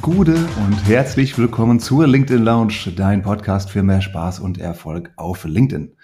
Gute 0.00 0.36
und 0.64 0.86
herzlich 0.86 1.36
willkommen 1.38 1.80
zur 1.80 2.06
LinkedIn 2.06 2.44
Lounge, 2.44 2.92
dein 2.94 3.22
Podcast 3.22 3.68
für 3.68 3.82
mehr 3.82 4.00
Spaß 4.00 4.38
und 4.38 4.58
Erfolg 4.58 5.10
auf 5.16 5.42
LinkedIn. 5.42 5.96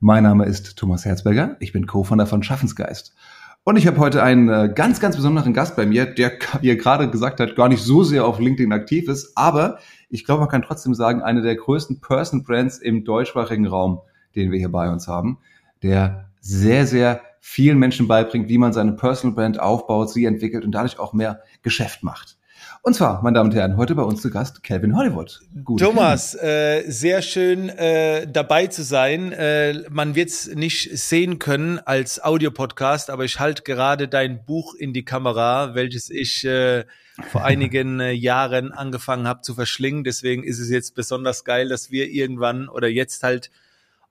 Mein 0.00 0.24
Name 0.24 0.46
ist 0.46 0.76
Thomas 0.76 1.04
Herzberger, 1.04 1.56
ich 1.60 1.72
bin 1.72 1.86
Co-Founder 1.86 2.26
von 2.26 2.42
Schaffensgeist. 2.42 3.14
Und 3.62 3.76
ich 3.76 3.86
habe 3.86 3.98
heute 3.98 4.24
einen 4.24 4.48
äh, 4.48 4.72
ganz, 4.74 4.98
ganz 4.98 5.14
besonderen 5.14 5.54
Gast 5.54 5.76
bei 5.76 5.86
mir, 5.86 6.06
der, 6.06 6.32
wie 6.60 6.70
er 6.70 6.76
gerade 6.76 7.08
gesagt 7.08 7.38
hat, 7.38 7.54
gar 7.54 7.68
nicht 7.68 7.84
so 7.84 8.02
sehr 8.02 8.26
auf 8.26 8.40
LinkedIn 8.40 8.72
aktiv 8.72 9.08
ist, 9.08 9.36
aber 9.36 9.78
ich 10.08 10.24
glaube, 10.24 10.40
man 10.40 10.48
kann 10.48 10.62
trotzdem 10.62 10.94
sagen, 10.94 11.22
eine 11.22 11.40
der 11.40 11.54
größten 11.54 12.00
Person 12.00 12.42
Brands 12.42 12.78
im 12.78 13.04
deutschsprachigen 13.04 13.68
Raum, 13.68 14.00
den 14.34 14.50
wir 14.50 14.58
hier 14.58 14.72
bei 14.72 14.90
uns 14.90 15.06
haben, 15.06 15.38
der 15.84 16.30
sehr, 16.40 16.84
sehr 16.84 17.20
vielen 17.38 17.78
Menschen 17.78 18.08
beibringt, 18.08 18.48
wie 18.48 18.58
man 18.58 18.72
seine 18.72 18.94
Personal 18.94 19.36
Brand 19.36 19.60
aufbaut, 19.60 20.10
sie 20.10 20.24
entwickelt 20.24 20.64
und 20.64 20.72
dadurch 20.72 20.98
auch 20.98 21.12
mehr 21.12 21.42
Geschäft 21.62 22.02
macht. 22.02 22.39
Und 22.82 22.94
zwar, 22.94 23.22
meine 23.22 23.34
Damen 23.34 23.50
und 23.50 23.54
Herren, 23.54 23.76
heute 23.76 23.94
bei 23.94 24.02
uns 24.02 24.22
zu 24.22 24.30
Gast 24.30 24.62
Calvin 24.62 24.96
Hollywood. 24.96 25.40
Gute 25.64 25.84
Thomas, 25.84 26.34
äh, 26.34 26.82
sehr 26.88 27.20
schön 27.20 27.68
äh, 27.68 28.26
dabei 28.26 28.68
zu 28.68 28.82
sein. 28.82 29.32
Äh, 29.32 29.84
man 29.90 30.14
wird 30.14 30.30
es 30.30 30.46
nicht 30.54 30.98
sehen 30.98 31.38
können 31.38 31.78
als 31.78 32.24
Audiopodcast, 32.24 33.10
aber 33.10 33.26
ich 33.26 33.38
halte 33.38 33.64
gerade 33.64 34.08
dein 34.08 34.46
Buch 34.46 34.74
in 34.74 34.94
die 34.94 35.04
Kamera, 35.04 35.74
welches 35.74 36.08
ich 36.08 36.42
äh, 36.46 36.86
vor 37.30 37.44
einigen 37.44 38.00
äh, 38.00 38.12
Jahren 38.12 38.72
angefangen 38.72 39.28
habe 39.28 39.42
zu 39.42 39.54
verschlingen. 39.54 40.02
Deswegen 40.02 40.42
ist 40.42 40.58
es 40.58 40.70
jetzt 40.70 40.94
besonders 40.94 41.44
geil, 41.44 41.68
dass 41.68 41.90
wir 41.90 42.08
irgendwann 42.08 42.66
oder 42.66 42.88
jetzt 42.88 43.22
halt 43.22 43.50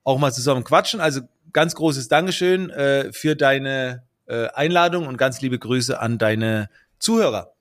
auch 0.03 0.19
mal 0.19 0.31
zusammen 0.31 0.63
quatschen. 0.63 1.01
Also 1.01 1.21
ganz 1.53 1.73
großes 1.73 2.07
Dankeschön 2.07 2.69
äh, 2.69 3.11
für 3.13 3.35
deine 3.35 4.03
äh, 4.27 4.47
Einladung 4.49 5.07
und 5.07 5.17
ganz 5.17 5.41
liebe 5.41 5.57
Grüße 5.57 5.99
an 5.99 6.19
deine 6.19 6.69
Zuhörer. 6.99 7.55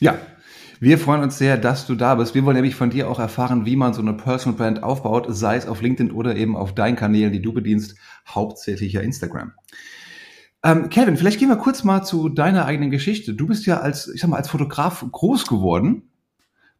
Ja, 0.00 0.18
wir 0.80 0.98
freuen 0.98 1.22
uns 1.22 1.36
sehr, 1.36 1.58
dass 1.58 1.86
du 1.86 1.94
da 1.94 2.14
bist. 2.14 2.34
Wir 2.34 2.42
wollen 2.46 2.56
nämlich 2.56 2.74
von 2.74 2.88
dir 2.88 3.10
auch 3.10 3.18
erfahren, 3.18 3.66
wie 3.66 3.76
man 3.76 3.92
so 3.92 4.00
eine 4.00 4.14
Personal 4.14 4.56
Brand 4.56 4.82
aufbaut, 4.82 5.26
sei 5.28 5.56
es 5.56 5.68
auf 5.68 5.82
LinkedIn 5.82 6.10
oder 6.10 6.36
eben 6.36 6.56
auf 6.56 6.74
deinen 6.74 6.96
Kanälen, 6.96 7.32
die 7.34 7.42
du 7.42 7.52
bedienst, 7.52 7.96
hauptsächlich 8.26 8.94
ja 8.94 9.02
Instagram. 9.02 9.52
Ähm, 10.62 10.88
Kevin, 10.88 11.18
vielleicht 11.18 11.38
gehen 11.38 11.50
wir 11.50 11.56
kurz 11.56 11.84
mal 11.84 12.02
zu 12.02 12.30
deiner 12.30 12.64
eigenen 12.64 12.90
Geschichte. 12.90 13.34
Du 13.34 13.46
bist 13.46 13.66
ja 13.66 13.80
als, 13.80 14.08
ich 14.08 14.22
sag 14.22 14.30
mal, 14.30 14.38
als 14.38 14.48
Fotograf 14.48 15.04
groß 15.12 15.46
geworden, 15.46 16.10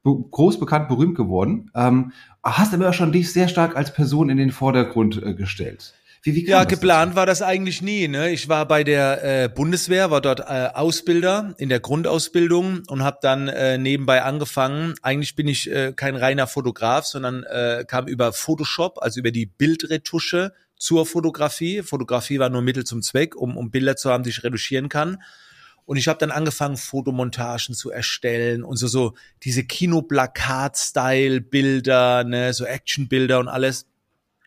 groß 0.03 0.59
bekannt, 0.59 0.89
berühmt 0.89 1.15
geworden, 1.15 1.71
ähm, 1.75 2.13
hast 2.43 2.73
aber 2.73 2.95
schon 2.95 3.13
dich 3.13 3.31
sehr 3.35 3.49
stark 3.49 3.77
als 3.77 3.93
Person 3.93 4.31
in 4.31 4.39
den 4.39 4.51
Vordergrund 4.51 5.23
äh, 5.23 5.35
gestellt. 5.35 5.93
Wie, 6.23 6.35
wie 6.35 6.47
ja, 6.47 6.65
geplant 6.65 7.11
dazu? 7.11 7.17
war 7.17 7.27
das 7.27 7.41
eigentlich 7.41 7.81
nie. 7.81 8.07
Ne? 8.07 8.31
Ich 8.31 8.49
war 8.49 8.69
bei 8.69 8.85
der 8.85 9.45
äh, 9.45 9.49
Bundeswehr, 9.49 10.11
war 10.11 10.21
dort 10.21 10.41
äh, 10.41 10.69
Ausbilder 10.75 11.55
in 11.57 11.71
der 11.71 11.81
Grundausbildung 11.81 12.83
und 12.89 13.03
habe 13.03 13.17
dann 13.23 13.49
äh, 13.49 13.79
nebenbei 13.79 14.23
angefangen. 14.23 14.95
Eigentlich 15.01 15.35
bin 15.35 15.49
ich 15.49 15.71
äh, 15.71 15.95
kein 15.95 16.17
reiner 16.17 16.47
Fotograf, 16.47 17.07
sondern 17.07 17.45
äh, 17.45 17.87
kam 17.89 18.07
über 18.07 18.35
Photoshop, 18.35 18.99
also 19.01 19.21
über 19.21 19.31
die 19.31 19.47
Bildretusche 19.47 20.53
zur 20.77 21.07
Fotografie. 21.07 21.83
Fotografie 21.83 22.39
war 22.39 22.51
nur 22.51 22.61
Mittel 22.61 22.85
zum 22.85 23.01
Zweck, 23.01 23.35
um, 23.35 23.57
um 23.57 23.71
Bilder 23.71 23.97
zu 23.97 24.11
haben, 24.11 24.23
die 24.23 24.31
ich 24.31 24.45
retuschieren 24.45 24.91
kann. 24.91 25.23
Und 25.87 25.97
ich 25.97 26.07
habe 26.07 26.19
dann 26.19 26.31
angefangen, 26.31 26.77
Fotomontagen 26.77 27.75
zu 27.75 27.91
erstellen 27.91 28.63
und 28.63 28.77
so, 28.77 28.87
so 28.87 29.15
diese 29.43 29.65
Kinoplakat-Style-Bilder, 29.65 32.25
ne, 32.25 32.53
so 32.53 32.65
Action-Bilder 32.65 33.41
und 33.41 33.49
alles. 33.49 33.90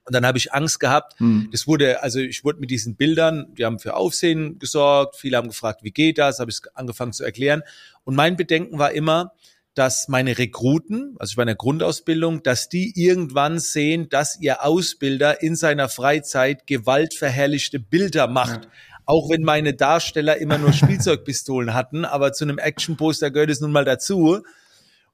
Und 0.06 0.14
dann 0.14 0.26
habe 0.26 0.38
ich 0.38 0.54
Angst 0.54 0.80
gehabt. 0.80 1.20
Mhm. 1.20 1.50
Das 1.52 1.66
wurde, 1.66 2.04
also 2.04 2.20
ich 2.20 2.44
wurde 2.44 2.60
mit 2.60 2.70
diesen 2.72 2.96
Bildern, 2.96 3.54
die 3.58 3.66
haben 3.66 3.80
für 3.80 3.96
Aufsehen 3.96 4.60
gesorgt. 4.60 5.16
Viele 5.16 5.38
haben 5.38 5.48
gefragt, 5.48 5.84
wie 5.84 5.92
geht 5.92 6.18
das? 6.18 6.40
Habe 6.40 6.52
ich 6.52 6.60
angefangen 6.74 7.14
zu 7.14 7.24
erklären. 7.24 7.64
Und 8.04 8.16
mein 8.16 8.36
Bedenken 8.36 8.80
war 8.80 8.92
immer, 8.92 9.34
dass 9.76 10.08
meine 10.08 10.38
Rekruten, 10.38 11.16
also 11.18 11.32
ich 11.32 11.38
war 11.38 11.44
in 11.44 11.48
der 11.48 11.56
Grundausbildung, 11.56 12.44
dass 12.44 12.70
die 12.70 12.94
irgendwann 12.96 13.60
sehen, 13.60 14.08
dass 14.10 14.40
ihr 14.40 14.64
Ausbilder 14.64 15.42
in 15.42 15.56
seiner 15.56 15.90
Freizeit 15.90 16.68
gewaltverherrlichte 16.68 17.80
Bilder 17.80 18.28
macht. 18.28 18.66
Ja. 18.66 18.72
Auch 19.06 19.30
wenn 19.30 19.42
meine 19.42 19.74
Darsteller 19.74 20.38
immer 20.38 20.58
nur 20.58 20.74
Spielzeugpistolen 20.74 21.74
hatten, 21.74 22.06
aber 22.06 22.34
zu 22.34 22.46
einem 22.46 22.60
Actionposter 22.60 23.32
gehört 23.32 23.50
es 23.50 23.62
nun 23.62 23.72
mal 23.72 23.86
dazu. 23.86 24.44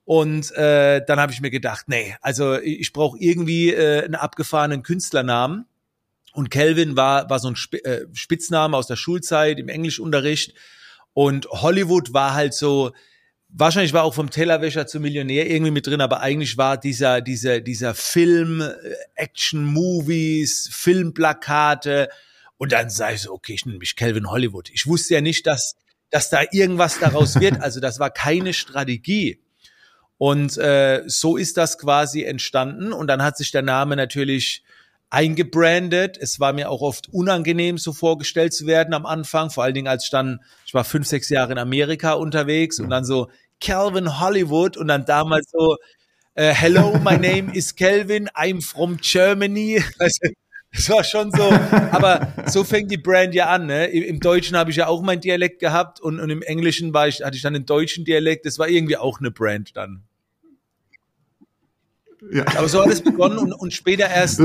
Und 0.09 0.52
äh, 0.56 1.06
dann 1.06 1.20
habe 1.20 1.34
ich 1.34 1.40
mir 1.40 1.52
gedacht, 1.52 1.86
nee, 1.88 2.16
also 2.22 2.58
ich, 2.58 2.80
ich 2.80 2.94
brauche 2.94 3.20
irgendwie 3.20 3.72
äh, 3.72 4.06
einen 4.06 4.16
abgefahrenen 4.16 4.81
Künstlernamen. 4.81 5.68
Und 6.34 6.50
Kelvin 6.50 6.97
war, 6.97 7.30
war 7.30 7.38
so 7.38 7.50
ein 7.50 7.56
äh, 7.84 8.08
Spitzname 8.14 8.75
aus 8.75 8.88
der 8.88 8.96
Schulzeit 8.96 9.59
im 9.59 9.69
Englischunterricht. 9.69 10.56
Und 11.14 11.46
Hollywood 11.52 12.12
war 12.12 12.34
halt 12.34 12.56
so, 12.56 12.92
wahrscheinlich 13.50 13.94
war 13.94 14.03
auch 14.03 14.16
vom 14.16 14.31
Tellerwäscher 14.31 14.88
zum 14.88 15.03
Millionär 15.03 15.48
irgendwie 15.48 15.69
mit 15.69 15.86
drin, 15.86 16.02
aber 16.02 16.22
eigentlich 16.22 16.58
war 16.58 16.80
dieser, 16.80 17.22
dieser, 17.22 17.62
dieser 17.62 17.94
Film, 17.94 18.62
äh, 18.62 18.72
Action-Movies, 19.14 20.72
Filmplakate. 20.72 22.09
Und 22.58 22.72
dann 22.72 22.90
sage 22.90 23.14
ich 23.14 23.22
so, 23.22 23.31
okay, 23.31 23.53
ich 23.53 23.68
nenne 23.68 23.78
mich 23.78 23.96
Kelvin 23.96 24.31
Hollywood. 24.31 24.72
Ich 24.72 24.88
wusste 24.88 25.14
ja 25.14 25.22
nicht, 25.22 25.46
dass, 25.46 25.75
dass 26.09 26.31
da 26.31 26.42
irgendwas 26.52 26.98
daraus 26.98 27.40
wird. 27.40 27.58
Also 27.62 27.80
das 27.80 28.00
war 28.00 28.09
keine 28.09 28.56
Strategie. 28.56 29.44
Und 30.19 30.57
äh, 30.57 31.03
so 31.07 31.38
ist 31.38 31.56
das 31.56 31.78
quasi 31.78 32.24
entstanden. 32.24 32.91
Und 32.91 33.07
dann 33.07 33.24
hat 33.24 33.38
sich 33.38 33.52
der 33.52 33.62
Name 33.62 33.96
natürlich 33.96 34.63
eingebrandet. 35.09 36.18
Es 36.19 36.41
war 36.41 36.52
mir 36.52 36.69
auch 36.69 36.81
oft 36.81 37.07
unangenehm, 37.13 37.78
so 37.78 37.94
vorgestellt 37.94 38.53
zu 38.53 38.68
werden 38.68 38.94
am 38.94 39.06
Anfang. 39.06 39.50
Vor 39.50 39.63
allen 39.63 39.74
Dingen, 39.74 39.88
als 39.88 40.03
ich 40.03 40.09
dann, 40.09 40.41
ich 40.66 40.74
war 40.74 40.84
fünf, 40.84 41.07
sechs 41.07 41.30
Jahre 41.30 41.53
in 41.53 41.57
Amerika 41.57 42.13
unterwegs 42.13 42.81
und 42.81 42.90
dann 42.90 43.06
so 43.06 43.30
Calvin 43.62 44.19
Hollywood 44.19 44.75
und 44.75 44.90
dann 44.90 45.06
damals 45.06 45.52
so, 45.52 45.78
äh, 46.36 46.53
hello, 46.53 47.00
my 47.00 47.18
name 47.18 47.56
is 47.56 47.74
Calvin, 47.74 48.28
I'm 48.36 48.62
from 48.62 48.97
Germany. 49.01 49.81
Das 50.72 50.88
war 50.90 51.03
schon 51.03 51.31
so, 51.31 51.50
aber 51.91 52.31
so 52.46 52.63
fängt 52.63 52.91
die 52.91 52.97
Brand 52.97 53.34
ja 53.34 53.47
an. 53.47 53.66
Ne? 53.66 53.88
Im 53.88 54.19
Deutschen 54.19 54.56
habe 54.56 54.69
ich 54.69 54.78
ja 54.78 54.86
auch 54.86 55.01
meinen 55.01 55.19
Dialekt 55.19 55.59
gehabt 55.59 56.00
und, 56.00 56.19
und 56.19 56.30
im 56.30 56.44
Englischen 56.44 56.94
war 56.94 57.07
ich, 57.07 57.24
hatte 57.24 57.36
ich 57.36 57.41
dann 57.41 57.53
den 57.53 57.66
deutschen 57.66 58.06
Dialekt. 58.06 58.46
Das 58.46 58.59
war 58.59 58.69
irgendwie 58.69 58.96
auch 58.96 59.19
eine 59.19 59.31
Brand 59.31 59.75
dann. 59.75 60.03
Ja. 62.31 62.46
Aber 62.57 62.68
so 62.68 62.81
hat 62.81 62.90
es 62.90 63.02
begonnen 63.02 63.38
und, 63.38 63.53
und 63.53 63.74
später 63.74 64.09
erst 64.09 64.40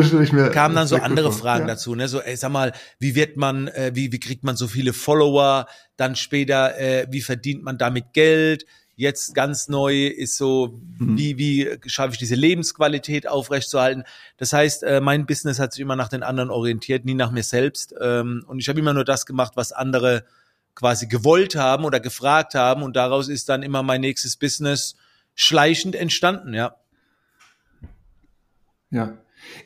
kamen 0.53 0.75
dann 0.75 0.87
so 0.87 0.97
andere 0.97 1.33
Fragen 1.33 1.67
ja. 1.67 1.75
dazu. 1.75 1.95
Ne? 1.95 2.09
So, 2.09 2.21
ey, 2.21 2.37
sag 2.37 2.51
mal, 2.53 2.73
wie 2.99 3.15
wird 3.15 3.37
man, 3.37 3.69
äh, 3.69 3.93
wie, 3.95 4.13
wie 4.13 4.21
kriegt 4.21 4.45
man 4.45 4.57
so 4.57 4.69
viele 4.69 4.93
Follower? 4.93 5.67
Dann 5.97 6.17
später, 6.17 6.79
äh, 6.79 7.07
wie 7.11 7.21
verdient 7.21 7.63
man 7.63 7.79
damit 7.79 8.13
Geld? 8.13 8.67
Jetzt 8.97 9.35
ganz 9.35 9.69
neu 9.69 10.07
ist 10.07 10.37
so, 10.37 10.81
mhm. 10.99 11.19
wie, 11.19 11.39
wie 11.39 11.79
schaffe 11.87 12.13
ich 12.13 12.19
diese 12.19 12.37
Lebensqualität 12.37 13.27
aufrechtzuerhalten? 13.27 14.05
Das 14.37 14.53
heißt, 14.53 14.85
äh, 14.85 15.01
mein 15.01 15.27
Business 15.27 15.59
hat 15.59 15.73
sich 15.73 15.81
immer 15.81 15.97
nach 15.97 16.09
den 16.09 16.23
anderen 16.23 16.51
orientiert, 16.51 17.05
nie 17.05 17.15
nach 17.15 17.33
mir 17.33 17.43
selbst. 17.43 17.95
Ähm, 18.01 18.45
und 18.47 18.61
ich 18.61 18.69
habe 18.69 18.79
immer 18.79 18.95
nur 18.95 19.05
das 19.05 19.27
gemacht, 19.27 19.55
was 19.57 19.73
andere 19.73 20.25
quasi 20.77 21.07
gewollt 21.07 21.57
haben 21.57 21.85
oder 21.85 21.99
gefragt 21.99 22.55
haben. 22.55 22.83
Und 22.83 22.95
daraus 22.95 23.29
ist 23.29 23.49
dann 23.49 23.65
immer 23.65 23.83
mein 23.83 24.01
nächstes 24.01 24.37
Business 24.37 24.95
schleichend 25.35 25.97
entstanden, 25.97 26.55
ja. 26.55 26.77
Ja. 28.95 29.19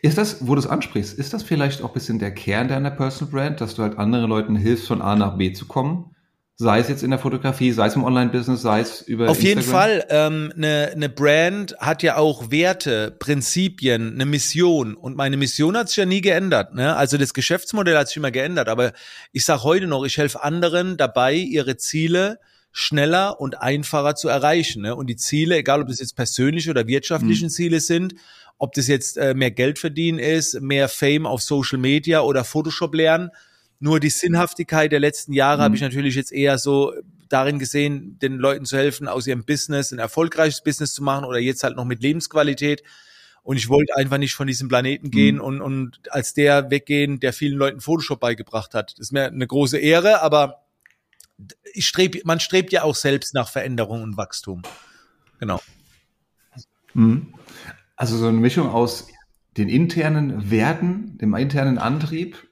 Ist 0.03 0.19
das, 0.19 0.47
wo 0.47 0.55
du 0.55 0.61
es 0.61 0.66
ansprichst, 0.66 1.16
ist 1.16 1.33
das 1.33 1.43
vielleicht 1.43 1.83
auch 1.83 1.89
ein 1.89 1.94
bisschen 1.94 2.19
der 2.19 2.33
Kern 2.33 2.69
deiner 2.69 2.91
Personal 2.91 3.31
Brand, 3.31 3.61
dass 3.61 3.75
du 3.75 3.83
halt 3.83 3.99
anderen 3.99 4.28
Leuten 4.28 4.56
hilfst, 4.56 4.89
von 4.89 5.03
A 5.03 5.15
nach 5.15 5.37
B 5.37 5.53
zu 5.53 5.66
kommen? 5.66 6.16
Sei 6.56 6.81
es 6.81 6.89
jetzt 6.89 7.05
in 7.05 7.11
der 7.11 7.21
Fotografie, 7.21 7.71
sei 7.71 7.87
es 7.87 7.94
im 7.94 8.03
Online-Business, 8.03 8.62
sei 8.62 8.81
es 8.81 9.03
über. 9.03 9.28
Auf 9.28 9.38
Instagram? 9.38 9.47
jeden 9.47 9.62
Fall. 9.62 10.06
Ähm, 10.09 10.53
eine, 10.56 10.91
eine 10.93 11.09
Brand 11.09 11.77
hat 11.78 12.03
ja 12.03 12.17
auch 12.17 12.50
Werte, 12.50 13.15
Prinzipien, 13.17 14.15
eine 14.15 14.27
Mission. 14.27 14.97
Und 14.97 15.17
meine 15.17 15.37
Mission 15.37 15.77
hat 15.77 15.88
sich 15.88 15.99
ja 15.99 16.06
nie 16.06 16.21
geändert. 16.21 16.75
Ne? 16.75 16.97
Also 16.97 17.17
das 17.17 17.33
Geschäftsmodell 17.33 17.97
hat 17.97 18.08
sich 18.08 18.17
immer 18.17 18.32
geändert. 18.32 18.69
Aber 18.69 18.93
ich 19.31 19.44
sage 19.44 19.62
heute 19.62 19.87
noch, 19.87 20.05
ich 20.05 20.19
helfe 20.19 20.43
anderen 20.43 20.97
dabei, 20.97 21.35
ihre 21.35 21.76
Ziele 21.76 22.41
schneller 22.73 23.41
und 23.41 23.61
einfacher 23.61 24.15
zu 24.15 24.29
erreichen. 24.29 24.82
Ne? 24.82 24.94
Und 24.94 25.09
die 25.09 25.17
Ziele, 25.17 25.56
egal 25.56 25.82
ob 25.82 25.88
das 25.88 26.00
jetzt 26.00 26.17
persönliche 26.17 26.70
oder 26.70 26.87
wirtschaftlichen 26.87 27.47
mhm. 27.47 27.53
Ziele 27.53 27.81
sind 27.81 28.15
ob 28.59 28.75
das 28.75 28.88
jetzt 28.88 29.17
äh, 29.17 29.35
mehr 29.35 29.53
Geld 29.53 29.79
verdienen 29.79 30.19
ist, 30.19 30.61
mehr 30.61 30.88
Fame 30.88 31.26
auf 31.26 31.43
Social 31.43 31.79
Media 31.79 32.20
oder 32.20 32.44
Photoshop 32.44 32.94
lernen. 32.94 33.31
Nur 33.81 34.00
die 34.00 34.11
Sinnhaftigkeit 34.11 34.91
der 34.91 35.00
letzten 35.00 35.32
Jahre 35.32 35.59
mhm. 35.59 35.62
habe 35.62 35.76
ich 35.76 35.81
natürlich 35.81 36.17
jetzt 36.17 36.32
eher 36.32 36.59
so 36.59 36.93
darin 37.29 37.59
gesehen, 37.59 38.19
den 38.19 38.37
Leuten 38.37 38.65
zu 38.65 38.76
helfen, 38.76 39.06
aus 39.06 39.26
ihrem 39.26 39.44
Business 39.44 39.93
ein 39.93 39.99
erfolgreiches 39.99 40.62
Business 40.62 40.93
zu 40.93 41.03
machen 41.03 41.25
oder 41.25 41.38
jetzt 41.38 41.62
halt 41.62 41.76
noch 41.76 41.85
mit 41.85 42.03
Lebensqualität. 42.03 42.82
Und 43.43 43.56
ich 43.56 43.69
wollte 43.69 43.97
einfach 43.97 44.19
nicht 44.19 44.35
von 44.35 44.47
diesem 44.47 44.69
Planeten 44.69 45.11
gehen 45.11 45.37
mhm. 45.37 45.43
und, 45.43 45.61
und 45.61 46.00
als 46.11 46.35
der 46.35 46.71
weggehen, 46.71 47.21
der 47.21 47.32
vielen 47.32 47.56
Leuten 47.56 47.81
Photoshop 47.81 48.19
beigebracht 48.19 48.75
hat. 48.75 48.93
Das 48.93 49.09
ist 49.09 49.12
mir 49.12 49.26
eine 49.26 49.47
große 49.47 49.79
Ehre, 49.79 50.21
aber 50.21 50.64
streb, 51.79 52.25
man 52.25 52.40
strebt 52.40 52.73
ja 52.73 52.82
auch 52.82 52.94
selbst 52.94 53.35
nach 53.35 53.49
Veränderung 53.49 54.02
und 54.02 54.17
Wachstum. 54.17 54.62
Genau. 55.38 55.61
Mhm. 56.94 57.35
Also 57.96 58.17
so 58.17 58.26
eine 58.26 58.38
Mischung 58.38 58.69
aus 58.69 59.08
den 59.56 59.69
internen 59.69 60.50
Werten, 60.50 61.19
dem 61.19 61.35
internen 61.35 61.79
Antrieb 61.79 62.49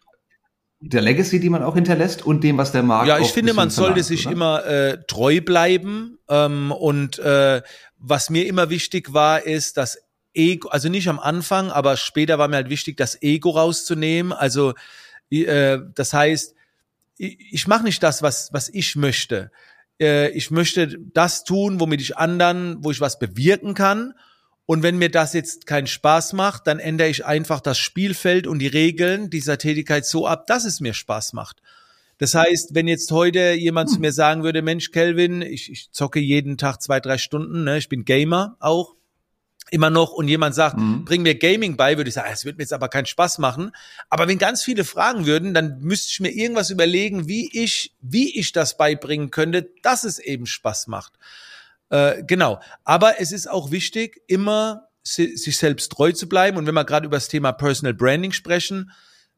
der 0.80 1.00
Legacy, 1.00 1.40
die 1.40 1.48
man 1.48 1.62
auch 1.62 1.74
hinterlässt 1.74 2.24
und 2.24 2.44
dem, 2.44 2.58
was 2.58 2.72
der 2.72 2.82
Markt. 2.82 3.08
Ja, 3.08 3.18
ich 3.18 3.32
finde, 3.32 3.54
man 3.54 3.70
sollte 3.70 4.02
sich 4.02 4.26
oder? 4.26 4.34
immer 4.34 4.66
äh, 4.66 4.98
treu 5.06 5.40
bleiben. 5.40 6.18
Ähm, 6.28 6.70
und 6.70 7.18
äh, 7.18 7.62
was 7.98 8.30
mir 8.30 8.46
immer 8.46 8.68
wichtig 8.70 9.12
war, 9.12 9.42
ist, 9.42 9.76
dass 9.76 9.98
Ego, 10.34 10.68
also 10.68 10.88
nicht 10.88 11.08
am 11.08 11.18
Anfang, 11.18 11.70
aber 11.70 11.96
später 11.96 12.38
war 12.38 12.48
mir 12.48 12.56
halt 12.56 12.68
wichtig, 12.68 12.96
das 12.96 13.20
Ego 13.22 13.50
rauszunehmen. 13.50 14.32
Also 14.32 14.74
äh, 15.30 15.78
das 15.94 16.12
heißt, 16.12 16.54
ich, 17.18 17.38
ich 17.52 17.66
mache 17.66 17.84
nicht 17.84 18.02
das, 18.02 18.22
was, 18.22 18.52
was 18.52 18.68
ich 18.68 18.96
möchte. 18.96 19.50
Äh, 20.00 20.30
ich 20.30 20.50
möchte 20.50 20.98
das 21.12 21.44
tun, 21.44 21.80
womit 21.80 22.00
ich 22.00 22.16
anderen, 22.16 22.82
wo 22.82 22.90
ich 22.90 23.00
was 23.00 23.18
bewirken 23.18 23.74
kann. 23.74 24.14
Und 24.66 24.82
wenn 24.82 24.98
mir 24.98 25.10
das 25.10 25.32
jetzt 25.32 25.66
keinen 25.66 25.86
Spaß 25.86 26.32
macht, 26.32 26.66
dann 26.66 26.80
ändere 26.80 27.08
ich 27.08 27.24
einfach 27.24 27.60
das 27.60 27.78
Spielfeld 27.78 28.48
und 28.48 28.58
die 28.58 28.66
Regeln 28.66 29.30
dieser 29.30 29.58
Tätigkeit 29.58 30.04
so 30.04 30.26
ab, 30.26 30.46
dass 30.48 30.64
es 30.64 30.80
mir 30.80 30.92
Spaß 30.92 31.34
macht. 31.34 31.62
Das 32.18 32.34
heißt, 32.34 32.74
wenn 32.74 32.88
jetzt 32.88 33.12
heute 33.12 33.52
jemand 33.52 33.90
hm. 33.90 33.94
zu 33.94 34.00
mir 34.00 34.12
sagen 34.12 34.42
würde, 34.42 34.62
Mensch, 34.62 34.90
Kelvin, 34.90 35.42
ich, 35.42 35.70
ich 35.70 35.92
zocke 35.92 36.18
jeden 36.18 36.56
Tag 36.56 36.82
zwei, 36.82 36.98
drei 36.98 37.18
Stunden, 37.18 37.64
ne? 37.64 37.78
ich 37.78 37.88
bin 37.88 38.04
Gamer 38.04 38.56
auch, 38.58 38.95
immer 39.70 39.90
noch 39.90 40.12
und 40.12 40.28
jemand 40.28 40.54
sagt, 40.54 40.76
mhm. 40.76 41.04
bring 41.04 41.22
mir 41.22 41.34
Gaming 41.34 41.76
bei, 41.76 41.96
würde 41.96 42.08
ich 42.08 42.14
sagen, 42.14 42.30
es 42.32 42.44
wird 42.44 42.56
mir 42.56 42.62
jetzt 42.62 42.72
aber 42.72 42.88
keinen 42.88 43.06
Spaß 43.06 43.38
machen. 43.38 43.72
Aber 44.08 44.28
wenn 44.28 44.38
ganz 44.38 44.62
viele 44.62 44.84
fragen 44.84 45.26
würden, 45.26 45.54
dann 45.54 45.80
müsste 45.80 46.10
ich 46.10 46.20
mir 46.20 46.30
irgendwas 46.30 46.70
überlegen, 46.70 47.26
wie 47.26 47.50
ich, 47.52 47.94
wie 48.00 48.38
ich 48.38 48.52
das 48.52 48.76
beibringen 48.76 49.30
könnte, 49.30 49.70
dass 49.82 50.04
es 50.04 50.18
eben 50.18 50.46
Spaß 50.46 50.86
macht. 50.86 51.14
Äh, 51.90 52.22
genau. 52.24 52.60
Aber 52.84 53.20
es 53.20 53.32
ist 53.32 53.50
auch 53.50 53.70
wichtig, 53.70 54.22
immer 54.26 54.88
si 55.02 55.36
sich 55.36 55.56
selbst 55.56 55.92
treu 55.92 56.12
zu 56.12 56.28
bleiben. 56.28 56.56
Und 56.56 56.66
wenn 56.66 56.74
wir 56.74 56.84
gerade 56.84 57.06
über 57.06 57.16
das 57.16 57.28
Thema 57.28 57.52
Personal 57.52 57.94
Branding 57.94 58.32
sprechen, 58.32 58.92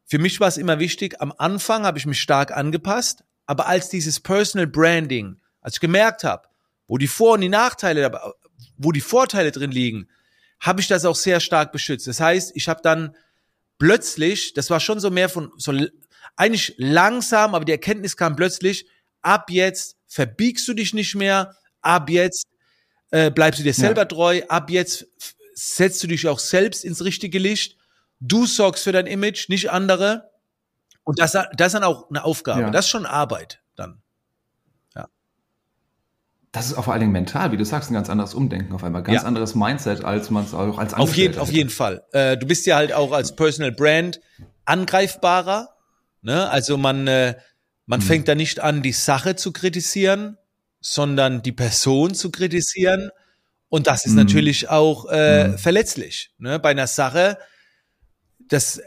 für 0.05 0.19
mich 0.19 0.41
war 0.41 0.49
es 0.49 0.57
immer 0.57 0.79
wichtig, 0.79 1.21
am 1.21 1.33
Anfang 1.37 1.85
habe 1.85 1.99
ich 1.99 2.07
mich 2.07 2.21
stark 2.21 2.57
angepasst, 2.57 3.25
aber 3.47 3.67
als 3.67 3.91
dieses 3.91 4.21
Personal 4.21 4.67
Branding, 4.67 5.37
als 5.61 5.75
ich 5.75 5.81
gemerkt 5.81 6.25
habe, 6.25 6.49
wo 6.87 6.97
die 6.97 7.09
Vor- 7.09 7.35
und 7.35 7.43
die 7.43 7.51
Nachteile, 7.51 8.11
wo 8.79 8.93
die 8.93 9.03
Vorteile 9.03 9.53
drin 9.53 9.71
liegen, 9.71 10.09
habe 10.61 10.81
ich 10.81 10.89
das 10.89 11.05
auch 11.05 11.17
sehr 11.17 11.41
stark 11.41 11.73
beschützt. 11.73 12.07
Das 12.07 12.21
heißt, 12.21 12.53
ich 12.55 12.69
habe 12.69 12.81
dann 12.83 13.15
plötzlich, 13.79 14.55
das 14.55 14.71
war 14.71 14.81
schon 14.81 15.01
so 15.01 15.11
mehr 15.11 15.29
von, 15.29 15.53
so 15.57 15.73
eigentlich 16.37 16.75
langsam, 16.79 17.55
aber 17.55 17.65
die 17.65 17.73
Erkenntnis 17.73 18.17
kam 18.17 18.37
plötzlich, 18.37 18.87
ab 19.23 19.51
jetzt 19.51 19.97
verbiegst 20.07 20.67
du 20.69 20.75
dich 20.75 20.95
nicht 20.95 21.15
mehr, 21.15 21.55
ab 21.81 22.11
jetzt 22.11 22.47
äh, 23.11 23.31
bleibst 23.31 23.61
du 23.61 23.65
dir 23.65 23.75
selber 23.75 24.03
ja. 24.03 24.07
treu, 24.07 24.43
ab 24.49 24.71
jetzt 24.71 25.07
setzt 25.55 26.03
du 26.03 26.07
dich 26.07 26.27
auch 26.29 26.39
selbst 26.39 26.85
ins 26.85 27.05
richtige 27.05 27.39
Licht, 27.39 27.77
du 28.21 28.47
sorgst 28.47 28.85
für 28.85 28.93
dein 28.93 29.07
Image, 29.07 29.49
nicht 29.49 29.71
andere. 29.71 30.31
Und 31.05 31.19
das, 31.19 31.33
das 31.33 31.49
ist 31.69 31.73
dann 31.73 31.85
auch 31.85 32.11
eine 32.11 32.25
Aufgabe, 32.25 32.63
ja. 32.63 32.71
das 32.71 32.87
ist 32.87 32.91
schon 32.91 33.07
Arbeit 33.07 33.63
dann 33.77 34.03
das 36.59 36.67
ist 36.67 36.75
auch 36.75 36.85
vor 36.85 36.93
allen 36.93 37.01
Dingen 37.01 37.13
mental, 37.13 37.53
wie 37.53 37.57
du 37.57 37.65
sagst, 37.65 37.91
ein 37.91 37.95
ganz 37.95 38.11
anderes 38.11 38.35
Umdenken 38.35 38.75
auf 38.75 38.83
einmal, 38.83 39.05
ganz 39.05 39.23
ja. 39.23 39.29
anderes 39.29 39.55
Mindset, 39.55 40.05
als 40.05 40.29
man 40.31 40.45
es 40.45 40.55
auch 40.55 40.79
als 40.79 40.93
Auf 40.93 41.15
jeden, 41.15 41.39
auf 41.39 41.53
jeden 41.53 41.71
Fall. 41.71 42.03
Äh, 42.13 42.37
du 42.37 42.47
bist 42.47 42.67
ja 42.67 42.75
halt 42.75 42.93
auch 42.93 43.13
als 43.13 43.37
Personal 43.37 43.71
Brand 43.71 44.21
angreifbarer. 44.65 45.69
Ne? 46.21 46.51
Also 46.51 46.77
man, 46.77 47.07
äh, 47.07 47.37
man 47.87 48.01
mhm. 48.01 48.05
fängt 48.05 48.29
da 48.29 48.35
nicht 48.35 48.59
an, 48.59 48.83
die 48.83 48.93
Sache 48.93 49.37
zu 49.37 49.53
kritisieren, 49.53 50.37
sondern 50.81 51.43
die 51.43 51.53
Person 51.53 52.15
zu 52.15 52.33
kritisieren. 52.33 53.11
Und 53.69 53.87
das 53.87 54.05
ist 54.05 54.13
mhm. 54.13 54.19
natürlich 54.19 54.69
auch 54.69 55.07
äh, 55.11 55.49
mhm. 55.49 55.59
verletzlich. 55.59 56.33
Ne? 56.39 56.59
Bei 56.59 56.71
einer 56.71 56.89
Sache, 56.89 57.39
das 58.49 58.81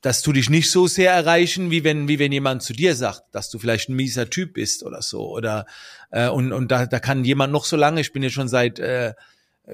das 0.00 0.22
tut 0.22 0.36
dich 0.36 0.48
nicht 0.48 0.70
so 0.70 0.86
sehr 0.86 1.12
erreichen, 1.12 1.70
wie 1.70 1.82
wenn, 1.82 2.06
wie 2.08 2.18
wenn 2.18 2.30
jemand 2.30 2.62
zu 2.62 2.72
dir 2.72 2.94
sagt, 2.94 3.22
dass 3.32 3.50
du 3.50 3.58
vielleicht 3.58 3.88
ein 3.88 3.96
mieser 3.96 4.30
Typ 4.30 4.54
bist 4.54 4.84
oder 4.84 5.02
so. 5.02 5.28
Oder 5.28 5.66
äh, 6.10 6.28
und, 6.28 6.52
und 6.52 6.70
da, 6.70 6.86
da 6.86 7.00
kann 7.00 7.24
jemand 7.24 7.52
noch 7.52 7.64
so 7.64 7.76
lange, 7.76 8.00
ich 8.00 8.12
bin 8.12 8.22
jetzt 8.22 8.34
schon 8.34 8.48
seit, 8.48 8.78
äh, 8.78 9.14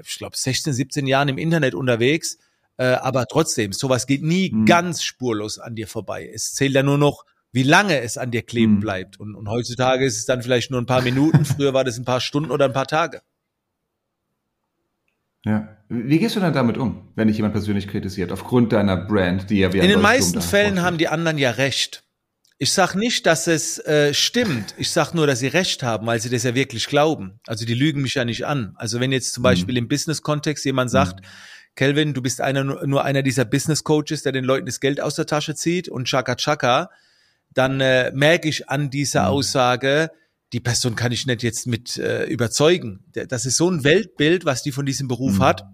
ich 0.03 0.17
glaube, 0.17 0.37
16, 0.37 0.73
17 0.73 1.06
Jahren 1.06 1.29
im 1.29 1.38
Internet 1.38 1.75
unterwegs, 1.75 2.38
äh, 2.79 2.87
aber 2.87 3.26
trotzdem, 3.26 3.73
sowas 3.73 4.06
geht 4.06 4.23
nie 4.23 4.50
mhm. 4.50 4.65
ganz 4.65 5.03
spurlos 5.03 5.59
an 5.59 5.75
dir 5.75 5.87
vorbei. 5.87 6.31
Es 6.32 6.55
zählt 6.55 6.73
ja 6.73 6.82
nur 6.82 6.99
noch, 6.99 7.25
wie 7.53 7.62
lange 7.62 8.00
es 8.00 8.19
an 8.19 8.31
dir 8.31 8.43
kleben 8.43 8.76
mhm. 8.76 8.81
bleibt. 8.81 9.21
Und, 9.21 9.35
und 9.35 9.49
heutzutage 9.49 10.06
ist 10.06 10.17
es 10.17 10.25
dann 10.25 10.43
vielleicht 10.43 10.71
nur 10.71 10.81
ein 10.81 10.87
paar 10.87 11.03
Minuten, 11.03 11.44
früher 11.44 11.75
war 11.75 11.85
das 11.85 11.99
ein 11.99 12.05
paar 12.05 12.21
Stunden 12.21 12.50
oder 12.50 12.65
ein 12.65 12.73
paar 12.73 12.88
Tage. 12.88 13.21
Ja. 15.44 15.69
Wie 15.88 16.19
gehst 16.19 16.35
du 16.35 16.41
denn 16.41 16.52
damit 16.52 16.79
um, 16.79 17.08
wenn 17.14 17.29
dich 17.29 17.37
jemand 17.37 17.52
persönlich 17.55 17.87
kritisiert, 17.87 18.32
aufgrund 18.32 18.73
deiner 18.73 18.96
Brand, 18.96 19.50
die 19.50 19.58
ja 19.58 19.73
wie 19.73 19.79
In 19.79 19.88
den 19.88 20.00
meisten 20.00 20.41
Fällen 20.41 20.82
haben 20.82 20.99
die 20.99 21.08
anderen 21.08 21.38
ja 21.38 21.50
recht. 21.50 22.02
Ich 22.56 22.73
sag 22.73 22.94
nicht, 22.94 23.26
dass 23.26 23.46
es 23.46 23.79
äh, 23.81 24.14
stimmt. 24.14 24.75
Ich 24.79 24.91
sag 24.91 25.12
nur, 25.12 25.26
dass 25.26 25.41
sie 25.41 25.49
recht 25.49 25.82
haben, 25.82 26.06
weil 26.06 26.20
sie 26.20 26.31
das 26.31 26.44
ja 26.44 26.55
wirklich 26.55 26.87
glauben. 26.87 27.41
Also 27.46 27.67
die 27.67 27.75
lügen 27.75 28.00
mich 28.00 28.14
ja 28.14 28.25
nicht 28.25 28.46
an. 28.46 28.75
Also 28.76 29.00
wenn 29.00 29.12
jetzt 29.12 29.35
zum 29.35 29.43
mhm. 29.43 29.44
Beispiel 29.44 29.76
im 29.76 29.88
Business-Kontext 29.88 30.64
jemand 30.64 30.91
sagt, 30.91 31.20
mhm. 31.20 31.26
Kelvin, 31.75 32.14
du 32.14 32.23
bist 32.23 32.40
einer, 32.40 32.64
nur 32.64 33.05
einer 33.05 33.23
dieser 33.23 33.44
Business-Coaches, 33.44 34.23
der 34.23 34.32
den 34.32 34.44
Leuten 34.44 34.67
das 34.67 34.81
Geld 34.81 35.00
aus 35.00 35.17
der 35.17 35.26
Tasche 35.26 35.55
zieht 35.55 35.88
und 35.88 36.06
Chaka 36.06 36.37
Chaka, 36.37 36.90
dann 37.52 37.81
äh, 37.81 38.12
merke 38.14 38.49
ich 38.49 38.70
an 38.70 38.88
dieser 38.88 39.23
mhm. 39.23 39.29
Aussage, 39.29 40.11
die 40.52 40.61
Person 40.61 40.94
kann 40.94 41.12
ich 41.12 41.26
nicht 41.26 41.43
jetzt 41.43 41.67
mit 41.67 41.96
äh, 41.96 42.25
überzeugen. 42.26 43.05
Das 43.12 43.46
ist 43.46 43.56
so 43.56 43.70
ein 43.70 43.82
Weltbild, 43.85 44.44
was 44.44 44.62
die 44.62 44.73
von 44.73 44.87
diesem 44.87 45.08
Beruf 45.08 45.38
mhm. 45.38 45.43
hat. 45.43 45.64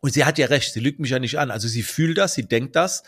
Und 0.00 0.14
sie 0.14 0.24
hat 0.24 0.38
ja 0.38 0.46
recht, 0.46 0.72
sie 0.72 0.80
lügt 0.80 1.00
mich 1.00 1.10
ja 1.10 1.18
nicht 1.18 1.38
an. 1.38 1.50
Also 1.50 1.68
sie 1.68 1.82
fühlt 1.82 2.18
das, 2.18 2.34
sie 2.34 2.46
denkt 2.46 2.76
das. 2.76 3.02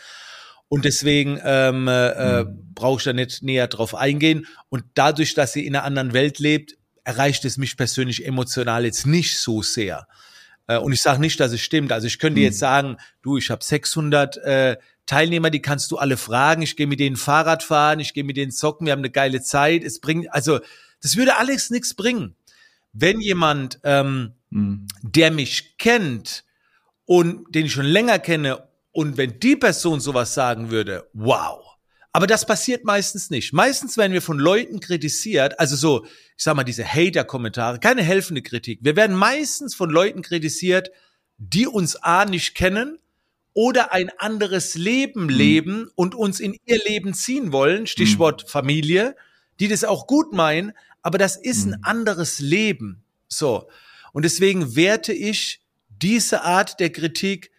Und 0.67 0.85
deswegen 0.85 1.39
ähm, 1.43 1.87
äh, 1.87 2.43
mhm. 2.43 2.73
brauche 2.75 2.99
ich 2.99 3.03
da 3.03 3.13
nicht 3.13 3.41
näher 3.41 3.67
drauf 3.67 3.95
eingehen. 3.95 4.45
Und 4.69 4.83
dadurch, 4.93 5.33
dass 5.33 5.53
sie 5.53 5.65
in 5.65 5.75
einer 5.75 5.83
anderen 5.83 6.13
Welt 6.13 6.37
lebt, 6.39 6.75
erreicht 7.03 7.43
es 7.45 7.57
mich 7.57 7.75
persönlich 7.75 8.25
emotional 8.25 8.85
jetzt 8.85 9.07
nicht 9.07 9.39
so 9.39 9.63
sehr. 9.63 10.07
Äh, 10.67 10.77
und 10.77 10.93
ich 10.93 11.01
sage 11.01 11.19
nicht, 11.19 11.39
dass 11.39 11.51
es 11.51 11.61
stimmt. 11.61 11.91
Also 11.91 12.05
ich 12.05 12.19
könnte 12.19 12.39
mhm. 12.39 12.45
jetzt 12.45 12.59
sagen, 12.59 12.97
du, 13.23 13.37
ich 13.37 13.49
habe 13.49 13.63
600 13.63 14.37
äh, 14.37 14.77
Teilnehmer, 15.07 15.49
die 15.49 15.61
kannst 15.61 15.89
du 15.89 15.97
alle 15.97 16.17
fragen. 16.17 16.61
Ich 16.61 16.75
gehe 16.75 16.85
mit 16.85 16.99
denen 16.99 17.15
Fahrrad 17.15 17.63
fahren, 17.63 17.99
ich 17.99 18.13
gehe 18.13 18.23
mit 18.23 18.37
denen 18.37 18.51
zocken, 18.51 18.85
wir 18.85 18.91
haben 18.91 18.99
eine 18.99 19.09
geile 19.09 19.41
Zeit. 19.41 19.83
Es 19.83 19.99
bringt, 19.99 20.31
also 20.31 20.59
das 21.01 21.15
würde 21.15 21.37
alles 21.37 21.69
nichts 21.69 21.93
bringen. 21.93 22.35
Wenn 22.93 23.21
jemand, 23.21 23.79
ähm, 23.83 24.33
mhm. 24.49 24.87
der 25.01 25.31
mich 25.31 25.77
kennt 25.77 26.43
und 27.05 27.53
den 27.53 27.67
ich 27.67 27.73
schon 27.73 27.85
länger 27.85 28.19
kenne 28.19 28.67
und 28.91 29.17
wenn 29.17 29.39
die 29.39 29.55
Person 29.55 29.99
sowas 29.99 30.33
sagen 30.33 30.71
würde, 30.71 31.07
wow. 31.13 31.65
Aber 32.11 32.25
das 32.25 32.45
passiert 32.45 32.85
meistens 32.85 33.29
nicht. 33.29 33.53
Meistens 33.53 33.95
werden 33.95 34.13
wir 34.13 34.21
von 34.21 34.39
Leuten 34.39 34.79
kritisiert, 34.79 35.59
also 35.59 35.75
so, 35.75 36.05
ich 36.05 36.43
sag 36.43 36.55
mal, 36.55 36.63
diese 36.63 36.83
Hater-Kommentare, 36.83 37.79
keine 37.79 38.01
helfende 38.01 38.41
Kritik. 38.41 38.79
Wir 38.81 38.95
werden 38.95 39.15
meistens 39.15 39.75
von 39.75 39.91
Leuten 39.91 40.23
kritisiert, 40.23 40.89
die 41.37 41.67
uns 41.67 41.95
A 41.97 42.25
nicht 42.25 42.55
kennen 42.55 42.97
oder 43.53 43.93
ein 43.93 44.11
anderes 44.17 44.75
Leben 44.75 45.23
mhm. 45.23 45.29
leben 45.29 45.91
und 45.95 46.15
uns 46.15 46.39
in 46.39 46.57
ihr 46.65 46.79
Leben 46.85 47.13
ziehen 47.13 47.51
wollen, 47.51 47.87
Stichwort 47.87 48.43
mhm. 48.43 48.47
Familie, 48.47 49.15
die 49.59 49.67
das 49.67 49.83
auch 49.83 50.07
gut 50.07 50.33
meinen, 50.33 50.73
aber 51.01 51.17
das 51.17 51.35
ist 51.35 51.65
ein 51.65 51.71
mhm. 51.71 51.83
anderes 51.83 52.39
Leben. 52.39 53.03
So. 53.27 53.69
Und 54.13 54.25
deswegen 54.25 54.75
werte 54.75 55.13
ich 55.13 55.61
diese 55.89 56.43
Art 56.43 56.79
der 56.79 56.91
Kritik 56.91 57.51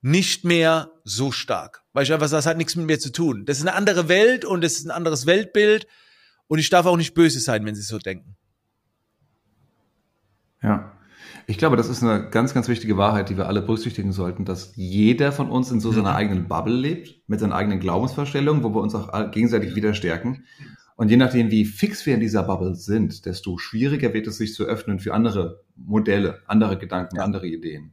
nicht 0.00 0.44
mehr 0.44 0.92
so 1.04 1.32
stark. 1.32 1.82
Weil 1.92 2.04
ich 2.04 2.12
einfach 2.12 2.28
sage, 2.28 2.38
das 2.38 2.46
hat 2.46 2.56
nichts 2.56 2.76
mit 2.76 2.86
mir 2.86 2.98
zu 2.98 3.10
tun. 3.10 3.44
Das 3.46 3.58
ist 3.58 3.66
eine 3.66 3.74
andere 3.74 4.08
Welt 4.08 4.44
und 4.44 4.64
es 4.64 4.78
ist 4.78 4.86
ein 4.86 4.90
anderes 4.90 5.26
Weltbild. 5.26 5.86
Und 6.46 6.58
ich 6.58 6.70
darf 6.70 6.86
auch 6.86 6.96
nicht 6.96 7.14
böse 7.14 7.40
sein, 7.40 7.64
wenn 7.66 7.74
sie 7.74 7.82
so 7.82 7.98
denken. 7.98 8.36
Ja. 10.62 10.92
Ich 11.46 11.56
glaube, 11.56 11.76
das 11.76 11.88
ist 11.88 12.02
eine 12.02 12.28
ganz, 12.28 12.52
ganz 12.52 12.68
wichtige 12.68 12.98
Wahrheit, 12.98 13.30
die 13.30 13.36
wir 13.36 13.46
alle 13.46 13.62
berücksichtigen 13.62 14.12
sollten, 14.12 14.44
dass 14.44 14.72
jeder 14.76 15.32
von 15.32 15.50
uns 15.50 15.70
in 15.70 15.80
so 15.80 15.92
seiner 15.92 16.10
mhm. 16.10 16.16
eigenen 16.16 16.48
Bubble 16.48 16.74
lebt, 16.74 17.22
mit 17.26 17.40
seinen 17.40 17.52
eigenen 17.52 17.80
Glaubensvorstellungen, 17.80 18.62
wo 18.62 18.74
wir 18.74 18.82
uns 18.82 18.94
auch 18.94 19.30
gegenseitig 19.30 19.74
wieder 19.74 19.94
stärken. 19.94 20.44
Und 20.98 21.10
je 21.10 21.16
nachdem, 21.16 21.52
wie 21.52 21.64
fix 21.64 22.04
wir 22.06 22.14
in 22.14 22.20
dieser 22.20 22.42
Bubble 22.42 22.74
sind, 22.74 23.24
desto 23.24 23.56
schwieriger 23.56 24.12
wird 24.14 24.26
es 24.26 24.38
sich 24.38 24.52
zu 24.52 24.64
öffnen 24.64 24.98
für 24.98 25.14
andere 25.14 25.62
Modelle, 25.76 26.42
andere 26.46 26.76
Gedanken, 26.76 27.18
ja. 27.18 27.22
andere 27.22 27.46
Ideen. 27.46 27.92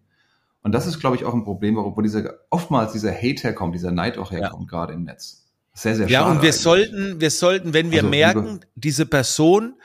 Und 0.63 0.71
das 0.71 0.87
ist, 0.87 0.99
glaube 0.99 1.15
ich, 1.15 1.23
auch 1.23 1.35
ein 1.35 1.43
Problem, 1.43 1.75
wo 1.75 2.01
dieser, 2.01 2.33
oftmals 2.49 2.93
dieser 2.93 3.13
Hate 3.13 3.43
herkommt, 3.43 3.75
dieser 3.75 3.91
Neid 3.91 4.17
auch 4.17 4.31
herkommt, 4.31 4.71
ja. 4.71 4.77
gerade 4.77 4.93
im 4.93 5.03
Netz. 5.03 5.45
Sehr, 5.75 5.95
sehr 5.95 6.09
schade. 6.09 6.13
Ja, 6.13 6.25
und 6.25 6.37
wir 6.37 6.49
eigentlich. 6.49 6.55
sollten, 6.55 7.21
wir 7.21 7.29
sollten, 7.29 7.73
wenn 7.75 7.91
wir 7.91 7.99
also, 7.99 8.09
merken, 8.09 8.59
diese 8.73 9.05
Person 9.05 9.75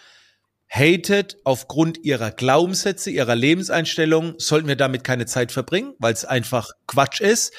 hatet 0.71 1.37
aufgrund 1.45 1.99
ihrer 2.03 2.31
Glaubenssätze, 2.31 3.11
ihrer 3.11 3.37
Lebenseinstellung, 3.37 4.37
sollten 4.39 4.67
wir 4.67 4.77
damit 4.77 5.05
keine 5.05 5.27
Zeit 5.27 5.53
verbringen, 5.53 5.93
weil 5.99 6.15
es 6.15 6.25
einfach 6.25 6.71
Quatsch 6.87 7.21
ist. 7.21 7.53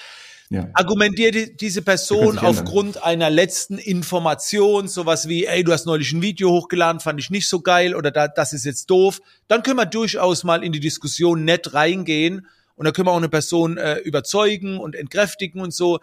Ja. 0.52 0.68
Argumentiert 0.74 1.62
diese 1.62 1.82
Person 1.82 2.38
aufgrund 2.38 3.02
einer 3.02 3.30
letzten 3.30 3.78
Information, 3.78 4.90
sowas 4.90 5.30
wie, 5.30 5.46
ey, 5.46 5.64
du 5.64 5.72
hast 5.72 5.86
neulich 5.86 6.12
ein 6.12 6.22
Video 6.22 6.50
hochgeladen, 6.50 7.00
fand 7.00 7.22
ich 7.22 7.30
nicht 7.30 7.48
so 7.48 7.62
geil 7.62 7.96
oder 7.96 8.12
da, 8.12 8.28
das 8.28 8.52
ist 8.52 8.66
jetzt 8.66 8.90
doof, 8.90 9.22
dann 9.48 9.64
können 9.64 9.78
wir 9.78 9.86
durchaus 9.86 10.44
mal 10.44 10.62
in 10.62 10.74
die 10.74 10.82
Diskussion 10.82 11.46
nett 11.46 11.74
reingehen 11.74 12.48
und 12.76 12.84
da 12.84 12.92
können 12.92 13.08
wir 13.08 13.14
auch 13.14 13.18
eine 13.18 13.30
Person 13.30 13.78
äh, 13.78 14.00
überzeugen 14.00 14.78
und 14.78 14.94
entkräftigen 14.94 15.62
und 15.62 15.74
so. 15.74 16.00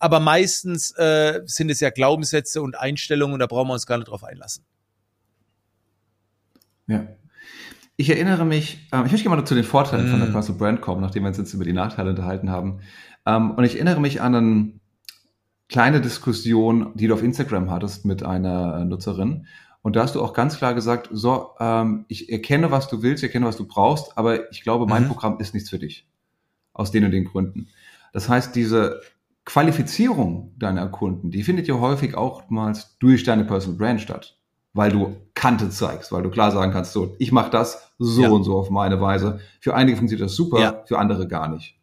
aber 0.00 0.18
meistens 0.18 0.90
äh, 0.98 1.42
sind 1.44 1.70
es 1.70 1.78
ja 1.78 1.90
Glaubenssätze 1.90 2.60
und 2.60 2.76
Einstellungen 2.76 3.34
und 3.34 3.38
da 3.38 3.46
brauchen 3.46 3.68
wir 3.68 3.74
uns 3.74 3.86
gar 3.86 3.98
nicht 3.98 4.08
drauf 4.08 4.24
einlassen. 4.24 4.64
Ja. 6.88 7.06
Ich 7.96 8.10
erinnere 8.10 8.44
mich, 8.44 8.88
ähm, 8.90 9.06
ich 9.06 9.12
möchte 9.12 9.28
gerne 9.28 9.42
mal 9.42 9.46
zu 9.46 9.54
den 9.54 9.62
Vorteilen 9.62 10.08
mm. 10.08 10.10
von 10.10 10.18
der 10.18 10.28
mm. 10.30 10.32
Personal 10.32 10.58
Brand 10.58 10.80
kommen, 10.80 11.02
nachdem 11.02 11.22
wir 11.22 11.28
uns 11.28 11.36
jetzt 11.36 11.54
über 11.54 11.62
die 11.62 11.72
Nachteile 11.72 12.10
unterhalten 12.10 12.50
haben. 12.50 12.80
Ähm, 13.26 13.52
und 13.52 13.64
ich 13.64 13.76
erinnere 13.76 14.00
mich 14.00 14.20
an 14.20 14.34
eine 14.34 14.72
kleine 15.68 16.00
Diskussion, 16.00 16.92
die 16.94 17.06
du 17.06 17.14
auf 17.14 17.22
Instagram 17.22 17.70
hattest 17.70 18.04
mit 18.04 18.22
einer 18.22 18.80
äh, 18.80 18.84
Nutzerin. 18.84 19.46
Und 19.82 19.96
da 19.96 20.02
hast 20.02 20.14
du 20.14 20.22
auch 20.22 20.32
ganz 20.32 20.56
klar 20.56 20.74
gesagt, 20.74 21.08
so, 21.12 21.50
ähm, 21.58 22.04
ich 22.08 22.30
erkenne, 22.30 22.70
was 22.70 22.88
du 22.88 23.02
willst, 23.02 23.22
ich 23.22 23.28
erkenne, 23.28 23.46
was 23.46 23.56
du 23.56 23.66
brauchst, 23.66 24.16
aber 24.16 24.50
ich 24.50 24.62
glaube, 24.62 24.86
mein 24.86 25.04
mhm. 25.04 25.08
Programm 25.08 25.40
ist 25.40 25.54
nichts 25.54 25.70
für 25.70 25.78
dich. 25.78 26.06
Aus 26.72 26.90
den 26.90 27.04
und 27.04 27.10
den 27.10 27.24
Gründen. 27.24 27.68
Das 28.12 28.28
heißt, 28.28 28.54
diese 28.54 29.00
Qualifizierung 29.44 30.54
deiner 30.58 30.88
Kunden, 30.88 31.30
die 31.30 31.42
findet 31.42 31.66
ja 31.66 31.80
häufig 31.80 32.16
auch 32.16 32.48
mal 32.48 32.76
durch 33.00 33.24
deine 33.24 33.44
Personal 33.44 33.76
Brand 33.76 34.00
statt 34.00 34.38
weil 34.74 34.90
du 34.90 35.16
Kante 35.34 35.70
zeigst, 35.70 36.12
weil 36.12 36.22
du 36.22 36.30
klar 36.30 36.50
sagen 36.50 36.72
kannst, 36.72 36.92
so, 36.92 37.14
ich 37.18 37.32
mache 37.32 37.50
das 37.50 37.92
so 37.98 38.22
ja. 38.22 38.30
und 38.30 38.44
so 38.44 38.56
auf 38.56 38.70
meine 38.70 39.00
Weise. 39.00 39.40
Für 39.60 39.74
einige 39.74 39.96
funktioniert 39.96 40.26
das 40.26 40.34
super, 40.34 40.60
ja. 40.60 40.82
für 40.86 40.98
andere 40.98 41.28
gar 41.28 41.48
nicht. 41.48 41.78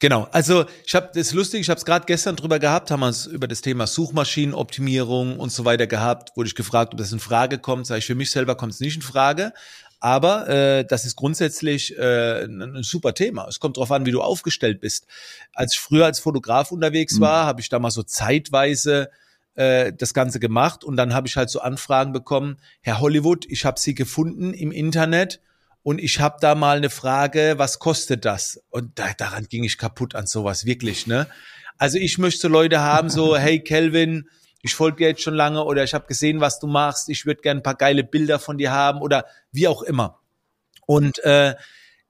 Genau, 0.00 0.28
also 0.32 0.64
ich 0.84 0.94
habe 0.94 1.10
das 1.14 1.32
lustig, 1.32 1.60
ich 1.60 1.70
habe 1.70 1.78
es 1.78 1.84
gerade 1.84 2.04
gestern 2.06 2.36
drüber 2.36 2.58
gehabt, 2.58 2.90
haben 2.90 3.00
wir 3.00 3.08
es 3.08 3.26
über 3.26 3.46
das 3.46 3.60
Thema 3.60 3.86
Suchmaschinenoptimierung 3.86 5.38
und 5.38 5.50
so 5.50 5.64
weiter 5.64 5.86
gehabt, 5.86 6.36
wurde 6.36 6.48
ich 6.48 6.54
gefragt, 6.54 6.92
ob 6.92 6.98
das 6.98 7.12
in 7.12 7.20
Frage 7.20 7.58
kommt. 7.58 7.86
Sag 7.86 7.98
ich, 7.98 8.06
für 8.06 8.16
mich 8.16 8.30
selber 8.30 8.56
kommt 8.56 8.72
es 8.72 8.80
nicht 8.80 8.96
in 8.96 9.02
Frage, 9.02 9.52
aber 10.00 10.48
äh, 10.48 10.84
das 10.84 11.04
ist 11.04 11.16
grundsätzlich 11.16 11.96
äh, 11.96 12.44
ein, 12.44 12.60
ein, 12.60 12.82
super 12.82 13.14
Thema. 13.14 13.46
Es 13.48 13.60
kommt 13.60 13.76
darauf 13.76 13.90
an, 13.92 14.04
wie 14.04 14.10
du 14.10 14.20
aufgestellt 14.20 14.80
bist. 14.80 15.06
Als 15.54 15.74
ich 15.74 15.80
früher 15.80 16.04
als 16.04 16.18
Fotograf 16.18 16.72
unterwegs 16.72 17.16
mhm. 17.16 17.22
war, 17.22 17.46
habe 17.46 17.60
ich 17.60 17.68
da 17.68 17.78
mal 17.78 17.90
so 17.90 18.02
zeitweise 18.02 19.08
äh, 19.54 19.92
das 19.96 20.12
Ganze 20.12 20.40
gemacht 20.40 20.84
und 20.84 20.96
dann 20.96 21.14
habe 21.14 21.28
ich 21.28 21.36
halt 21.36 21.48
so 21.48 21.60
Anfragen 21.60 22.12
bekommen, 22.12 22.56
Herr 22.82 23.00
Hollywood, 23.00 23.46
ich 23.48 23.64
habe 23.64 23.80
Sie 23.80 23.94
gefunden 23.94 24.52
im 24.52 24.72
Internet 24.72 25.40
und 25.84 26.00
ich 26.00 26.18
habe 26.18 26.38
da 26.40 26.54
mal 26.54 26.78
eine 26.78 26.88
Frage, 26.88 27.54
was 27.58 27.78
kostet 27.78 28.24
das? 28.24 28.58
Und 28.70 28.98
da, 28.98 29.12
daran 29.16 29.44
ging 29.44 29.64
ich 29.64 29.76
kaputt 29.78 30.14
an 30.14 30.26
sowas, 30.26 30.64
wirklich, 30.64 31.06
ne? 31.06 31.28
Also 31.76 31.98
ich 31.98 32.16
möchte 32.18 32.48
Leute 32.48 32.80
haben, 32.80 33.10
so, 33.10 33.36
hey 33.38 33.60
Kelvin, 33.60 34.28
ich 34.62 34.74
folge 34.74 34.96
dir 34.96 35.08
jetzt 35.08 35.22
schon 35.22 35.34
lange 35.34 35.62
oder 35.62 35.84
ich 35.84 35.92
habe 35.92 36.06
gesehen, 36.06 36.40
was 36.40 36.58
du 36.58 36.66
machst, 36.66 37.10
ich 37.10 37.26
würde 37.26 37.42
gerne 37.42 37.60
ein 37.60 37.62
paar 37.62 37.76
geile 37.76 38.02
Bilder 38.02 38.38
von 38.38 38.56
dir 38.56 38.72
haben 38.72 39.02
oder 39.02 39.26
wie 39.52 39.68
auch 39.68 39.82
immer. 39.82 40.20
Und 40.86 41.22
äh, 41.22 41.54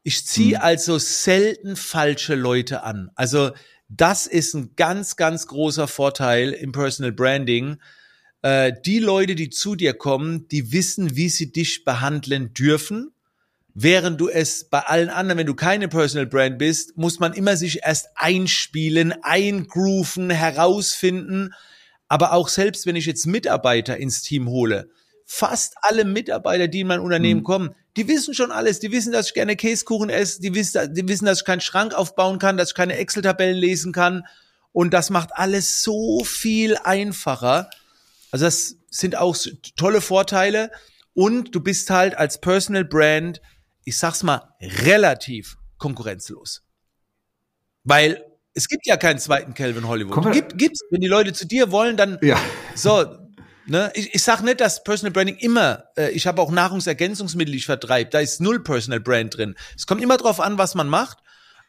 ich 0.05 0.25
ziehe 0.25 0.59
mhm. 0.59 0.63
also 0.63 0.99
selten 0.99 1.75
falsche 1.75 2.37
Leute 2.37 2.85
an. 2.85 3.11
Also 3.17 3.51
das 3.89 4.29
ist 4.29 4.55
ein 4.55 4.77
ganz, 4.77 5.17
ganz 5.17 5.49
großer 5.49 5.89
Vorteil 5.89 6.53
im 6.53 6.71
Personal 6.71 7.11
Branding. 7.11 7.79
Äh, 8.43 8.73
die 8.87 9.01
Leute, 9.01 9.35
die 9.35 9.51
zu 9.51 9.75
dir 9.75 9.95
kommen, 9.95 10.47
die 10.47 10.71
wissen, 10.71 11.17
wie 11.17 11.29
sie 11.29 11.51
dich 11.51 11.85
behandeln 11.85 12.55
dürfen. 12.55 13.14
Während 13.75 14.21
du 14.21 14.29
es 14.29 14.65
bei 14.65 14.81
allen 14.81 15.11
anderen, 15.11 15.39
wenn 15.39 15.47
du 15.47 15.55
keine 15.55 15.89
Personal 15.89 16.27
Brand 16.27 16.59
bist, 16.59 16.97
muss 16.97 17.19
man 17.19 17.33
immer 17.33 17.57
sich 17.57 17.81
erst 17.83 18.07
einspielen, 18.15 19.13
eingrooven, 19.23 20.31
herausfinden. 20.31 21.53
Aber 22.07 22.33
auch 22.33 22.49
selbst 22.49 22.87
wenn 22.87 22.95
ich 22.95 23.07
jetzt 23.07 23.27
Mitarbeiter 23.27 23.97
ins 23.97 24.23
Team 24.23 24.49
hole, 24.49 24.89
fast 25.25 25.75
alle 25.83 26.05
Mitarbeiter, 26.05 26.69
die 26.69 26.81
in 26.81 26.87
mein 26.87 27.01
Unternehmen 27.01 27.41
mhm. 27.41 27.45
kommen, 27.45 27.75
die 27.97 28.07
wissen 28.07 28.35
schon 28.35 28.53
alles. 28.53 28.79
Die 28.79 28.93
wissen, 28.93 29.13
dass 29.13 29.29
ich 29.29 29.35
gerne 29.35 29.57
Käsekuchen 29.57 30.11
esse. 30.11 30.41
Die 30.41 30.55
wissen, 30.55 30.95
die 30.95 31.09
wissen, 31.09 31.25
dass 31.25 31.41
ich 31.41 31.45
keinen 31.45 31.61
Schrank 31.61 31.95
aufbauen 31.95 32.39
kann, 32.39 32.57
dass 32.57 32.71
ich 32.71 32.75
keine 32.75 32.97
Excel-Tabellen 32.97 33.57
lesen 33.57 33.93
kann. 33.93 34.25
Und 34.73 34.93
das 34.95 35.11
macht 35.11 35.31
alles 35.33 35.83
so 35.83 36.23
viel 36.25 36.77
einfacher. 36.77 37.71
Also 38.31 38.45
das 38.45 38.77
sind 38.91 39.17
auch 39.17 39.37
tolle 39.77 40.01
Vorteile. 40.01 40.71
Und 41.15 41.55
du 41.55 41.61
bist 41.61 41.91
halt 41.91 42.17
als 42.17 42.41
Personal 42.41 42.85
Brand, 42.85 43.41
ich 43.85 43.97
sag's 43.97 44.23
mal, 44.23 44.55
relativ 44.61 45.57
konkurrenzlos. 45.79 46.63
Weil 47.83 48.25
es 48.55 48.69
gibt 48.69 48.87
ja 48.87 48.97
keinen 48.97 49.19
zweiten 49.19 49.55
Calvin 49.55 49.87
Hollywood. 49.87 50.33
Gibt, 50.33 50.57
gibt's. 50.59 50.81
Wenn 50.91 51.01
die 51.01 51.09
Leute 51.09 51.33
zu 51.33 51.47
dir 51.47 51.71
wollen, 51.71 51.97
dann 51.97 52.19
ja. 52.23 52.41
so, 52.75 53.05
Ne? 53.67 53.91
Ich, 53.95 54.15
ich 54.15 54.23
sage 54.23 54.45
nicht, 54.45 54.61
dass 54.61 54.85
Personal 54.85 55.13
Branding 55.13 55.37
immer, 55.37 55.85
äh, 55.97 56.11
ich 56.11 56.27
habe 56.27 56.41
auch 56.43 56.51
Nahrungsergänzungsmittel, 56.51 57.55
ich 57.55 57.65
vertreibe, 57.65 58.11
da 58.11 58.21
ist 58.21 58.41
null 58.41 58.63
Personal 58.63 59.01
Brand 59.01 59.37
drin. 59.37 59.55
Es 59.75 59.87
kommt 59.87 60.03
immer 60.03 60.19
drauf 60.19 60.39
an, 60.41 60.59
was 60.59 60.75
man 60.75 60.89
macht. 60.89 61.19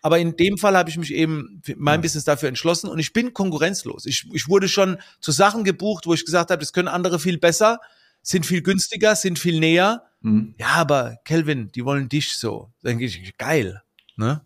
Aber 0.01 0.19
in 0.19 0.35
dem 0.35 0.59
Fall 0.59 0.77
habe 0.77 0.87
ich 0.89 0.97
mich 0.97 1.11
eben 1.11 1.63
mein 1.77 2.01
Business 2.01 2.25
dafür 2.25 2.47
entschlossen 2.47 2.89
und 2.89 2.99
ich 2.99 3.11
bin 3.11 3.33
konkurrenzlos. 3.33 4.05
Ich, 4.05 4.27
ich 4.33 4.47
wurde 4.47 4.67
schon 4.67 4.99
zu 5.19 5.31
Sachen 5.31 5.63
gebucht, 5.63 6.05
wo 6.05 6.13
ich 6.13 6.25
gesagt 6.25 6.51
habe, 6.51 6.59
das 6.59 6.73
können 6.73 6.89
andere 6.89 7.17
viel 7.17 7.39
besser, 7.39 7.79
sind 8.21 8.45
viel 8.45 8.61
günstiger, 8.61 9.15
sind 9.15 9.39
viel 9.39 9.59
näher. 9.59 10.03
Mhm. 10.25 10.55
Ja, 10.57 10.69
aber 10.77 11.17
Kelvin, 11.23 11.71
die 11.75 11.85
wollen 11.85 12.09
dich 12.09 12.39
so. 12.39 12.71
Dann 12.81 12.97
gehe 12.97 13.07
ich, 13.07 13.37
geil. 13.37 13.83
Ne? 14.17 14.41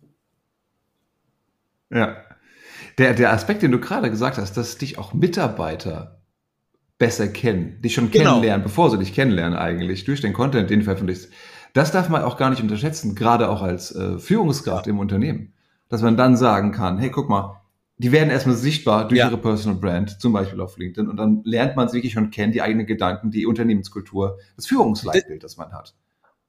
Ja. 1.88 2.18
Der, 2.98 3.14
der 3.14 3.32
Aspekt, 3.32 3.62
den 3.62 3.72
du 3.72 3.80
gerade 3.80 4.10
gesagt 4.10 4.36
hast, 4.36 4.58
dass 4.58 4.76
dich 4.76 4.98
auch 4.98 5.14
Mitarbeiter 5.14 6.20
besser 6.98 7.28
kennen, 7.28 7.80
dich 7.80 7.94
schon 7.94 8.10
genau. 8.10 8.32
kennenlernen, 8.32 8.62
bevor 8.62 8.90
sie 8.90 8.98
dich 8.98 9.14
kennenlernen 9.14 9.58
eigentlich, 9.58 10.04
durch 10.04 10.20
den 10.20 10.34
Content, 10.34 10.68
den 10.68 10.80
du 10.80 10.84
veröffentlichst. 10.84 11.30
Das 11.72 11.92
darf 11.92 12.10
man 12.10 12.24
auch 12.24 12.36
gar 12.36 12.50
nicht 12.50 12.62
unterschätzen, 12.62 13.14
gerade 13.14 13.48
auch 13.48 13.62
als 13.62 13.94
äh, 13.94 14.18
Führungskraft 14.18 14.86
ja. 14.86 14.92
im 14.92 14.98
Unternehmen. 14.98 15.54
Dass 15.88 16.02
man 16.02 16.18
dann 16.18 16.36
sagen 16.36 16.72
kann, 16.72 16.98
hey, 16.98 17.10
guck 17.10 17.30
mal, 17.30 17.59
die 18.00 18.12
werden 18.12 18.30
erstmal 18.30 18.56
sichtbar 18.56 19.06
durch 19.08 19.18
ja. 19.18 19.28
ihre 19.28 19.36
Personal 19.36 19.78
Brand, 19.78 20.20
zum 20.22 20.32
Beispiel 20.32 20.58
auf 20.62 20.78
LinkedIn, 20.78 21.06
und 21.06 21.18
dann 21.18 21.42
lernt 21.44 21.76
man 21.76 21.86
sie 21.86 21.98
wirklich 21.98 22.14
schon 22.14 22.30
kennen, 22.30 22.50
die 22.50 22.62
eigenen 22.62 22.86
Gedanken, 22.86 23.30
die 23.30 23.44
Unternehmenskultur, 23.44 24.38
das 24.56 24.66
Führungsleitbild, 24.66 25.44
das 25.44 25.58
man 25.58 25.72
hat. 25.72 25.94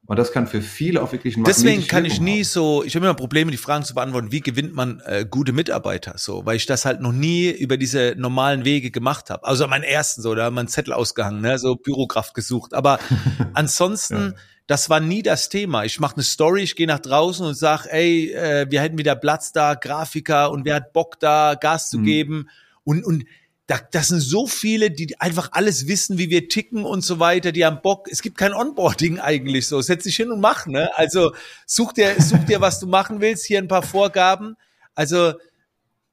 Und 0.08 0.17
das 0.17 0.31
kann 0.31 0.48
für 0.48 0.62
viele 0.62 1.01
auch 1.01 1.12
wirklich 1.12 1.38
ein 1.38 1.43
Deswegen 1.43 1.88
kann 1.88 2.05
ich 2.05 2.20
nie 2.20 2.39
haben. 2.39 2.43
so, 2.43 2.84
ich 2.84 2.96
habe 2.96 3.05
immer 3.05 3.13
Probleme, 3.13 3.51
die 3.51 3.58
Fragen 3.58 3.86
zu 3.86 3.93
beantworten, 3.93 4.31
wie 4.31 4.41
gewinnt 4.41 4.74
man 4.74 5.00
äh, 5.05 5.25
gute 5.29 5.53
Mitarbeiter 5.53 6.15
so, 6.17 6.46
weil 6.46 6.55
ich 6.55 6.65
das 6.65 6.86
halt 6.86 7.01
noch 7.01 7.12
nie 7.12 7.50
über 7.50 7.77
diese 7.77 8.15
normalen 8.17 8.65
Wege 8.65 8.89
gemacht 8.89 9.29
habe. 9.29 9.46
Also 9.46 9.67
meinen 9.67 9.84
ersten 9.84 10.22
so, 10.22 10.34
da 10.34 10.46
haben 10.46 10.55
wir 10.55 10.62
einen 10.62 10.70
Zettel 10.70 10.93
ausgehangen, 10.93 11.41
ne, 11.41 11.60
so 11.60 11.75
Bürokraft 11.75 12.34
gesucht. 12.34 12.74
Aber 12.74 13.00
ansonsten, 13.53 14.34
ja. 14.36 14.41
das 14.65 14.89
war 14.89 15.00
nie 15.00 15.22
das 15.22 15.50
Thema. 15.50 15.86
Ich 15.86 16.00
mache 16.00 16.15
eine 16.15 16.24
Story, 16.24 16.63
ich 16.63 16.75
gehe 16.75 16.88
nach 16.88 17.00
draußen 17.00 17.46
und 17.46 17.55
sag, 17.55 17.86
ey, 17.86 18.34
äh, 18.34 18.65
wir 18.70 18.81
hätten 18.81 18.98
wieder 18.98 19.15
Platz 19.15 19.51
da, 19.51 19.75
Grafiker 19.75 20.51
und 20.51 20.65
wer 20.65 20.75
hat 20.75 20.93
Bock 20.93 21.20
da, 21.20 21.53
Gas 21.53 21.89
zu 21.89 22.00
mhm. 22.00 22.03
geben. 22.03 22.50
Und, 22.84 23.05
und 23.05 23.24
da, 23.71 23.79
das 23.89 24.09
sind 24.09 24.19
so 24.19 24.47
viele, 24.47 24.91
die 24.91 25.17
einfach 25.21 25.53
alles 25.53 25.87
wissen, 25.87 26.17
wie 26.17 26.29
wir 26.29 26.49
ticken 26.49 26.83
und 26.83 27.05
so 27.05 27.21
weiter, 27.21 27.53
die 27.53 27.65
haben 27.65 27.81
Bock. 27.81 28.09
Es 28.11 28.21
gibt 28.21 28.37
kein 28.37 28.53
Onboarding 28.53 29.17
eigentlich 29.21 29.65
so. 29.65 29.79
Setz 29.79 30.03
dich 30.03 30.17
hin 30.17 30.29
und 30.29 30.41
mach, 30.41 30.67
ne? 30.67 30.89
Also 30.97 31.33
such 31.65 31.93
dir, 31.93 32.21
such 32.21 32.43
dir, 32.43 32.59
was 32.59 32.81
du 32.81 32.87
machen 32.87 33.21
willst, 33.21 33.45
hier 33.45 33.59
ein 33.59 33.69
paar 33.69 33.81
Vorgaben. 33.81 34.57
Also, 34.93 35.35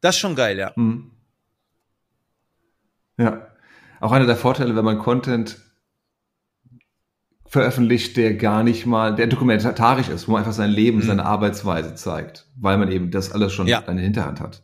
das 0.01 0.15
ist 0.15 0.21
schon 0.21 0.37
geil, 0.37 0.57
ja. 0.57 0.73
Hm. 0.77 1.11
Ja. 3.17 3.49
Auch 3.99 4.13
einer 4.13 4.27
der 4.27 4.37
Vorteile, 4.37 4.77
wenn 4.77 4.85
man 4.85 5.01
Content 5.01 5.59
veröffentlicht, 7.45 8.17
der 8.17 8.35
gar 8.35 8.63
nicht 8.63 8.87
mal, 8.87 9.17
der 9.17 9.27
dokumentarisch 9.27 10.09
ist, 10.09 10.29
wo 10.29 10.33
man 10.33 10.43
einfach 10.43 10.53
sein 10.53 10.71
Leben, 10.71 10.99
mhm. 10.99 11.03
seine 11.03 11.25
Arbeitsweise 11.25 11.97
zeigt, 11.97 12.47
weil 12.55 12.79
man 12.79 12.93
eben 12.93 13.11
das 13.11 13.33
alles 13.33 13.53
schon 13.53 13.67
ja. 13.67 13.81
in 13.81 13.97
der 13.97 14.05
Hinterhand 14.05 14.41
hat. 14.41 14.63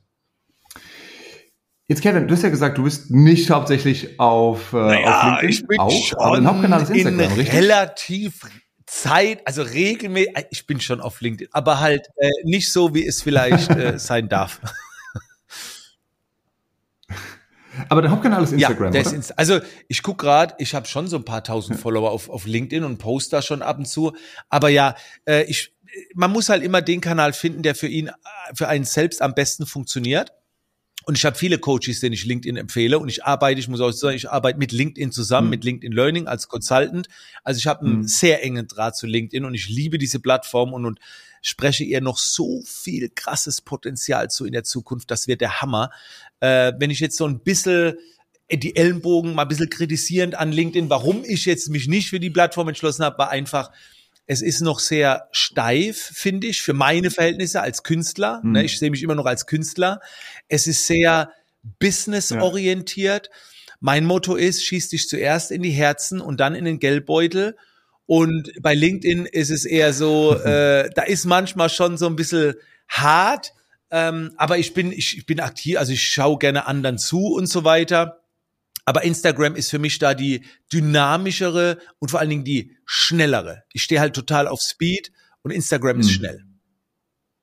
Jetzt 1.86 2.00
Kevin, 2.00 2.26
du 2.26 2.34
hast 2.34 2.42
ja 2.42 2.48
gesagt, 2.48 2.78
du 2.78 2.84
bist 2.84 3.10
nicht 3.10 3.50
hauptsächlich 3.50 4.18
auf, 4.18 4.72
äh, 4.72 4.76
naja, 4.76 5.34
auf 5.34 5.42
LinkedIn, 5.42 5.50
ich 5.50 5.66
bin 5.66 5.78
auch, 5.78 6.06
schon 6.06 6.18
aber 6.18 6.36
dein 6.36 6.46
Hauptkanal 6.46 6.82
ist 6.82 6.90
Instagram, 6.90 7.20
in 7.20 7.32
richtig? 7.32 7.54
relativ 7.54 8.40
Zeit, 8.86 9.46
also 9.46 9.62
regelmäßig, 9.62 10.34
äh, 10.34 10.44
ich 10.50 10.66
bin 10.66 10.80
schon 10.80 11.02
auf 11.02 11.20
LinkedIn, 11.20 11.48
aber 11.52 11.80
halt 11.80 12.06
äh, 12.16 12.30
nicht 12.44 12.72
so, 12.72 12.94
wie 12.94 13.06
es 13.06 13.20
vielleicht 13.20 13.70
äh, 13.70 13.98
sein 13.98 14.30
darf. 14.30 14.60
Aber 17.90 18.00
der 18.00 18.12
Hauptkanal 18.12 18.42
ist 18.42 18.52
Instagram, 18.52 18.94
ja? 18.94 19.00
Ist 19.02 19.38
also 19.38 19.60
ich 19.88 20.02
guck 20.02 20.18
gerade, 20.18 20.54
ich 20.58 20.74
habe 20.74 20.86
schon 20.86 21.06
so 21.06 21.16
ein 21.16 21.24
paar 21.26 21.44
tausend 21.44 21.78
Follower 21.78 22.10
auf, 22.10 22.30
auf 22.30 22.46
LinkedIn 22.46 22.84
und 22.84 22.96
post 22.96 23.32
da 23.32 23.42
schon 23.42 23.60
ab 23.60 23.76
und 23.76 23.86
zu. 23.86 24.12
Aber 24.48 24.70
ja, 24.70 24.94
äh, 25.26 25.42
ich, 25.44 25.74
man 26.14 26.30
muss 26.30 26.48
halt 26.48 26.62
immer 26.62 26.80
den 26.80 27.02
Kanal 27.02 27.34
finden, 27.34 27.62
der 27.62 27.74
für 27.74 27.88
ihn, 27.88 28.10
für 28.54 28.68
einen 28.68 28.84
selbst 28.84 29.20
am 29.20 29.34
besten 29.34 29.66
funktioniert. 29.66 30.32
Und 31.06 31.18
ich 31.18 31.24
habe 31.24 31.36
viele 31.36 31.58
Coaches, 31.58 32.00
denen 32.00 32.14
ich 32.14 32.24
LinkedIn 32.24 32.56
empfehle. 32.56 32.98
Und 32.98 33.08
ich 33.08 33.24
arbeite, 33.24 33.60
ich 33.60 33.68
muss 33.68 33.80
auch 33.80 33.90
sagen, 33.90 34.16
ich 34.16 34.30
arbeite 34.30 34.58
mit 34.58 34.72
LinkedIn 34.72 35.12
zusammen, 35.12 35.48
mhm. 35.48 35.50
mit 35.50 35.64
LinkedIn 35.64 35.92
Learning 35.92 36.26
als 36.26 36.48
Consultant. 36.48 37.08
Also 37.42 37.58
ich 37.58 37.66
habe 37.66 37.84
einen 37.84 37.98
mhm. 37.98 38.08
sehr 38.08 38.42
engen 38.42 38.66
Draht 38.66 38.96
zu 38.96 39.06
LinkedIn 39.06 39.44
und 39.44 39.54
ich 39.54 39.68
liebe 39.68 39.98
diese 39.98 40.20
Plattform 40.20 40.72
und, 40.72 40.86
und 40.86 40.98
spreche 41.42 41.84
ihr 41.84 42.00
noch 42.00 42.18
so 42.18 42.62
viel 42.64 43.10
krasses 43.14 43.60
Potenzial 43.60 44.30
zu 44.30 44.46
in 44.46 44.52
der 44.52 44.64
Zukunft. 44.64 45.10
Das 45.10 45.28
wird 45.28 45.40
der 45.40 45.60
Hammer. 45.60 45.90
Äh, 46.40 46.72
wenn 46.78 46.90
ich 46.90 47.00
jetzt 47.00 47.16
so 47.16 47.26
ein 47.26 47.40
bisschen 47.40 47.94
die 48.50 48.76
Ellenbogen 48.76 49.34
mal 49.34 49.42
ein 49.42 49.48
bisschen 49.48 49.70
kritisierend 49.70 50.34
an 50.34 50.52
LinkedIn, 50.52 50.90
warum 50.90 51.24
ich 51.24 51.44
jetzt 51.44 51.68
mich 51.70 51.88
nicht 51.88 52.10
für 52.10 52.20
die 52.20 52.30
Plattform 52.30 52.68
entschlossen 52.68 53.04
habe, 53.04 53.18
war 53.18 53.30
einfach, 53.30 53.70
es 54.26 54.42
ist 54.42 54.60
noch 54.60 54.78
sehr 54.78 55.28
steif, 55.32 55.98
finde 55.98 56.46
ich, 56.46 56.62
für 56.62 56.72
meine 56.72 57.10
Verhältnisse 57.10 57.60
als 57.60 57.82
Künstler. 57.82 58.40
Mhm. 58.42 58.52
Ne, 58.52 58.64
ich 58.64 58.78
sehe 58.78 58.90
mich 58.90 59.02
immer 59.02 59.14
noch 59.14 59.26
als 59.26 59.46
Künstler. 59.46 60.00
Es 60.48 60.66
ist 60.66 60.86
sehr 60.86 61.30
businessorientiert. 61.78 63.26
Ja. 63.26 63.32
Mein 63.80 64.06
Motto 64.06 64.34
ist, 64.34 64.64
schieß 64.64 64.88
dich 64.88 65.08
zuerst 65.08 65.50
in 65.50 65.62
die 65.62 65.70
Herzen 65.70 66.20
und 66.20 66.40
dann 66.40 66.54
in 66.54 66.64
den 66.64 66.78
Geldbeutel. 66.78 67.56
Und 68.06 68.52
bei 68.60 68.74
LinkedIn 68.74 69.26
ist 69.26 69.50
es 69.50 69.64
eher 69.64 69.92
so, 69.92 70.34
äh, 70.44 70.90
da 70.94 71.02
ist 71.02 71.26
manchmal 71.26 71.68
schon 71.68 71.98
so 71.98 72.06
ein 72.06 72.16
bisschen 72.16 72.54
hart, 72.88 73.52
ähm, 73.90 74.32
aber 74.36 74.58
ich 74.58 74.74
bin, 74.74 74.90
ich, 74.90 75.18
ich 75.18 75.26
bin 75.26 75.40
aktiv, 75.40 75.78
also 75.78 75.92
ich 75.92 76.02
schaue 76.02 76.38
gerne 76.38 76.66
anderen 76.66 76.98
zu 76.98 77.26
und 77.26 77.46
so 77.46 77.64
weiter. 77.64 78.23
Aber 78.84 79.04
Instagram 79.04 79.56
ist 79.56 79.70
für 79.70 79.78
mich 79.78 79.98
da 79.98 80.14
die 80.14 80.44
dynamischere 80.72 81.78
und 81.98 82.10
vor 82.10 82.20
allen 82.20 82.30
Dingen 82.30 82.44
die 82.44 82.76
schnellere. 82.84 83.62
Ich 83.72 83.82
stehe 83.82 84.00
halt 84.00 84.14
total 84.14 84.46
auf 84.46 84.60
Speed 84.60 85.10
und 85.42 85.50
Instagram 85.50 86.00
ist 86.00 86.08
hm. 86.08 86.14
schnell. 86.14 86.44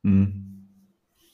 Hm. 0.04 0.52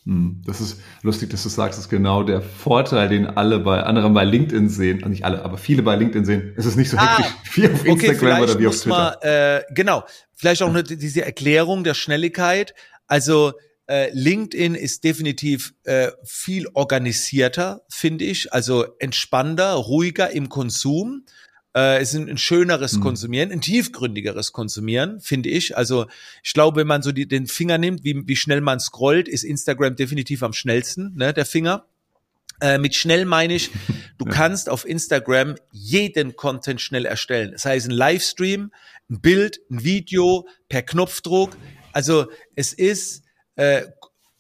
Hm. 0.06 0.42
Das 0.46 0.62
ist 0.62 0.80
lustig, 1.02 1.32
dass 1.32 1.44
du 1.44 1.50
sagst, 1.50 1.78
das 1.78 1.86
ist 1.86 1.90
genau 1.90 2.24
der 2.24 2.42
Vorteil, 2.42 3.10
den 3.10 3.28
alle 3.28 3.60
bei 3.60 3.84
anderen 3.84 4.14
bei 4.14 4.24
LinkedIn 4.24 4.70
sehen, 4.70 5.00
also 5.00 5.10
nicht 5.10 5.26
alle, 5.26 5.44
aber 5.44 5.58
viele 5.58 5.84
bei 5.84 5.98
LinkedIn 5.98 6.24
sehen. 6.24 6.54
Es 6.56 6.66
ist 6.66 6.78
nicht 6.78 6.90
so 6.90 6.96
ah, 6.98 7.18
hektisch 7.18 7.58
wie 7.58 7.68
auf 7.68 7.86
Instagram 7.86 8.32
okay, 8.32 8.44
oder 8.44 8.60
wie 8.60 8.68
auf 8.68 8.76
Twitter. 8.76 9.18
Mal, 9.22 9.58
äh, 9.68 9.74
genau, 9.74 10.06
vielleicht 10.34 10.62
auch 10.64 10.72
nur 10.72 10.84
diese 10.84 11.26
Erklärung 11.26 11.84
der 11.84 11.94
Schnelligkeit. 11.94 12.74
Also 13.08 13.54
äh, 13.88 14.10
LinkedIn 14.12 14.76
ist 14.76 15.04
definitiv 15.04 15.74
äh, 15.84 16.12
viel 16.24 16.68
organisierter, 16.74 17.84
finde 17.90 18.26
ich, 18.26 18.52
also 18.54 18.86
entspannter, 19.00 19.74
ruhiger 19.74 20.32
im 20.32 20.50
Konsum. 20.50 21.26
Äh, 21.74 22.02
es 22.02 22.14
ist 22.14 22.20
ein, 22.20 22.30
ein 22.30 22.38
schöneres 22.38 22.94
mhm. 22.94 23.02
Konsumieren, 23.02 23.52
ein 23.52 23.62
tiefgründigeres 23.62 24.52
Konsumieren, 24.52 25.22
finde 25.22 25.50
ich. 25.50 25.78
Also 25.78 26.08
ich 26.44 26.54
glaube, 26.54 26.82
wenn 26.82 26.88
man 26.88 27.02
so 27.02 27.14
die, 27.14 27.28
den 27.28 27.48
Finger 27.48 27.78
nimmt, 27.78 28.04
wie, 28.04 28.28
wie 28.28 28.36
schnell 28.36 28.62
man 28.62 28.80
scrollt, 28.80 29.30
ist 29.30 29.44
Instagram 29.44 29.96
definitiv 29.96 30.44
am 30.44 30.54
schnellsten, 30.54 31.16
ne, 31.16 31.34
der 31.34 31.46
Finger. 31.46 31.86
Äh, 32.60 32.80
mit 32.80 32.96
schnell 32.96 33.26
meine 33.26 33.54
ich, 33.54 33.72
du 34.18 34.26
kannst 34.30 34.70
auf 34.70 34.86
Instagram 34.86 35.56
jeden 35.72 36.36
Content 36.36 36.82
schnell 36.82 37.06
erstellen. 37.06 37.52
Das 37.52 37.64
heißt, 37.64 37.88
ein 37.88 37.92
Livestream, 37.92 38.72
ein 39.10 39.22
Bild, 39.22 39.62
ein 39.72 39.84
Video 39.84 40.46
per 40.68 40.82
Knopfdruck. 40.82 41.56
Also 41.94 42.26
es 42.56 42.74
ist 42.74 43.24
äh, 43.58 43.84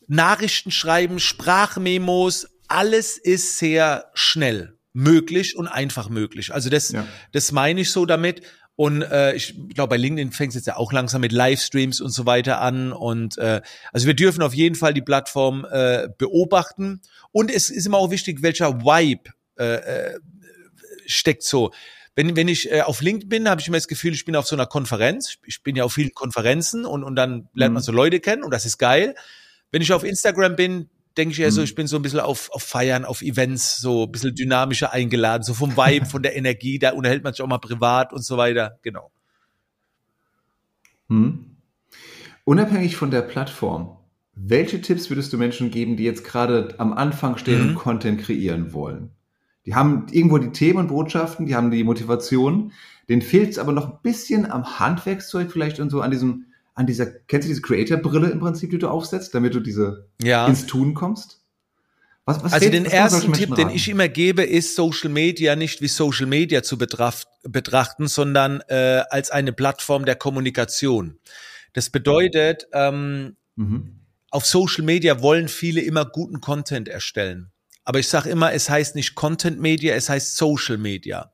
Nachrichten 0.07 0.71
schreiben, 0.71 1.19
Sprachmemos, 1.19 2.47
alles 2.67 3.17
ist 3.17 3.57
sehr 3.57 4.09
schnell 4.13 4.77
möglich 4.93 5.55
und 5.55 5.67
einfach 5.67 6.09
möglich. 6.09 6.53
Also 6.53 6.69
das, 6.69 6.91
ja. 6.91 7.05
das 7.31 7.51
meine 7.51 7.81
ich 7.81 7.91
so 7.91 8.05
damit. 8.05 8.41
Und 8.75 9.01
äh, 9.01 9.33
ich 9.33 9.55
glaube, 9.73 9.91
bei 9.91 9.97
LinkedIn 9.97 10.31
fängt 10.31 10.49
es 10.49 10.55
jetzt 10.55 10.67
ja 10.67 10.77
auch 10.77 10.93
langsam 10.93 11.21
mit 11.21 11.31
Livestreams 11.31 11.99
und 11.99 12.09
so 12.09 12.25
weiter 12.25 12.61
an. 12.61 12.93
Und 12.93 13.37
äh, 13.37 13.61
also 13.91 14.07
wir 14.07 14.13
dürfen 14.13 14.43
auf 14.43 14.53
jeden 14.53 14.75
Fall 14.75 14.93
die 14.93 15.01
Plattform 15.01 15.65
äh, 15.69 16.07
beobachten. 16.17 17.01
Und 17.31 17.51
es 17.51 17.69
ist 17.69 17.85
immer 17.85 17.97
auch 17.97 18.11
wichtig, 18.11 18.43
welcher 18.43 18.81
Vibe 18.81 19.31
äh, 19.57 19.75
äh 19.75 20.19
steckt 21.09 21.43
so. 21.43 21.71
Wenn, 22.17 22.35
wenn 22.35 22.47
ich 22.47 22.71
äh, 22.71 22.81
auf 22.81 23.01
LinkedIn 23.01 23.29
bin, 23.29 23.47
habe 23.47 23.61
ich 23.61 23.67
immer 23.67 23.77
das 23.77 23.87
Gefühl, 23.87 24.11
ich 24.11 24.25
bin 24.25 24.35
auf 24.35 24.47
so 24.47 24.55
einer 24.55 24.65
Konferenz. 24.65 25.37
Ich 25.45 25.61
bin 25.61 25.75
ja 25.75 25.83
auf 25.83 25.93
vielen 25.93 26.15
Konferenzen 26.15 26.83
und, 26.83 27.03
und 27.03 27.15
dann 27.15 27.47
lernt 27.53 27.75
man 27.75 27.81
mhm. 27.83 27.85
so 27.85 27.91
Leute 27.91 28.19
kennen 28.19 28.43
und 28.43 28.49
das 28.49 28.65
ist 28.65 28.79
geil. 28.79 29.13
Wenn 29.71 29.83
ich 29.83 29.93
auf 29.93 30.03
Instagram 30.03 30.55
bin, 30.55 30.89
denke 31.15 31.33
ich 31.33 31.39
eher 31.39 31.51
so, 31.51 31.61
mhm. 31.61 31.65
ich 31.65 31.75
bin 31.75 31.85
so 31.85 31.95
ein 31.95 32.01
bisschen 32.01 32.19
auf, 32.19 32.49
auf 32.51 32.63
Feiern, 32.63 33.05
auf 33.05 33.21
Events, 33.21 33.77
so 33.77 34.05
ein 34.05 34.11
bisschen 34.11 34.33
dynamischer 34.33 34.93
eingeladen, 34.93 35.43
so 35.43 35.53
vom 35.53 35.77
Vibe, 35.77 36.05
von 36.09 36.23
der 36.23 36.35
Energie, 36.35 36.79
da 36.79 36.93
unterhält 36.93 37.23
man 37.23 37.33
sich 37.33 37.43
auch 37.43 37.47
mal 37.47 37.59
privat 37.59 38.11
und 38.11 38.25
so 38.25 38.35
weiter. 38.35 38.79
Genau. 38.81 39.11
Hm. 41.09 41.55
Unabhängig 42.45 42.95
von 42.95 43.11
der 43.11 43.21
Plattform, 43.21 43.95
welche 44.33 44.81
Tipps 44.81 45.11
würdest 45.11 45.31
du 45.33 45.37
Menschen 45.37 45.69
geben, 45.69 45.97
die 45.97 46.03
jetzt 46.03 46.23
gerade 46.23 46.73
am 46.79 46.93
Anfang 46.93 47.37
stehen 47.37 47.61
mhm. 47.61 47.69
und 47.69 47.75
Content 47.75 48.21
kreieren 48.21 48.73
wollen? 48.73 49.11
Die 49.67 49.75
haben 49.75 50.05
irgendwo 50.11 50.37
die 50.37 50.51
Themen 50.51 50.79
und 50.79 50.87
Botschaften, 50.87 51.45
die 51.45 51.53
haben 51.53 51.71
die 51.71 51.83
Motivation. 51.83 52.71
Den 53.09 53.21
fehlt 53.21 53.49
es 53.49 53.59
aber 53.59 53.73
noch 53.73 53.89
ein 53.89 53.99
bisschen 54.01 54.49
am 54.49 54.79
Handwerkszeug 54.79 55.51
vielleicht 55.51 55.81
und 55.81 55.89
so 55.89 55.99
an 55.99 56.09
diesem, 56.09 56.45
an 56.73 56.87
dieser, 56.87 57.05
kennst 57.05 57.47
du 57.47 57.49
diese 57.49 57.61
Creator-Brille 57.61 58.29
im 58.29 58.39
Prinzip, 58.39 58.69
die 58.69 58.77
du 58.77 58.87
aufsetzt, 58.87 59.35
damit 59.35 59.53
du 59.53 59.59
diese 59.59 60.07
ja. 60.21 60.47
ins 60.47 60.67
Tun 60.67 60.93
kommst? 60.93 61.41
Was, 62.23 62.41
was 62.45 62.53
also 62.53 62.69
den 62.69 62.85
ersten 62.85 63.33
Tipp, 63.33 63.55
den 63.55 63.69
ich 63.69 63.89
immer 63.89 64.07
gebe, 64.07 64.43
ist 64.43 64.73
Social 64.73 65.09
Media 65.09 65.57
nicht 65.57 65.81
wie 65.81 65.89
Social 65.89 66.27
Media 66.27 66.63
zu 66.63 66.77
betrachten, 66.77 68.07
sondern 68.07 68.61
äh, 68.69 69.03
als 69.09 69.31
eine 69.31 69.51
Plattform 69.51 70.05
der 70.05 70.15
Kommunikation. 70.15 71.19
Das 71.73 71.89
bedeutet, 71.89 72.67
ähm, 72.71 73.35
mhm. 73.57 73.99
auf 74.31 74.45
Social 74.45 74.85
Media 74.85 75.21
wollen 75.21 75.49
viele 75.49 75.81
immer 75.81 76.05
guten 76.05 76.39
Content 76.39 76.87
erstellen. 76.87 77.51
Aber 77.87 77.99
ich 77.99 78.09
sage 78.09 78.29
immer, 78.29 78.51
es 78.51 78.69
heißt 78.69 78.95
nicht 78.95 79.15
Content 79.15 79.61
Media, 79.61 79.95
es 79.95 80.09
heißt 80.09 80.35
Social 80.35 80.77
Media. 80.77 81.31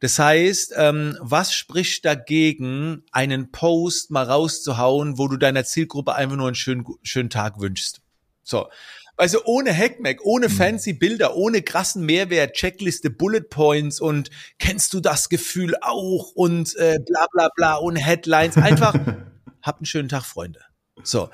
Das 0.00 0.18
heißt, 0.18 0.74
ähm, 0.76 1.16
was 1.22 1.54
spricht 1.54 2.04
dagegen, 2.04 3.04
einen 3.10 3.50
Post 3.50 4.10
mal 4.10 4.24
rauszuhauen, 4.24 5.16
wo 5.16 5.28
du 5.28 5.38
deiner 5.38 5.64
Zielgruppe 5.64 6.14
einfach 6.14 6.36
nur 6.36 6.48
einen 6.48 6.56
schönen, 6.56 6.84
schönen 7.02 7.30
Tag 7.30 7.58
wünschst? 7.58 8.02
So. 8.42 8.68
Also 9.16 9.44
ohne 9.46 9.74
Hackmack, 9.74 10.18
ohne 10.24 10.50
mhm. 10.50 10.52
fancy 10.52 10.92
Bilder, 10.92 11.36
ohne 11.36 11.62
krassen 11.62 12.04
Mehrwert, 12.04 12.52
Checkliste, 12.52 13.08
Bullet 13.08 13.48
Points 13.48 13.98
und 13.98 14.28
kennst 14.58 14.92
du 14.92 15.00
das 15.00 15.30
Gefühl 15.30 15.74
auch 15.80 16.32
und 16.34 16.76
äh, 16.76 16.98
bla 17.02 17.26
bla 17.32 17.48
bla 17.56 17.74
und 17.76 17.96
Headlines. 17.96 18.58
Einfach, 18.58 18.92
habt 19.62 19.78
einen 19.78 19.86
schönen 19.86 20.10
Tag, 20.10 20.26
Freunde. 20.26 20.60
So. 21.02 21.30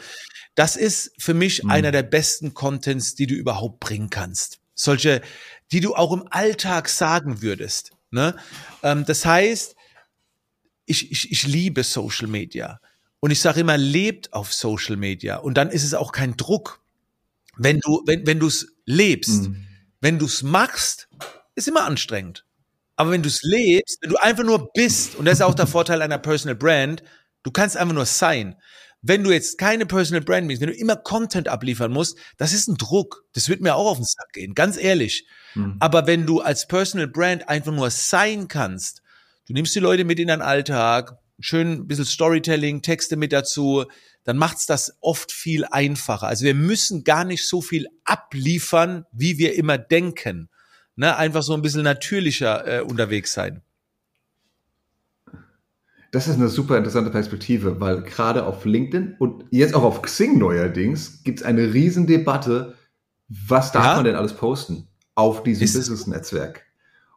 Das 0.54 0.76
ist 0.76 1.12
für 1.18 1.34
mich 1.34 1.64
mhm. 1.64 1.70
einer 1.70 1.90
der 1.90 2.04
besten 2.04 2.54
Contents, 2.54 3.16
die 3.16 3.26
du 3.26 3.34
überhaupt 3.34 3.80
bringen 3.80 4.10
kannst 4.10 4.59
solche, 4.80 5.20
die 5.72 5.80
du 5.80 5.94
auch 5.94 6.12
im 6.12 6.26
Alltag 6.30 6.88
sagen 6.88 7.42
würdest. 7.42 7.92
Ne? 8.10 8.36
Ähm, 8.82 9.04
das 9.04 9.24
heißt, 9.24 9.76
ich, 10.86 11.10
ich, 11.10 11.30
ich 11.30 11.46
liebe 11.46 11.84
Social 11.84 12.26
Media. 12.26 12.80
Und 13.20 13.30
ich 13.30 13.40
sage 13.40 13.60
immer, 13.60 13.76
lebt 13.76 14.32
auf 14.32 14.52
Social 14.52 14.96
Media. 14.96 15.36
Und 15.36 15.54
dann 15.54 15.70
ist 15.70 15.84
es 15.84 15.94
auch 15.94 16.12
kein 16.12 16.36
Druck. 16.36 16.82
Wenn 17.56 17.78
du, 17.80 18.02
wenn, 18.06 18.26
wenn 18.26 18.40
du 18.40 18.46
es 18.46 18.74
lebst, 18.86 19.42
mhm. 19.42 19.66
wenn 20.00 20.18
du 20.18 20.24
es 20.24 20.42
machst, 20.42 21.08
ist 21.54 21.68
immer 21.68 21.84
anstrengend. 21.84 22.46
Aber 22.96 23.10
wenn 23.10 23.22
du 23.22 23.28
es 23.28 23.42
lebst, 23.42 23.98
wenn 24.00 24.10
du 24.10 24.16
einfach 24.16 24.44
nur 24.44 24.72
bist, 24.72 25.14
und 25.16 25.26
das 25.26 25.34
ist 25.34 25.42
auch 25.42 25.54
der 25.54 25.66
Vorteil 25.66 26.00
einer 26.00 26.18
Personal 26.18 26.56
Brand, 26.56 27.02
du 27.42 27.50
kannst 27.50 27.76
einfach 27.76 27.94
nur 27.94 28.06
sein. 28.06 28.56
Wenn 29.02 29.24
du 29.24 29.30
jetzt 29.30 29.56
keine 29.56 29.86
Personal 29.86 30.22
Brand 30.22 30.48
bist, 30.48 30.60
wenn 30.60 30.68
du 30.68 30.74
immer 30.74 30.96
Content 30.96 31.48
abliefern 31.48 31.90
musst, 31.90 32.18
das 32.36 32.52
ist 32.52 32.68
ein 32.68 32.76
Druck. 32.76 33.24
Das 33.32 33.48
wird 33.48 33.62
mir 33.62 33.74
auch 33.74 33.90
auf 33.90 33.98
den 33.98 34.04
Sack 34.04 34.32
gehen, 34.32 34.54
ganz 34.54 34.76
ehrlich. 34.76 35.26
Mhm. 35.54 35.76
Aber 35.80 36.06
wenn 36.06 36.26
du 36.26 36.40
als 36.40 36.66
Personal 36.66 37.08
Brand 37.08 37.48
einfach 37.48 37.72
nur 37.72 37.90
sein 37.90 38.48
kannst, 38.48 39.02
du 39.46 39.54
nimmst 39.54 39.74
die 39.74 39.80
Leute 39.80 40.04
mit 40.04 40.18
in 40.18 40.28
deinen 40.28 40.42
Alltag, 40.42 41.16
schön 41.38 41.72
ein 41.72 41.86
bisschen 41.86 42.04
Storytelling, 42.04 42.82
Texte 42.82 43.16
mit 43.16 43.32
dazu, 43.32 43.86
dann 44.24 44.36
macht's 44.36 44.66
das 44.66 44.96
oft 45.00 45.32
viel 45.32 45.64
einfacher. 45.64 46.26
Also 46.26 46.44
wir 46.44 46.54
müssen 46.54 47.04
gar 47.04 47.24
nicht 47.24 47.46
so 47.46 47.62
viel 47.62 47.86
abliefern, 48.04 49.06
wie 49.12 49.38
wir 49.38 49.54
immer 49.54 49.78
denken. 49.78 50.50
Ne? 50.96 51.16
Einfach 51.16 51.42
so 51.42 51.54
ein 51.54 51.62
bisschen 51.62 51.82
natürlicher 51.82 52.66
äh, 52.66 52.80
unterwegs 52.82 53.32
sein. 53.32 53.62
Das 56.12 56.26
ist 56.26 56.36
eine 56.36 56.48
super 56.48 56.76
interessante 56.76 57.10
Perspektive, 57.10 57.80
weil 57.80 58.02
gerade 58.02 58.44
auf 58.44 58.64
LinkedIn 58.64 59.16
und 59.18 59.44
jetzt 59.50 59.74
auch 59.74 59.84
auf 59.84 60.02
Xing 60.02 60.38
neuerdings 60.38 61.22
gibt 61.22 61.40
es 61.40 61.46
eine 61.46 61.72
Riesendebatte, 61.72 62.74
was 63.28 63.70
darf 63.70 63.84
ja? 63.84 63.94
man 63.96 64.04
denn 64.04 64.16
alles 64.16 64.34
posten 64.34 64.88
auf 65.14 65.44
diesem 65.44 65.60
Business-Netzwerk? 65.60 66.66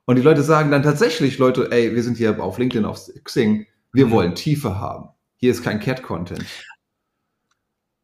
Und 0.05 0.17
die 0.17 0.21
Leute 0.21 0.43
sagen 0.43 0.69
dann 0.69 0.83
tatsächlich, 0.83 1.37
Leute, 1.39 1.71
ey, 1.71 1.95
wir 1.95 2.03
sind 2.03 2.17
hier 2.17 2.43
auf 2.43 2.59
LinkedIn, 2.59 2.85
auf 2.85 3.09
Xing, 3.23 3.65
wir 3.93 4.07
mhm. 4.07 4.11
wollen 4.11 4.35
Tiefe 4.35 4.79
haben. 4.79 5.09
Hier 5.37 5.51
ist 5.51 5.63
kein 5.63 5.79
Cat-Content. 5.79 6.45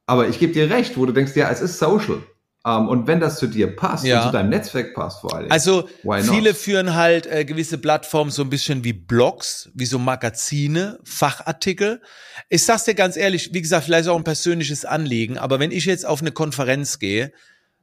Aber 0.07 0.27
ich 0.27 0.39
gebe 0.39 0.53
dir 0.53 0.71
recht, 0.71 0.97
wo 0.97 1.05
du 1.05 1.11
denkst, 1.11 1.35
ja, 1.35 1.49
es 1.51 1.61
ist 1.61 1.77
Social. 1.77 2.23
Um, 2.65 2.71
ähm, 2.71 2.89
und 2.89 3.07
wenn 3.07 3.21
das 3.21 3.39
zu 3.39 3.47
dir 3.47 3.73
passt 3.73 4.03
ja. 4.03 4.19
und 4.19 4.27
zu 4.27 4.31
deinem 4.33 4.49
Netzwerk 4.49 4.93
passt 4.93 5.21
vor 5.21 5.33
allem. 5.33 5.49
Also 5.49 5.87
viele 6.21 6.53
führen 6.53 6.93
halt 6.93 7.25
äh, 7.25 7.45
gewisse 7.45 7.77
Plattformen 7.77 8.31
so 8.31 8.41
ein 8.41 8.49
bisschen 8.49 8.83
wie 8.83 8.91
Blogs, 8.91 9.69
wie 9.73 9.85
so 9.85 9.97
Magazine, 9.97 10.99
Fachartikel. 11.05 12.01
Ich 12.49 12.65
sag's 12.65 12.83
dir 12.83 12.95
ganz 12.95 13.15
ehrlich, 13.15 13.53
wie 13.53 13.61
gesagt, 13.61 13.85
vielleicht 13.85 14.09
auch 14.09 14.17
ein 14.17 14.25
persönliches 14.25 14.83
Anliegen, 14.83 15.37
aber 15.37 15.59
wenn 15.59 15.71
ich 15.71 15.85
jetzt 15.85 16.05
auf 16.05 16.19
eine 16.19 16.33
Konferenz 16.33 16.99
gehe, 16.99 17.31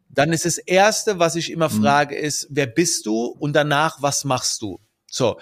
dann 0.09 0.33
ist 0.33 0.45
das 0.45 0.59
erste, 0.59 1.19
was 1.19 1.37
ich 1.37 1.51
immer 1.51 1.71
mhm. 1.71 1.83
frage, 1.83 2.15
ist, 2.15 2.47
wer 2.51 2.67
bist 2.67 3.07
du? 3.07 3.25
Und 3.27 3.55
danach, 3.55 4.03
was 4.03 4.25
machst 4.25 4.62
du? 4.62 4.79
So. 5.07 5.39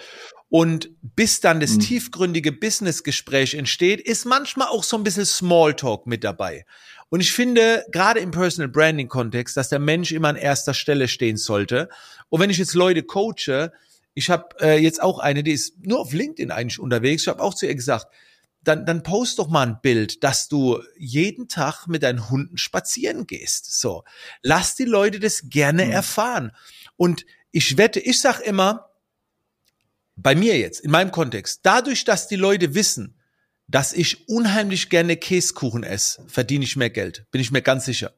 Und 0.55 0.91
bis 1.01 1.41
dann 1.41 1.59
das 1.59 1.71
mhm. 1.71 1.79
tiefgründige 1.81 2.53
Businessgespräch 2.53 3.55
entsteht, 3.55 3.99
ist 3.99 4.23
manchmal 4.23 4.69
auch 4.69 4.85
so 4.85 4.95
ein 4.95 5.03
bisschen 5.03 5.25
Smalltalk 5.25 6.07
mit 6.07 6.23
dabei. 6.23 6.65
Und 7.09 7.19
ich 7.19 7.33
finde, 7.33 7.83
gerade 7.91 8.21
im 8.21 8.31
Personal 8.31 8.69
Branding 8.69 9.09
Kontext, 9.09 9.57
dass 9.57 9.67
der 9.67 9.79
Mensch 9.79 10.13
immer 10.13 10.29
an 10.29 10.37
erster 10.37 10.73
Stelle 10.73 11.09
stehen 11.09 11.35
sollte. 11.35 11.89
Und 12.29 12.39
wenn 12.39 12.49
ich 12.49 12.57
jetzt 12.57 12.73
Leute 12.73 13.03
coache, 13.03 13.73
ich 14.13 14.29
habe 14.29 14.55
äh, 14.61 14.81
jetzt 14.81 15.03
auch 15.03 15.19
eine, 15.19 15.43
die 15.43 15.51
ist 15.51 15.85
nur 15.85 15.99
auf 15.99 16.13
LinkedIn 16.13 16.51
eigentlich 16.51 16.79
unterwegs. 16.79 17.23
Ich 17.23 17.27
habe 17.27 17.43
auch 17.43 17.53
zu 17.53 17.65
ihr 17.65 17.75
gesagt, 17.75 18.07
dann, 18.63 18.85
dann 18.85 19.03
post 19.03 19.39
doch 19.39 19.49
mal 19.49 19.67
ein 19.67 19.81
Bild, 19.81 20.23
dass 20.23 20.47
du 20.47 20.81
jeden 20.97 21.49
Tag 21.49 21.87
mit 21.87 22.01
deinen 22.01 22.29
Hunden 22.29 22.57
spazieren 22.57 23.27
gehst. 23.27 23.77
So, 23.81 24.05
lass 24.41 24.75
die 24.75 24.85
Leute 24.85 25.19
das 25.19 25.49
gerne 25.49 25.83
mhm. 25.83 25.91
erfahren. 25.91 26.51
Und 26.95 27.25
ich 27.51 27.77
wette, 27.77 27.99
ich 27.99 28.21
sag 28.21 28.39
immer, 28.39 28.84
bei 30.15 30.35
mir 30.35 30.57
jetzt, 30.57 30.79
in 30.79 30.91
meinem 30.91 31.11
Kontext, 31.11 31.61
dadurch, 31.63 32.05
dass 32.05 32.27
die 32.27 32.35
Leute 32.35 32.73
wissen, 32.73 33.19
dass 33.67 33.93
ich 33.93 34.27
unheimlich 34.29 34.89
gerne 34.89 35.17
Käsekuchen 35.17 35.83
esse, 35.83 36.23
verdiene 36.27 36.63
ich 36.63 36.75
mehr 36.75 36.89
Geld, 36.89 37.25
bin 37.31 37.41
ich 37.41 37.51
mir 37.51 37.61
ganz 37.61 37.85
sicher. 37.85 38.13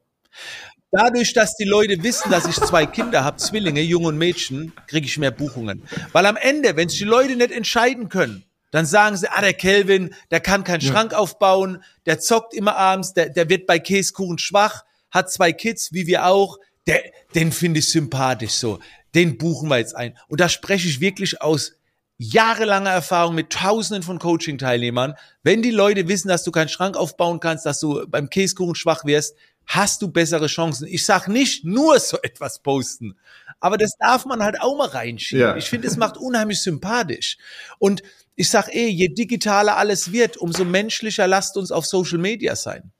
Dadurch, 0.90 1.34
dass 1.34 1.54
die 1.56 1.64
Leute 1.64 2.02
wissen, 2.02 2.30
dass 2.30 2.46
ich 2.46 2.56
zwei 2.56 2.86
Kinder 2.86 3.22
habe, 3.22 3.36
Zwillinge, 3.36 3.82
Junge 3.82 4.08
und 4.08 4.18
Mädchen, 4.18 4.72
kriege 4.86 5.06
ich 5.06 5.18
mehr 5.18 5.30
Buchungen. 5.30 5.82
Weil 6.12 6.24
am 6.24 6.36
Ende, 6.36 6.76
wenn 6.76 6.88
sich 6.88 7.00
die 7.00 7.04
Leute 7.04 7.36
nicht 7.36 7.50
entscheiden 7.50 8.08
können, 8.08 8.44
dann 8.70 8.86
sagen 8.86 9.16
sie, 9.16 9.30
ah, 9.30 9.40
der 9.40 9.52
Kelvin, 9.52 10.14
der 10.30 10.40
kann 10.40 10.64
keinen 10.64 10.80
ja. 10.80 10.90
Schrank 10.90 11.12
aufbauen, 11.12 11.82
der 12.06 12.20
zockt 12.20 12.54
immer 12.54 12.76
abends, 12.76 13.12
der, 13.12 13.28
der 13.28 13.48
wird 13.48 13.66
bei 13.66 13.78
Käsekuchen 13.78 14.38
schwach, 14.38 14.84
hat 15.10 15.30
zwei 15.30 15.52
Kids, 15.52 15.92
wie 15.92 16.06
wir 16.06 16.26
auch, 16.26 16.58
der, 16.86 17.02
den 17.34 17.52
finde 17.52 17.80
ich 17.80 17.90
sympathisch 17.90 18.52
so. 18.52 18.78
Den 19.14 19.36
buchen 19.36 19.68
wir 19.68 19.78
jetzt 19.78 19.96
ein. 19.96 20.16
Und 20.28 20.40
da 20.40 20.48
spreche 20.48 20.88
ich 20.88 21.00
wirklich 21.00 21.40
aus 21.42 21.77
jahrelanger 22.18 22.90
Erfahrung 22.90 23.34
mit 23.34 23.50
Tausenden 23.50 24.02
von 24.02 24.18
Coaching-Teilnehmern. 24.18 25.14
Wenn 25.42 25.62
die 25.62 25.70
Leute 25.70 26.08
wissen, 26.08 26.28
dass 26.28 26.42
du 26.42 26.50
keinen 26.50 26.68
Schrank 26.68 26.96
aufbauen 26.96 27.40
kannst, 27.40 27.64
dass 27.64 27.80
du 27.80 28.06
beim 28.08 28.28
Käsekuchen 28.28 28.74
schwach 28.74 29.04
wirst, 29.04 29.36
hast 29.66 30.02
du 30.02 30.08
bessere 30.08 30.48
Chancen. 30.48 30.88
Ich 30.88 31.06
sag 31.06 31.28
nicht 31.28 31.64
nur 31.64 32.00
so 32.00 32.18
etwas 32.22 32.58
posten, 32.58 33.16
aber 33.60 33.76
das 33.76 33.92
darf 33.98 34.26
man 34.26 34.42
halt 34.42 34.60
auch 34.60 34.76
mal 34.76 34.88
reinschieben. 34.88 35.40
Ja. 35.40 35.56
Ich 35.56 35.66
finde, 35.70 35.86
es 35.86 35.96
macht 35.96 36.16
unheimlich 36.16 36.60
sympathisch. 36.60 37.38
Und 37.78 38.02
ich 38.34 38.50
sag 38.50 38.74
eh, 38.74 38.88
je 38.88 39.08
digitaler 39.08 39.76
alles 39.76 40.12
wird, 40.12 40.36
umso 40.36 40.64
menschlicher 40.64 41.26
lasst 41.26 41.56
uns 41.56 41.70
auf 41.70 41.86
Social 41.86 42.18
Media 42.18 42.56
sein. 42.56 42.92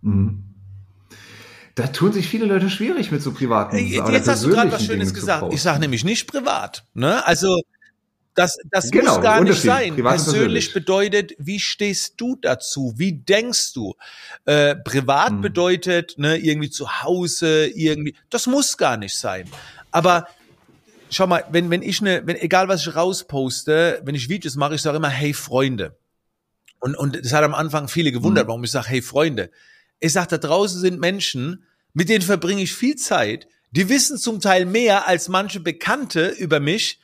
Mhm. 0.00 0.45
Da 1.76 1.86
tun 1.88 2.10
sich 2.10 2.26
viele 2.26 2.46
Leute 2.46 2.70
schwierig 2.70 3.12
mit 3.12 3.22
so 3.22 3.32
privaten 3.32 3.76
Jetzt 3.76 4.26
hast 4.26 4.44
du 4.44 4.48
gerade 4.48 4.72
was 4.72 4.84
Schönes 4.84 5.12
gesagt. 5.12 5.52
Ich 5.52 5.60
sage 5.60 5.78
nämlich 5.78 6.04
nicht 6.04 6.26
privat. 6.26 6.84
Ne? 6.94 7.24
Also 7.26 7.60
das, 8.34 8.58
das 8.70 8.90
genau, 8.90 9.14
muss 9.14 9.22
gar 9.22 9.42
nicht 9.42 9.60
sein. 9.60 9.94
Privat 9.94 10.14
persönlich 10.14 10.72
bedeutet, 10.72 11.34
wie 11.38 11.60
stehst 11.60 12.14
du 12.16 12.36
dazu? 12.36 12.94
Wie 12.96 13.12
denkst 13.12 13.74
du? 13.74 13.94
Äh, 14.46 14.76
privat 14.76 15.30
hm. 15.30 15.40
bedeutet, 15.42 16.14
ne, 16.18 16.38
irgendwie 16.38 16.70
zu 16.70 17.02
Hause, 17.02 17.66
irgendwie. 17.66 18.14
Das 18.30 18.46
muss 18.46 18.78
gar 18.78 18.96
nicht 18.96 19.14
sein. 19.14 19.46
Aber 19.90 20.26
schau 21.10 21.26
mal, 21.26 21.44
wenn, 21.50 21.68
wenn 21.68 21.82
ich 21.82 22.00
ne, 22.00 22.22
wenn, 22.24 22.36
egal 22.36 22.68
was 22.68 22.86
ich 22.86 22.96
rausposte, 22.96 24.00
wenn 24.02 24.14
ich 24.14 24.30
Videos 24.30 24.56
mache, 24.56 24.76
ich 24.76 24.82
sage 24.82 24.96
immer, 24.96 25.10
hey 25.10 25.34
Freunde. 25.34 25.94
Und, 26.80 26.96
und 26.96 27.22
das 27.22 27.34
hat 27.34 27.44
am 27.44 27.54
Anfang 27.54 27.88
viele 27.88 28.12
gewundert, 28.12 28.44
hm. 28.44 28.48
warum 28.48 28.64
ich 28.64 28.70
sage, 28.70 28.88
hey 28.88 29.02
Freunde. 29.02 29.50
Ich 30.00 30.12
sage, 30.12 30.28
da 30.28 30.38
draußen 30.38 30.80
sind 30.80 31.00
Menschen, 31.00 31.64
mit 31.94 32.08
denen 32.08 32.22
verbringe 32.22 32.62
ich 32.62 32.74
viel 32.74 32.96
Zeit, 32.96 33.48
die 33.70 33.88
wissen 33.88 34.18
zum 34.18 34.40
Teil 34.40 34.66
mehr 34.66 35.06
als 35.06 35.28
manche 35.28 35.60
Bekannte 35.60 36.28
über 36.28 36.60
mich. 36.60 37.00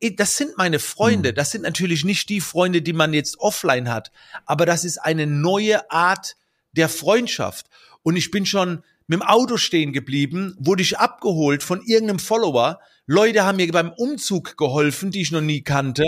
Das 0.00 0.36
sind 0.36 0.56
meine 0.56 0.78
Freunde. 0.78 1.30
Hm. 1.30 1.34
Das 1.34 1.50
sind 1.50 1.62
natürlich 1.62 2.04
nicht 2.04 2.28
die 2.28 2.40
Freunde, 2.40 2.82
die 2.82 2.92
man 2.92 3.12
jetzt 3.12 3.40
offline 3.40 3.88
hat. 3.88 4.12
Aber 4.46 4.66
das 4.66 4.84
ist 4.84 4.98
eine 4.98 5.26
neue 5.26 5.90
Art 5.90 6.36
der 6.72 6.88
Freundschaft. 6.88 7.66
Und 8.02 8.16
ich 8.16 8.30
bin 8.30 8.46
schon 8.46 8.82
mit 9.08 9.20
dem 9.20 9.22
Auto 9.22 9.56
stehen 9.56 9.92
geblieben, 9.92 10.54
wurde 10.58 10.82
ich 10.82 10.98
abgeholt 10.98 11.62
von 11.62 11.82
irgendeinem 11.84 12.18
Follower. 12.18 12.78
Leute 13.06 13.44
haben 13.44 13.56
mir 13.56 13.70
beim 13.72 13.90
Umzug 13.90 14.56
geholfen, 14.56 15.10
die 15.10 15.22
ich 15.22 15.32
noch 15.32 15.40
nie 15.40 15.62
kannte. 15.62 16.04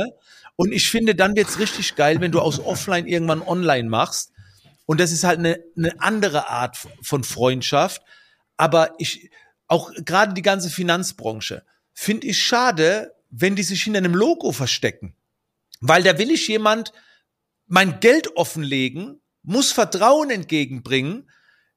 Und 0.56 0.72
ich 0.72 0.90
finde, 0.90 1.14
dann 1.14 1.34
wird's 1.34 1.58
richtig 1.58 1.96
geil, 1.96 2.20
wenn 2.20 2.32
du 2.32 2.40
aus 2.40 2.60
Offline 2.64 3.06
irgendwann 3.06 3.42
online 3.42 3.88
machst. 3.88 4.32
Und 4.90 4.98
das 4.98 5.12
ist 5.12 5.22
halt 5.22 5.38
eine, 5.38 5.62
eine 5.76 6.00
andere 6.00 6.48
Art 6.48 6.76
von 7.00 7.22
Freundschaft. 7.22 8.02
Aber 8.56 8.92
ich, 8.98 9.30
auch 9.68 9.92
gerade 10.04 10.34
die 10.34 10.42
ganze 10.42 10.68
Finanzbranche, 10.68 11.64
finde 11.92 12.26
ich 12.26 12.42
schade, 12.42 13.14
wenn 13.28 13.54
die 13.54 13.62
sich 13.62 13.84
hinter 13.84 13.98
einem 13.98 14.16
Logo 14.16 14.50
verstecken. 14.50 15.14
Weil 15.80 16.02
da 16.02 16.18
will 16.18 16.32
ich 16.32 16.48
jemand 16.48 16.92
mein 17.68 18.00
Geld 18.00 18.36
offenlegen, 18.36 19.20
muss 19.44 19.70
Vertrauen 19.70 20.28
entgegenbringen, 20.28 21.30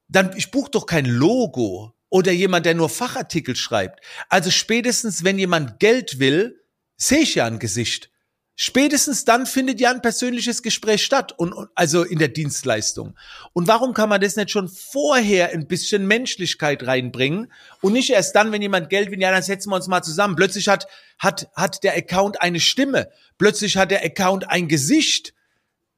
dann 0.08 0.36
ich 0.36 0.50
buche 0.50 0.72
doch 0.72 0.86
kein 0.86 1.06
Logo 1.06 1.94
oder 2.08 2.32
jemand, 2.32 2.66
der 2.66 2.74
nur 2.74 2.88
Fachartikel 2.88 3.54
schreibt. 3.54 4.04
Also 4.28 4.50
spätestens, 4.50 5.22
wenn 5.22 5.38
jemand 5.38 5.78
Geld 5.78 6.18
will, 6.18 6.64
sehe 6.96 7.20
ich 7.20 7.36
ja 7.36 7.46
ein 7.46 7.60
Gesicht. 7.60 8.10
Spätestens 8.56 9.24
dann 9.24 9.46
findet 9.46 9.80
ja 9.80 9.90
ein 9.90 10.00
persönliches 10.00 10.62
Gespräch 10.62 11.04
statt 11.04 11.34
und, 11.36 11.52
und, 11.52 11.68
also 11.74 12.04
in 12.04 12.20
der 12.20 12.28
Dienstleistung. 12.28 13.16
Und 13.52 13.66
warum 13.66 13.94
kann 13.94 14.08
man 14.08 14.20
das 14.20 14.36
nicht 14.36 14.52
schon 14.52 14.68
vorher 14.68 15.50
ein 15.50 15.66
bisschen 15.66 16.06
Menschlichkeit 16.06 16.86
reinbringen 16.86 17.52
und 17.80 17.94
nicht 17.94 18.10
erst 18.10 18.36
dann, 18.36 18.52
wenn 18.52 18.62
jemand 18.62 18.90
Geld 18.90 19.10
will, 19.10 19.20
ja, 19.20 19.32
dann 19.32 19.42
setzen 19.42 19.70
wir 19.70 19.76
uns 19.76 19.88
mal 19.88 20.02
zusammen. 20.02 20.36
Plötzlich 20.36 20.68
hat 20.68 20.86
hat 21.18 21.48
hat 21.56 21.82
der 21.82 21.96
Account 21.96 22.42
eine 22.42 22.60
Stimme, 22.60 23.08
plötzlich 23.38 23.76
hat 23.76 23.90
der 23.90 24.04
Account 24.04 24.48
ein 24.48 24.68
Gesicht. 24.68 25.34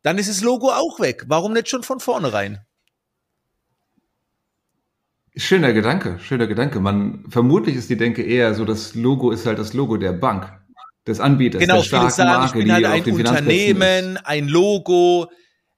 Dann 0.03 0.17
ist 0.17 0.31
das 0.31 0.41
Logo 0.41 0.71
auch 0.71 0.99
weg. 0.99 1.25
Warum 1.27 1.53
nicht 1.53 1.69
schon 1.69 1.83
von 1.83 2.01
vornherein? 2.01 2.61
Schöner 5.37 5.75
Gedanke, 5.75 6.19
schöner 6.21 6.47
Gedanke. 6.47 6.81
Man 6.81 7.27
vermutlich 7.29 7.77
ist 7.77 7.91
die 7.91 7.99
Denke 7.99 8.23
eher 8.23 8.55
so, 8.55 8.65
das 8.65 8.95
Logo 8.95 9.31
ist 9.31 9.45
halt 9.45 9.59
das 9.59 9.75
Logo 9.75 9.99
der 9.99 10.13
Bank 10.13 10.51
des 11.07 11.21
Anbieters. 11.21 11.61
Genau, 11.61 11.83
der 11.83 11.85
viele 11.85 12.11
sagen, 12.11 12.31
Marke, 12.31 12.59
ich 12.59 12.65
bin 12.65 12.73
halt 12.73 12.87
ein 12.87 13.13
Unternehmen, 13.13 14.17
ein 14.19 14.49
Logo. 14.49 15.31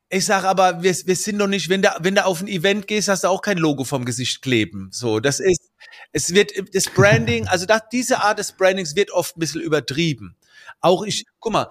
Ich 0.09 0.25
sage 0.25 0.49
aber, 0.49 0.83
wir, 0.83 0.95
wir 1.05 1.17
sind 1.17 1.39
doch 1.39 1.47
nicht, 1.47 1.69
wenn 1.69 1.83
du, 1.83 1.91
wenn 2.01 2.15
du 2.15 2.25
auf 2.25 2.41
ein 2.41 2.49
Event 2.49 2.87
gehst, 2.87 3.09
hast 3.09 3.25
du 3.25 3.29
auch 3.29 3.43
kein 3.43 3.59
Logo 3.59 3.85
vom 3.85 4.07
Gesicht 4.07 4.41
kleben. 4.41 4.89
So, 4.91 5.21
das 5.21 5.39
ist, 5.39 5.71
es 6.13 6.33
wird, 6.33 6.53
das 6.75 6.85
Branding, 6.85 7.47
also 7.47 7.67
das, 7.67 7.83
diese 7.93 8.23
Art 8.23 8.39
des 8.39 8.53
Brandings 8.53 8.97
wird 8.97 9.11
oft 9.13 9.37
ein 9.37 9.41
bisschen 9.41 9.61
übertrieben. 9.61 10.37
Auch 10.81 11.05
ich, 11.05 11.27
guck 11.41 11.53
mal, 11.53 11.69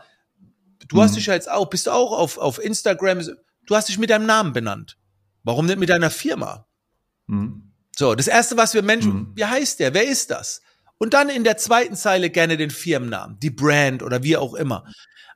du 0.88 1.02
hast 1.02 1.12
mhm. 1.12 1.16
dich 1.16 1.26
ja 1.26 1.34
jetzt 1.34 1.50
auch, 1.50 1.68
bist 1.70 1.88
du 1.88 1.92
auch 1.92 2.12
auf, 2.12 2.38
auf 2.38 2.64
Instagram, 2.64 3.22
du 3.66 3.76
hast 3.76 3.90
dich 3.90 3.98
mit 3.98 4.12
deinem 4.12 4.28
Namen 4.28 4.54
benannt. 4.54 4.98
Warum 5.44 5.66
nicht 5.66 5.80
mit 5.80 5.90
deiner 5.90 6.12
Firma? 6.12 6.68
Mhm. 7.26 7.72
So, 7.96 8.14
das 8.14 8.28
erste, 8.28 8.56
was 8.56 8.76
wir 8.76 8.84
Menschen, 8.84 9.14
mhm. 9.14 9.32
wie 9.34 9.46
heißt 9.46 9.80
der? 9.80 9.96
Wer 9.96 10.08
ist 10.08 10.30
das? 10.30 10.62
Und 10.98 11.14
dann 11.14 11.30
in 11.30 11.44
der 11.44 11.58
zweiten 11.58 11.96
Zeile 11.96 12.30
gerne 12.30 12.58
den 12.58 12.72
Firmennamen, 12.72 13.40
die 13.40 13.52
Brand 13.52 14.02
oder 14.02 14.24
wie 14.24 14.38
auch 14.38 14.56
immer. 14.56 14.86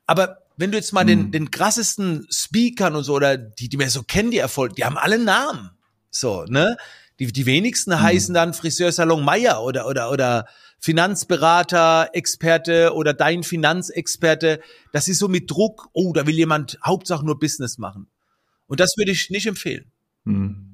Aber 0.07 0.39
wenn 0.57 0.71
du 0.71 0.77
jetzt 0.77 0.93
mal 0.93 1.05
den, 1.05 1.27
mhm. 1.27 1.31
den 1.31 1.51
krassesten 1.51 2.27
Speakern 2.29 2.95
und 2.95 3.03
so 3.03 3.13
oder 3.13 3.37
die, 3.37 3.69
die 3.69 3.79
wir 3.79 3.89
so 3.89 4.03
kennen, 4.03 4.31
die 4.31 4.37
Erfolg, 4.37 4.75
die 4.75 4.85
haben 4.85 4.97
alle 4.97 5.19
Namen. 5.19 5.71
So, 6.09 6.45
ne? 6.45 6.77
Die, 7.19 7.31
die 7.31 7.45
wenigsten 7.45 7.91
mhm. 7.91 8.01
heißen 8.01 8.33
dann 8.33 8.53
Friseursalon 8.53 9.23
Meier 9.23 9.63
oder, 9.63 9.87
oder, 9.87 10.11
oder 10.11 10.47
Finanzberater, 10.79 12.09
Experte 12.13 12.93
oder 12.93 13.13
dein 13.13 13.43
Finanzexperte. 13.43 14.61
Das 14.91 15.07
ist 15.07 15.19
so 15.19 15.27
mit 15.27 15.49
Druck, 15.49 15.89
oh, 15.93 16.11
da 16.13 16.25
will 16.25 16.35
jemand 16.35 16.79
Hauptsache 16.83 17.23
nur 17.23 17.39
Business 17.39 17.77
machen. 17.77 18.07
Und 18.65 18.79
das 18.79 18.95
würde 18.97 19.11
ich 19.11 19.29
nicht 19.29 19.45
empfehlen. 19.45 19.91
Mhm. 20.23 20.70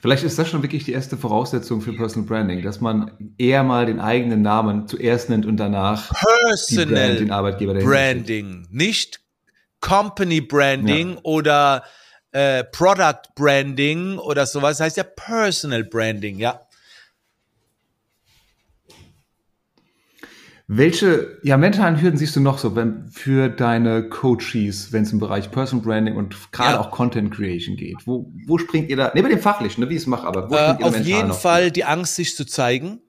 Vielleicht 0.00 0.24
ist 0.24 0.38
das 0.38 0.48
schon 0.48 0.62
wirklich 0.62 0.84
die 0.84 0.92
erste 0.92 1.16
Voraussetzung 1.16 1.80
für 1.80 1.92
Personal 1.92 2.28
Branding, 2.28 2.62
dass 2.62 2.80
man 2.80 3.34
eher 3.38 3.62
mal 3.62 3.86
den 3.86 4.00
eigenen 4.00 4.42
Namen 4.42 4.86
zuerst 4.88 5.30
nennt 5.30 5.46
und 5.46 5.56
danach 5.56 6.12
Personal 6.12 6.86
Brand, 6.86 7.20
den 7.20 7.30
Arbeitgeber 7.30 7.74
Branding, 7.74 8.66
nicht 8.70 9.20
Company 9.80 10.40
Branding 10.40 11.14
ja. 11.14 11.20
oder 11.22 11.84
äh, 12.32 12.64
Product 12.64 13.22
Branding 13.34 14.18
oder 14.18 14.46
sowas. 14.46 14.78
Das 14.78 14.86
heißt 14.86 14.96
ja 14.96 15.04
Personal 15.04 15.84
Branding, 15.84 16.38
ja. 16.38 16.65
Welche 20.68 21.38
ja, 21.44 21.56
mentalen 21.56 22.00
Hürden 22.00 22.18
siehst 22.18 22.34
du 22.34 22.40
noch 22.40 22.58
so 22.58 22.74
wenn, 22.74 23.08
für 23.08 23.48
deine 23.48 24.08
Coaches, 24.08 24.92
wenn 24.92 25.04
es 25.04 25.12
im 25.12 25.20
Bereich 25.20 25.52
Personal 25.52 25.84
Branding 25.84 26.16
und 26.16 26.50
gerade 26.50 26.72
ja. 26.72 26.80
auch 26.80 26.90
Content 26.90 27.32
Creation 27.32 27.76
geht? 27.76 28.04
Wo, 28.04 28.32
wo 28.46 28.58
springt 28.58 28.88
ihr 28.90 28.96
da, 28.96 29.12
neben 29.14 29.28
dem 29.28 29.38
Fachlichen, 29.38 29.84
ne, 29.84 29.90
wie 29.90 29.94
ich 29.94 30.02
es 30.02 30.06
mache, 30.08 30.26
aber 30.26 30.50
wo 30.50 30.56
äh, 30.56 30.82
Auf 30.82 30.98
jeden 30.98 31.32
Fall 31.32 31.70
die 31.70 31.84
Angst, 31.84 32.16
sich 32.16 32.34
zu 32.34 32.44
zeigen. 32.44 33.00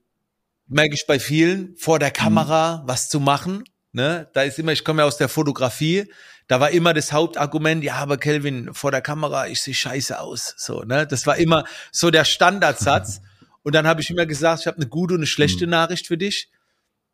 Merke 0.68 0.94
ich 0.94 1.06
bei 1.08 1.18
vielen, 1.18 1.74
vor 1.76 1.98
der 1.98 2.12
Kamera 2.12 2.82
mhm. 2.82 2.88
was 2.88 3.08
zu 3.08 3.18
machen. 3.18 3.64
Ne? 3.90 4.28
Da 4.34 4.42
ist 4.42 4.60
immer, 4.60 4.70
ich 4.70 4.84
komme 4.84 5.02
ja 5.02 5.08
aus 5.08 5.16
der 5.16 5.28
Fotografie, 5.28 6.12
da 6.46 6.60
war 6.60 6.70
immer 6.70 6.94
das 6.94 7.12
Hauptargument, 7.12 7.82
ja, 7.82 7.96
aber 7.96 8.18
Kelvin, 8.18 8.72
vor 8.72 8.92
der 8.92 9.02
Kamera, 9.02 9.48
ich 9.48 9.60
sehe 9.60 9.74
scheiße 9.74 10.20
aus. 10.20 10.54
So, 10.58 10.82
ne? 10.82 11.06
Das 11.06 11.26
war 11.26 11.36
immer 11.36 11.64
so 11.90 12.10
der 12.10 12.24
Standardsatz. 12.24 13.20
und 13.62 13.74
dann 13.74 13.86
habe 13.86 14.00
ich 14.00 14.10
immer 14.10 14.26
gesagt, 14.26 14.60
ich 14.60 14.66
habe 14.68 14.76
eine 14.76 14.86
gute 14.86 15.14
und 15.14 15.20
eine 15.20 15.26
schlechte 15.26 15.66
mhm. 15.66 15.72
Nachricht 15.72 16.06
für 16.06 16.16
dich 16.16 16.50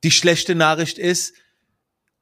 die 0.05 0.11
schlechte 0.11 0.55
Nachricht 0.55 0.99
ist, 0.99 1.35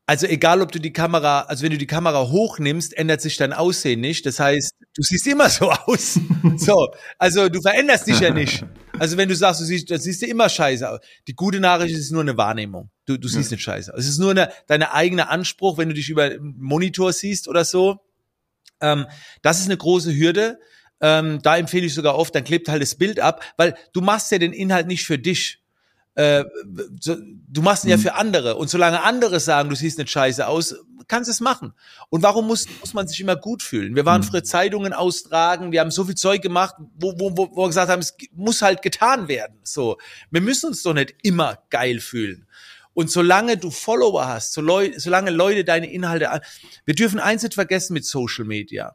also 0.06 0.26
egal, 0.26 0.62
ob 0.62 0.72
du 0.72 0.80
die 0.80 0.92
Kamera, 0.92 1.42
also 1.42 1.62
wenn 1.62 1.70
du 1.70 1.78
die 1.78 1.86
Kamera 1.86 2.28
hochnimmst, 2.28 2.96
ändert 2.96 3.20
sich 3.20 3.36
dein 3.36 3.52
Aussehen 3.52 4.00
nicht. 4.00 4.26
Das 4.26 4.40
heißt, 4.40 4.74
du 4.94 5.02
siehst 5.02 5.26
immer 5.26 5.48
so 5.48 5.70
aus. 5.70 6.18
So, 6.56 6.92
also 7.18 7.48
du 7.48 7.62
veränderst 7.62 8.06
dich 8.06 8.20
ja 8.20 8.30
nicht. 8.30 8.64
Also 8.98 9.16
wenn 9.16 9.28
du 9.28 9.34
sagst, 9.34 9.60
du 9.60 9.64
siehst, 9.64 9.90
dann 9.90 10.00
siehst 10.00 10.22
du 10.22 10.26
immer 10.26 10.48
scheiße 10.48 10.88
aus. 10.88 11.00
Die 11.26 11.34
gute 11.34 11.60
Nachricht 11.60 11.96
ist 11.96 12.10
nur 12.10 12.20
eine 12.20 12.36
Wahrnehmung. 12.36 12.90
Du, 13.06 13.16
du 13.16 13.26
siehst 13.26 13.50
nicht 13.50 13.62
scheiße 13.62 13.92
aus. 13.92 14.00
Es 14.00 14.08
ist 14.08 14.18
nur 14.18 14.32
eine, 14.32 14.52
deine 14.66 14.92
eigene 14.92 15.28
Anspruch, 15.28 15.78
wenn 15.78 15.88
du 15.88 15.94
dich 15.94 16.10
über 16.10 16.30
Monitor 16.40 17.12
siehst 17.12 17.48
oder 17.48 17.64
so. 17.64 18.00
Ähm, 18.80 19.06
das 19.40 19.60
ist 19.60 19.66
eine 19.66 19.76
große 19.76 20.14
Hürde. 20.14 20.58
Ähm, 21.00 21.40
da 21.42 21.56
empfehle 21.56 21.86
ich 21.86 21.94
sogar 21.94 22.16
oft, 22.16 22.34
dann 22.34 22.44
klebt 22.44 22.68
halt 22.68 22.82
das 22.82 22.96
Bild 22.96 23.18
ab, 23.18 23.42
weil 23.56 23.74
du 23.92 24.02
machst 24.02 24.30
ja 24.30 24.38
den 24.38 24.52
Inhalt 24.52 24.86
nicht 24.86 25.06
für 25.06 25.18
dich. 25.18 25.61
Äh, 26.14 26.44
so, 27.00 27.16
du 27.16 27.62
machst 27.62 27.84
ihn 27.84 27.88
mhm. 27.88 27.92
ja 27.92 27.98
für 27.98 28.14
andere. 28.14 28.56
Und 28.56 28.68
solange 28.68 29.02
andere 29.02 29.40
sagen, 29.40 29.70
du 29.70 29.76
siehst 29.76 29.98
nicht 29.98 30.10
scheiße 30.10 30.46
aus, 30.46 30.74
kannst 31.08 31.28
du 31.28 31.32
es 31.32 31.40
machen. 31.40 31.72
Und 32.10 32.22
warum 32.22 32.46
muss, 32.46 32.66
muss 32.80 32.94
man 32.94 33.08
sich 33.08 33.20
immer 33.20 33.36
gut 33.36 33.62
fühlen? 33.62 33.94
Wir 33.94 34.04
waren 34.04 34.20
mhm. 34.20 34.26
früher 34.26 34.44
Zeitungen 34.44 34.92
austragen, 34.92 35.72
wir 35.72 35.80
haben 35.80 35.90
so 35.90 36.04
viel 36.04 36.14
Zeug 36.14 36.42
gemacht, 36.42 36.74
wo, 36.94 37.18
wo, 37.18 37.36
wo, 37.36 37.50
wo 37.52 37.62
wir 37.62 37.68
gesagt 37.68 37.90
haben, 37.90 38.00
es 38.00 38.14
muss 38.34 38.62
halt 38.62 38.82
getan 38.82 39.28
werden. 39.28 39.58
So, 39.62 39.98
wir 40.30 40.40
müssen 40.40 40.66
uns 40.66 40.82
doch 40.82 40.94
nicht 40.94 41.14
immer 41.22 41.58
geil 41.70 42.00
fühlen. 42.00 42.46
Und 42.94 43.10
solange 43.10 43.56
du 43.56 43.70
Follower 43.70 44.26
hast, 44.26 44.52
solange 44.52 45.30
Leute 45.30 45.64
deine 45.64 45.90
Inhalte 45.90 46.30
an, 46.30 46.40
wir 46.84 46.94
dürfen 46.94 47.20
eins 47.20 47.42
nicht 47.42 47.54
vergessen 47.54 47.94
mit 47.94 48.04
Social 48.04 48.44
Media. 48.44 48.94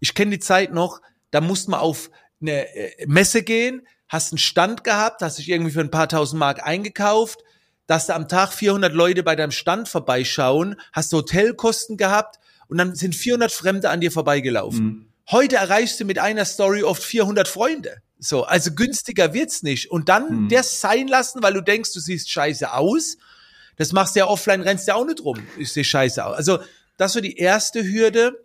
Ich 0.00 0.14
kenne 0.14 0.32
die 0.32 0.38
Zeit 0.38 0.72
noch, 0.74 1.00
da 1.30 1.40
musste 1.40 1.70
man 1.70 1.80
auf 1.80 2.10
eine 2.40 2.74
äh, 2.74 3.06
Messe 3.06 3.42
gehen, 3.42 3.86
hast 4.08 4.32
einen 4.32 4.38
Stand 4.38 4.84
gehabt, 4.84 5.22
hast 5.22 5.38
dich 5.38 5.48
irgendwie 5.48 5.72
für 5.72 5.80
ein 5.80 5.90
paar 5.90 6.08
tausend 6.08 6.38
Mark 6.38 6.66
eingekauft, 6.66 7.40
dass 7.86 8.06
da 8.06 8.14
am 8.14 8.28
Tag 8.28 8.52
400 8.52 8.92
Leute 8.92 9.22
bei 9.22 9.36
deinem 9.36 9.50
Stand 9.50 9.88
vorbeischauen, 9.88 10.76
hast 10.92 11.12
Hotelkosten 11.12 11.96
gehabt 11.96 12.38
und 12.68 12.78
dann 12.78 12.94
sind 12.94 13.14
400 13.14 13.50
Fremde 13.50 13.90
an 13.90 14.00
dir 14.00 14.12
vorbeigelaufen. 14.12 14.84
Mhm. 14.84 15.06
Heute 15.30 15.56
erreichst 15.56 16.00
du 16.00 16.04
mit 16.04 16.18
einer 16.18 16.44
Story 16.44 16.82
oft 16.82 17.02
400 17.02 17.48
Freunde. 17.48 17.98
So, 18.18 18.44
also 18.44 18.72
günstiger 18.72 19.34
wird's 19.34 19.62
nicht. 19.62 19.90
Und 19.90 20.08
dann 20.08 20.44
mhm. 20.44 20.48
das 20.48 20.80
sein 20.80 21.06
lassen, 21.06 21.42
weil 21.42 21.54
du 21.54 21.60
denkst, 21.60 21.92
du 21.92 22.00
siehst 22.00 22.30
scheiße 22.30 22.72
aus. 22.72 23.16
Das 23.76 23.92
machst 23.92 24.16
du 24.16 24.20
ja 24.20 24.26
offline, 24.26 24.62
rennst 24.62 24.88
ja 24.88 24.94
auch 24.94 25.06
nicht 25.06 25.22
rum. 25.22 25.38
Ich 25.56 25.72
sehe 25.72 25.84
scheiße 25.84 26.24
aus. 26.24 26.36
Also, 26.36 26.58
das 26.96 27.12
so 27.12 27.20
die 27.20 27.36
erste 27.36 27.84
Hürde 27.84 28.36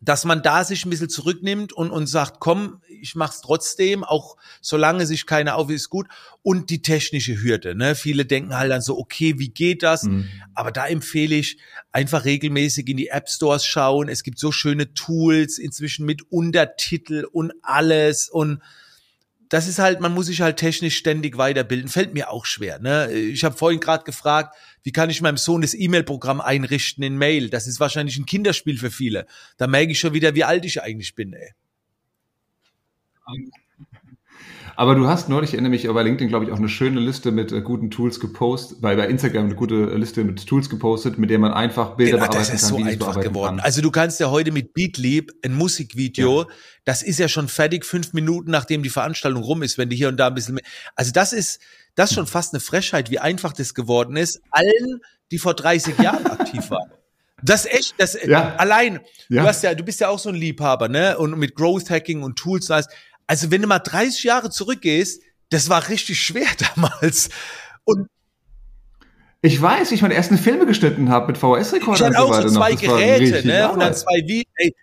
dass 0.00 0.24
man 0.24 0.42
da 0.42 0.62
sich 0.62 0.84
ein 0.84 0.90
bisschen 0.90 1.08
zurücknimmt 1.08 1.72
und, 1.72 1.90
und 1.90 2.06
sagt, 2.06 2.38
komm, 2.38 2.82
ich 3.00 3.14
mach's 3.14 3.40
trotzdem, 3.40 4.04
auch 4.04 4.36
solange 4.60 5.06
sich 5.06 5.26
keiner 5.26 5.56
auf 5.56 5.70
ist 5.70 5.88
gut. 5.88 6.06
Und 6.42 6.70
die 6.70 6.82
technische 6.82 7.42
Hürde. 7.42 7.74
Ne? 7.74 7.94
Viele 7.94 8.24
denken 8.24 8.56
halt 8.56 8.70
dann 8.70 8.82
so, 8.82 8.98
okay, 8.98 9.38
wie 9.38 9.48
geht 9.48 9.82
das? 9.82 10.04
Mhm. 10.04 10.28
Aber 10.54 10.70
da 10.70 10.86
empfehle 10.86 11.34
ich 11.34 11.58
einfach 11.92 12.24
regelmäßig 12.24 12.88
in 12.88 12.96
die 12.96 13.08
App 13.08 13.28
Stores 13.28 13.64
schauen. 13.64 14.08
Es 14.08 14.22
gibt 14.22 14.38
so 14.38 14.52
schöne 14.52 14.92
Tools 14.94 15.58
inzwischen 15.58 16.06
mit 16.06 16.30
Untertitel 16.30 17.26
und 17.32 17.52
alles 17.62 18.28
und 18.28 18.60
das 19.48 19.68
ist 19.68 19.78
halt, 19.78 20.00
man 20.00 20.12
muss 20.12 20.26
sich 20.26 20.40
halt 20.40 20.56
technisch 20.56 20.96
ständig 20.96 21.38
weiterbilden. 21.38 21.88
Fällt 21.88 22.14
mir 22.14 22.30
auch 22.30 22.46
schwer. 22.46 22.78
Ne? 22.78 23.12
Ich 23.12 23.44
habe 23.44 23.56
vorhin 23.56 23.80
gerade 23.80 24.04
gefragt, 24.04 24.56
wie 24.82 24.92
kann 24.92 25.10
ich 25.10 25.20
meinem 25.20 25.36
Sohn 25.36 25.62
das 25.62 25.74
E-Mail-Programm 25.74 26.40
einrichten 26.40 27.04
in 27.04 27.16
Mail? 27.16 27.50
Das 27.50 27.66
ist 27.66 27.80
wahrscheinlich 27.80 28.18
ein 28.18 28.26
Kinderspiel 28.26 28.78
für 28.78 28.90
viele. 28.90 29.26
Da 29.56 29.66
merke 29.66 29.92
ich 29.92 30.00
schon 30.00 30.14
wieder, 30.14 30.34
wie 30.34 30.44
alt 30.44 30.64
ich 30.64 30.82
eigentlich 30.82 31.14
bin. 31.14 31.32
Ey. 31.32 31.54
Aber 34.78 34.94
du 34.94 35.08
hast 35.08 35.30
neulich, 35.30 35.54
erinnere 35.54 35.70
mich, 35.70 35.88
bei 35.88 36.02
LinkedIn, 36.02 36.28
glaube 36.28 36.44
ich, 36.44 36.52
auch 36.52 36.58
eine 36.58 36.68
schöne 36.68 37.00
Liste 37.00 37.32
mit 37.32 37.50
äh, 37.50 37.62
guten 37.62 37.90
Tools 37.90 38.20
gepostet, 38.20 38.82
bei, 38.82 38.94
bei 38.94 39.08
Instagram 39.08 39.46
eine 39.46 39.54
gute 39.54 39.86
Liste 39.96 40.22
mit 40.22 40.46
Tools 40.46 40.68
gepostet, 40.68 41.16
mit 41.16 41.30
der 41.30 41.38
man 41.38 41.52
einfach 41.52 41.96
Bilder 41.96 42.18
genau, 42.18 42.26
bearbeiten 42.26 42.52
das 42.52 42.62
ist 42.62 42.70
kann, 42.70 42.84
so 42.84 42.84
einfach 42.84 43.20
geworden. 43.20 43.56
Kann. 43.56 43.64
Also 43.64 43.80
du 43.80 43.90
kannst 43.90 44.20
ja 44.20 44.30
heute 44.30 44.52
mit 44.52 44.74
Beatleap 44.74 45.32
ein 45.42 45.54
Musikvideo, 45.54 46.42
ja. 46.42 46.48
das 46.84 47.02
ist 47.02 47.18
ja 47.18 47.28
schon 47.28 47.48
fertig, 47.48 47.86
fünf 47.86 48.12
Minuten 48.12 48.50
nachdem 48.50 48.82
die 48.82 48.90
Veranstaltung 48.90 49.42
rum 49.42 49.62
ist, 49.62 49.78
wenn 49.78 49.88
die 49.88 49.96
hier 49.96 50.08
und 50.08 50.18
da 50.18 50.26
ein 50.26 50.34
bisschen 50.34 50.56
mehr, 50.56 50.64
also 50.94 51.10
das 51.10 51.32
ist, 51.32 51.58
das 51.94 52.10
ist 52.10 52.14
schon 52.14 52.26
fast 52.26 52.52
eine 52.52 52.60
Frechheit, 52.60 53.10
wie 53.10 53.18
einfach 53.18 53.54
das 53.54 53.72
geworden 53.72 54.16
ist, 54.18 54.42
allen, 54.50 55.00
die 55.30 55.38
vor 55.38 55.54
30 55.54 55.98
Jahren 55.98 56.26
aktiv 56.26 56.70
waren. 56.70 56.90
Das 57.42 57.66
echt, 57.66 57.94
das 57.98 58.16
ja. 58.24 58.56
allein, 58.56 59.00
ja. 59.28 59.42
du 59.42 59.48
hast 59.48 59.62
ja, 59.62 59.74
du 59.74 59.84
bist 59.84 60.00
ja 60.00 60.08
auch 60.08 60.18
so 60.18 60.30
ein 60.30 60.34
Liebhaber, 60.34 60.88
ne? 60.88 61.18
Und 61.18 61.38
mit 61.38 61.54
Growth 61.54 61.90
Hacking 61.90 62.22
und 62.22 62.36
Tools, 62.36 62.70
also 63.26 63.50
wenn 63.50 63.62
du 63.62 63.68
mal 63.68 63.78
30 63.78 64.24
Jahre 64.24 64.50
zurückgehst, 64.50 65.22
das 65.50 65.68
war 65.68 65.88
richtig 65.88 66.20
schwer 66.20 66.48
damals. 66.74 67.28
Und 67.84 68.08
ich 69.42 69.60
weiß, 69.60 69.92
ich 69.92 70.02
meine 70.02 70.14
ersten 70.14 70.38
Filme 70.38 70.66
geschnitten 70.66 71.08
habe 71.08 71.28
mit 71.28 71.38
VHS-Rekordern. 71.38 72.12
Ich 72.12 72.18
hatte 72.18 72.20
auch 72.20 72.34
so, 72.34 72.48
so 72.48 72.56
zwei 72.56 72.74
Geräte, 72.74 73.46
ne? 73.46 73.70
Und 73.70 73.80
dann 73.80 73.94
zwei 73.94 74.22
Videos. 74.26 74.74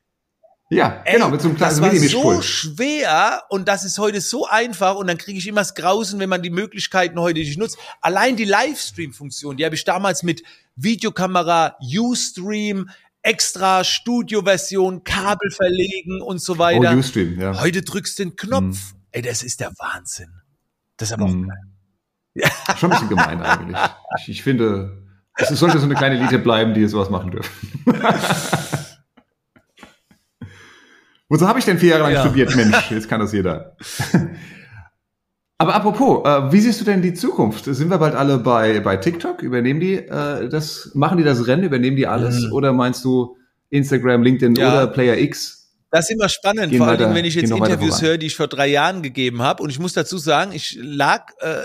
Ja, 0.70 1.02
ey, 1.06 1.16
genau, 1.16 1.30
mit 1.30 1.42
so 1.42 1.50
einem 1.50 1.58
kleinen 1.58 1.82
Das 1.82 1.82
war 1.82 1.96
so 1.96 2.42
schwer 2.42 3.44
und 3.50 3.68
das 3.68 3.84
ist 3.84 4.00
heute 4.00 4.22
so 4.22 4.48
einfach 4.48 4.96
und 4.96 5.08
dann 5.08 5.18
kriege 5.18 5.38
ich 5.38 5.48
immer 5.48 5.62
das 5.62 5.76
Grausen, 5.76 6.20
wenn 6.20 6.30
man 6.30 6.42
die 6.42 6.50
Möglichkeiten 6.50 7.20
heute 7.20 7.40
nicht 7.40 7.60
nutzt. 7.60 7.78
Allein 8.02 8.38
die 8.38 8.46
Livestream-Funktion, 8.46 9.58
die 9.58 9.66
habe 9.66 9.76
ich 9.76 9.84
damals 9.84 10.24
mit 10.24 10.42
Videokamera, 10.76 11.78
Ustream, 11.80 12.90
extra 13.24 13.84
Studio-Version, 13.84 15.04
Kabel 15.04 15.50
verlegen 15.50 16.22
und 16.22 16.40
so 16.40 16.58
weiter. 16.60 16.94
Oh, 16.94 17.00
Ustream, 17.00 17.40
ja. 17.40 17.60
Heute 17.60 17.82
drückst 17.82 18.20
du 18.20 18.24
den 18.24 18.36
Knopf. 18.36 18.94
Mm. 18.94 18.98
Ey, 19.12 19.22
das 19.22 19.42
ist 19.44 19.60
der 19.60 19.72
Wahnsinn. 19.80 20.30
Das 20.98 21.10
ist 21.10 21.14
aber 21.14 21.28
mm. 21.28 21.50
auch 21.50 21.54
ja. 22.36 22.50
Schon 22.78 22.92
ein 22.92 22.96
bisschen 22.96 23.10
gemein 23.10 23.42
eigentlich. 23.42 23.78
Ich, 24.20 24.30
ich 24.30 24.44
finde, 24.44 25.04
es 25.38 25.50
sollte 25.50 25.80
so 25.80 25.86
eine 25.86 25.96
kleine 25.96 26.20
Elite 26.20 26.40
bleiben, 26.40 26.74
die 26.74 26.88
sowas 26.88 27.10
machen 27.10 27.32
dürfen. 27.32 27.52
Wozu 31.30 31.48
habe 31.48 31.60
ich 31.60 31.66
denn 31.66 31.80
vier 31.80 31.90
Jahre 31.92 32.04
lang 32.04 32.14
ja. 32.14 32.22
studiert? 32.22 32.56
Mensch, 32.56 32.92
jetzt 32.92 33.10
kann 33.10 33.20
das 33.20 33.34
jeder. 33.34 33.76
Aber 35.64 35.76
apropos, 35.76 36.26
äh, 36.26 36.52
wie 36.52 36.60
siehst 36.60 36.82
du 36.82 36.84
denn 36.84 37.02
die 37.02 37.14
Zukunft? 37.14 37.64
Sind 37.64 37.90
wir 37.90 37.98
bald 37.98 38.16
alle 38.16 38.38
bei, 38.38 38.82
bei 38.82 38.98
TikTok? 38.98 39.42
Übernehmen 39.42 39.80
die 39.80 39.94
äh, 39.94 40.50
das, 40.50 40.92
machen 40.94 41.18
die 41.18 41.24
das 41.24 41.48
Rennen, 41.48 41.64
übernehmen 41.64 41.96
die 41.96 42.06
alles? 42.06 42.48
Mhm. 42.48 42.52
Oder 42.52 42.74
meinst 42.74 43.06
du 43.06 43.38
Instagram, 43.70 44.24
LinkedIn 44.24 44.56
ja. 44.56 44.68
oder 44.68 44.88
Player 44.88 45.18
X? 45.18 45.72
Das 45.90 46.10
ist 46.10 46.16
immer 46.16 46.28
spannend, 46.28 46.72
gehen 46.72 46.80
vor 46.80 46.90
allem, 46.90 47.16
wenn 47.16 47.24
ich 47.24 47.36
jetzt 47.36 47.50
Interviews 47.50 48.02
höre, 48.02 48.18
die 48.18 48.26
ich 48.26 48.36
vor 48.36 48.48
drei 48.48 48.68
Jahren 48.68 49.04
gegeben 49.04 49.42
habe. 49.42 49.64
Und 49.64 49.70
ich 49.70 49.80
muss 49.80 49.94
dazu 49.94 50.18
sagen, 50.18 50.52
ich 50.52 50.78
lag 50.82 51.28
äh, 51.40 51.62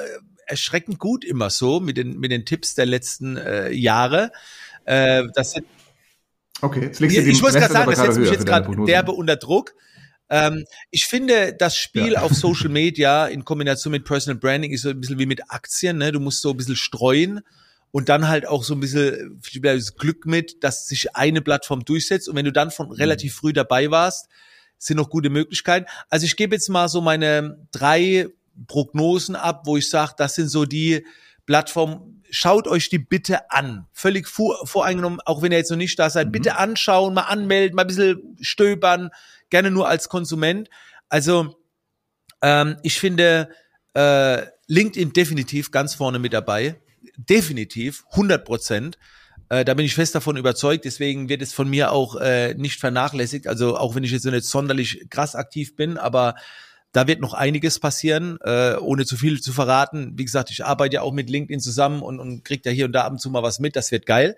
erschreckend 0.47 1.01
gut 1.01 1.25
immer 1.25 1.51
so 1.51 1.81
mit 1.81 1.97
den, 1.97 2.21
mit 2.21 2.31
den 2.31 2.45
Tipps 2.45 2.77
der 2.77 2.87
letzten 2.87 3.37
äh, 3.37 3.73
Jahre. 3.73 4.31
Äh, 4.85 5.25
das 5.35 5.51
sind, 5.55 5.67
okay, 6.61 6.83
jetzt 6.83 7.01
legst 7.01 7.17
du 7.17 7.23
die 7.23 7.31
Ich 7.31 7.43
muss 7.43 7.55
gerade 7.55 7.73
sagen, 7.73 7.91
das 7.91 7.99
setzt 7.99 8.19
mich 8.21 8.31
jetzt 8.31 8.47
gerade 8.47 8.71
derbe 8.87 9.11
unter 9.11 9.35
Druck. 9.35 9.75
Ähm, 10.31 10.65
ich 10.91 11.07
finde, 11.07 11.55
das 11.55 11.77
Spiel 11.77 12.13
ja. 12.13 12.23
auf 12.23 12.33
Social 12.33 12.69
Media 12.69 13.27
in 13.27 13.45
Kombination 13.45 13.93
mit 13.93 14.05
Personal 14.05 14.39
Branding 14.39 14.73
ist 14.73 14.83
so 14.83 14.91
ein 14.91 15.01
bisschen 15.01 15.19
wie 15.19 15.27
mit 15.27 15.51
Aktien. 15.51 15.99
Ne? 15.99 16.13
Du 16.13 16.21
musst 16.21 16.43
so 16.43 16.51
ein 16.51 16.57
bisschen 16.57 16.77
streuen 16.77 17.41
und 17.91 18.09
dann 18.09 18.29
halt 18.29 18.47
auch 18.47 18.65
so 18.65 18.75
ein 18.75 18.81
bisschen 18.81 19.41
das 19.63 19.97
Glück 19.97 20.27
mit, 20.27 20.63
dass 20.63 20.89
sich 20.89 21.17
eine 21.17 21.41
Plattform 21.41 21.85
durchsetzt. 21.85 22.29
Und 22.29 22.37
wenn 22.37 22.45
du 22.45 22.53
dann 22.53 22.71
von 22.71 22.93
relativ 22.93 23.35
früh 23.35 23.53
dabei 23.53 23.91
warst, 23.91 24.29
sind 24.79 24.97
noch 24.97 25.11
gute 25.11 25.31
Möglichkeiten. 25.31 25.87
Also 26.09 26.27
ich 26.27 26.37
gebe 26.37 26.55
jetzt 26.55 26.69
mal 26.69 26.89
so 26.89 27.01
meine 27.01 27.67
drei 27.73 28.29
Prognosen 28.67 29.37
ab, 29.37 29.63
wo 29.65 29.77
ich 29.77 29.89
sage, 29.89 30.15
das 30.17 30.35
sind 30.35 30.49
so 30.49 30.65
die 30.65 31.05
Plattformen, 31.47 32.23
schaut 32.31 32.69
euch 32.69 32.89
die 32.91 32.99
bitte 32.99 33.51
an. 33.51 33.87
Völlig 33.93 34.29
vor, 34.29 34.67
voreingenommen, 34.67 35.21
auch 35.25 35.43
wenn 35.43 35.53
ihr 35.53 35.59
jetzt 35.59 35.71
noch 35.71 35.79
nicht 35.79 35.99
da 35.99 36.11
seid, 36.11 36.29
mhm. 36.29 36.33
bitte 36.33 36.57
anschauen, 36.59 37.15
mal 37.15 37.23
anmelden, 37.23 37.75
mal 37.75 37.83
ein 37.83 37.89
bisschen 37.89 38.37
stöbern, 38.41 39.11
gerne 39.51 39.71
nur 39.71 39.89
als 39.89 40.09
Konsument. 40.09 40.69
Also 41.09 41.57
ähm, 42.43 42.77
ich 42.83 43.01
finde 43.01 43.51
äh, 43.95 44.47
LinkedIn 44.67 45.13
definitiv 45.13 45.71
ganz 45.71 45.95
vorne 45.95 46.19
mit 46.19 46.33
dabei. 46.33 46.81
Definitiv, 47.17 48.05
100 48.11 48.45
Prozent. 48.45 48.99
Äh, 49.49 49.65
da 49.65 49.75
bin 49.75 49.87
ich 49.87 49.95
fest 49.95 50.15
davon 50.15 50.37
überzeugt. 50.37 50.85
Deswegen 50.85 51.29
wird 51.29 51.43
es 51.43 51.53
von 51.53 51.69
mir 51.69 51.93
auch 51.93 52.17
äh, 52.17 52.55
nicht 52.55 52.79
vernachlässigt. 52.79 53.47
Also 53.47 53.77
auch 53.77 53.95
wenn 53.95 54.05
ich 54.05 54.11
jetzt 54.11 54.23
so 54.23 54.31
nicht 54.31 54.45
sonderlich 54.45 55.07
krass 55.11 55.35
aktiv 55.35 55.75
bin, 55.75 55.97
aber 55.97 56.35
da 56.93 57.07
wird 57.07 57.21
noch 57.21 57.35
einiges 57.35 57.79
passieren, 57.79 58.39
äh, 58.43 58.77
ohne 58.77 59.05
zu 59.05 59.17
viel 59.17 59.41
zu 59.41 59.53
verraten. 59.53 60.13
Wie 60.17 60.25
gesagt, 60.25 60.51
ich 60.51 60.65
arbeite 60.65 60.97
ja 60.97 61.03
auch 61.03 61.13
mit 61.13 61.29
LinkedIn 61.29 61.61
zusammen 61.61 62.03
und, 62.03 62.19
und 62.19 62.45
kriege 62.45 62.63
da 62.63 62.71
hier 62.71 62.87
und 62.87 62.93
da 62.93 63.05
ab 63.05 63.13
und 63.13 63.21
zu 63.21 63.31
mal 63.31 63.43
was 63.43 63.59
mit. 63.59 63.77
Das 63.77 63.91
wird 63.93 64.07
geil. 64.07 64.37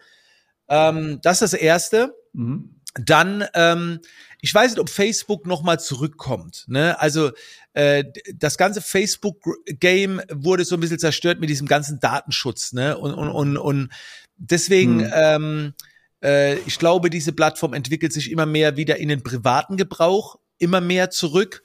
Ähm, 0.69 1.21
das 1.23 1.43
ist 1.43 1.53
das 1.53 1.61
Erste. 1.61 2.15
Mhm. 2.33 2.77
Dann, 2.95 3.45
ähm, 3.55 4.01
ich 4.43 4.55
weiß 4.55 4.73
nicht, 4.73 4.81
ob 4.81 4.89
Facebook 4.89 5.47
nochmal 5.47 5.81
zurückkommt. 5.81 6.65
Ne? 6.69 6.99
Also 7.01 7.31
äh, 7.73 8.05
das 8.35 8.57
ganze 8.59 8.81
Facebook-Game 8.81 10.23
wurde 10.33 10.65
so 10.65 10.77
ein 10.77 10.81
bisschen 10.81 10.99
zerstört 10.99 11.41
mit 11.41 11.51
diesem 11.51 11.67
ganzen 11.67 12.01
Datenschutz. 12.01 12.73
Ne? 12.73 12.97
Und, 12.97 13.15
und, 13.15 13.29
und, 13.29 13.57
und 13.57 13.91
deswegen, 14.37 15.05
hm. 15.05 15.13
ähm, 15.15 15.75
äh, 16.23 16.59
ich 16.61 16.79
glaube, 16.79 17.11
diese 17.11 17.33
Plattform 17.33 17.75
entwickelt 17.75 18.13
sich 18.13 18.31
immer 18.31 18.47
mehr 18.47 18.77
wieder 18.77 18.97
in 18.97 19.09
den 19.09 19.23
privaten 19.23 19.77
Gebrauch, 19.77 20.39
immer 20.59 20.81
mehr 20.81 21.11
zurück 21.11 21.63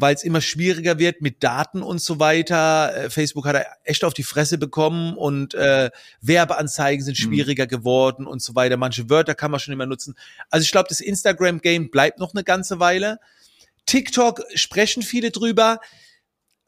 weil 0.00 0.14
es 0.14 0.22
immer 0.22 0.40
schwieriger 0.40 0.98
wird 0.98 1.20
mit 1.22 1.42
Daten 1.42 1.82
und 1.82 2.00
so 2.00 2.20
weiter. 2.20 2.94
Äh, 2.94 3.10
Facebook 3.10 3.46
hat 3.46 3.66
echt 3.82 4.04
auf 4.04 4.14
die 4.14 4.22
Fresse 4.22 4.56
bekommen 4.56 5.16
und 5.16 5.54
äh, 5.54 5.90
Werbeanzeigen 6.20 7.04
sind 7.04 7.18
mhm. 7.18 7.22
schwieriger 7.22 7.64
mhm. 7.64 7.68
geworden 7.68 8.26
und 8.26 8.40
so 8.40 8.54
weiter. 8.54 8.76
Manche 8.76 9.10
Wörter 9.10 9.34
kann 9.34 9.50
man 9.50 9.58
schon 9.58 9.74
immer 9.74 9.86
nutzen. 9.86 10.14
Also 10.50 10.62
ich 10.62 10.70
glaube, 10.70 10.88
das 10.88 11.00
Instagram-Game 11.00 11.90
bleibt 11.90 12.20
noch 12.20 12.32
eine 12.32 12.44
ganze 12.44 12.78
Weile. 12.78 13.18
TikTok 13.86 14.42
sprechen 14.54 15.02
viele 15.02 15.32
drüber. 15.32 15.80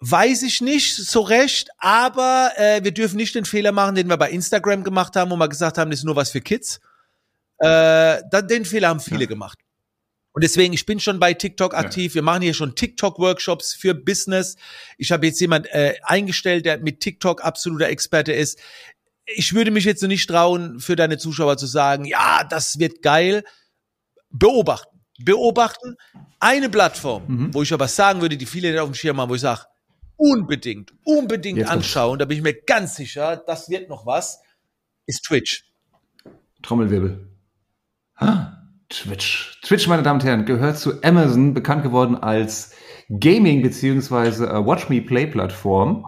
Weiß 0.01 0.43
ich 0.43 0.61
nicht 0.61 0.97
so 0.97 1.21
recht, 1.21 1.69
aber 1.79 2.53
äh, 2.57 2.83
wir 2.83 2.90
dürfen 2.90 3.16
nicht 3.16 3.35
den 3.35 3.45
Fehler 3.45 3.71
machen, 3.71 3.95
den 3.95 4.09
wir 4.09 4.16
bei 4.16 4.31
Instagram 4.31 4.83
gemacht 4.83 5.14
haben, 5.14 5.31
wo 5.31 5.37
wir 5.37 5.49
gesagt 5.49 5.79
haben, 5.79 5.90
das 5.90 6.01
ist 6.01 6.05
nur 6.05 6.16
was 6.16 6.31
für 6.31 6.40
Kids. 6.40 6.81
Äh, 7.59 8.23
dann, 8.31 8.49
den 8.49 8.64
Fehler 8.64 8.88
haben 8.88 9.01
viele 9.01 9.21
ja. 9.21 9.27
gemacht. 9.27 9.59
Und 10.33 10.45
deswegen, 10.45 10.73
ich 10.73 10.87
bin 10.87 11.01
schon 11.01 11.19
bei 11.19 11.35
TikTok 11.35 11.75
aktiv. 11.75 12.12
Ja. 12.12 12.16
Wir 12.16 12.23
machen 12.23 12.43
hier 12.43 12.55
schon 12.55 12.75
TikTok-Workshops 12.77 13.75
für 13.75 13.95
Business. 13.95 14.57
Ich 14.97 15.11
habe 15.11 15.27
jetzt 15.27 15.40
jemand 15.40 15.66
äh, 15.73 15.95
eingestellt, 16.03 16.66
der 16.66 16.79
mit 16.79 17.01
TikTok 17.01 17.45
absoluter 17.45 17.88
Experte 17.88 18.33
ist. 18.33 18.59
Ich 19.27 19.55
würde 19.55 19.71
mich 19.71 19.85
jetzt 19.85 20.01
so 20.01 20.07
nicht 20.07 20.29
trauen, 20.29 20.79
für 20.81 20.97
deine 20.97 21.19
Zuschauer 21.19 21.57
zu 21.57 21.66
sagen, 21.66 22.05
ja, 22.05 22.45
das 22.45 22.79
wird 22.79 23.03
geil. 23.03 23.45
Beobachten. 24.31 25.01
Beobachten. 25.19 25.97
Eine 26.38 26.69
Plattform, 26.69 27.25
mhm. 27.27 27.55
wo 27.55 27.62
ich 27.62 27.73
aber 27.73 27.88
sagen 27.88 28.21
würde, 28.21 28.37
die 28.37 28.47
viele 28.47 28.71
nicht 28.71 28.81
auf 28.81 28.88
dem 28.88 28.95
Schirm 28.95 29.21
haben, 29.21 29.31
wo 29.31 29.35
ich 29.35 29.40
sage, 29.40 29.62
unbedingt, 30.16 30.95
unbedingt 31.05 31.59
jetzt 31.59 31.71
anschauen. 31.71 32.19
Da 32.19 32.25
bin 32.25 32.37
ich 32.37 32.43
mir 32.43 32.55
ganz 32.55 32.97
sicher, 32.97 33.37
das 33.37 33.69
wird 33.69 33.88
noch 33.88 34.07
was, 34.07 34.40
ist 35.07 35.25
Twitch. 35.25 35.64
Trommelwirbel. 36.62 37.29
Ah. 38.14 38.60
Twitch. 38.90 39.59
Twitch, 39.62 39.87
meine 39.87 40.03
Damen 40.03 40.20
und 40.20 40.26
Herren, 40.26 40.44
gehört 40.44 40.79
zu 40.79 41.03
Amazon, 41.03 41.55
bekannt 41.55 41.83
geworden 41.83 42.16
als 42.16 42.72
Gaming- 43.09 43.62
bzw. 43.62 44.44
Äh, 44.44 44.66
Watch 44.66 44.88
Me 44.88 45.00
Play-Plattform. 45.00 46.07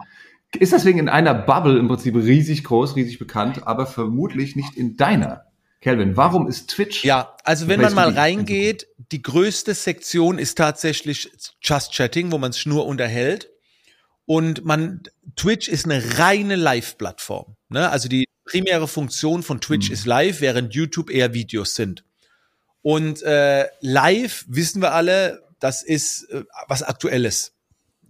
Ist 0.58 0.72
deswegen 0.72 0.98
in 0.98 1.08
einer 1.08 1.32
Bubble 1.32 1.78
im 1.78 1.88
Prinzip 1.88 2.14
riesig 2.14 2.64
groß, 2.64 2.94
riesig 2.96 3.18
bekannt, 3.18 3.66
aber 3.66 3.86
vermutlich 3.86 4.54
nicht 4.54 4.76
in 4.76 4.96
deiner. 4.96 5.46
Kelvin, 5.80 6.16
warum 6.16 6.46
ist 6.46 6.70
Twitch? 6.70 7.04
Ja, 7.04 7.36
also 7.42 7.66
wenn 7.66 7.80
man 7.80 7.94
mal 7.94 8.10
reingeht, 8.10 8.86
die 9.10 9.22
größte 9.22 9.74
Sektion 9.74 10.38
ist 10.38 10.58
tatsächlich 10.58 11.30
Just 11.60 11.92
Chatting, 11.92 12.30
wo 12.30 12.38
man 12.38 12.50
es 12.50 12.66
nur 12.66 12.86
unterhält. 12.86 13.48
Und 14.24 14.64
man, 14.64 15.02
Twitch 15.34 15.68
ist 15.68 15.86
eine 15.86 16.18
reine 16.18 16.54
Live-Plattform. 16.54 17.56
Ne? 17.68 17.88
Also 17.88 18.08
die 18.08 18.26
primäre 18.44 18.86
Funktion 18.86 19.42
von 19.42 19.60
Twitch 19.60 19.88
mhm. 19.88 19.94
ist 19.94 20.06
live, 20.06 20.40
während 20.40 20.74
YouTube 20.74 21.10
eher 21.10 21.34
Videos 21.34 21.74
sind. 21.74 22.04
Und 22.82 23.22
äh, 23.22 23.68
live 23.80 24.44
wissen 24.48 24.82
wir 24.82 24.92
alle, 24.92 25.42
das 25.60 25.82
ist 25.82 26.28
äh, 26.30 26.44
was 26.66 26.82
Aktuelles. 26.82 27.52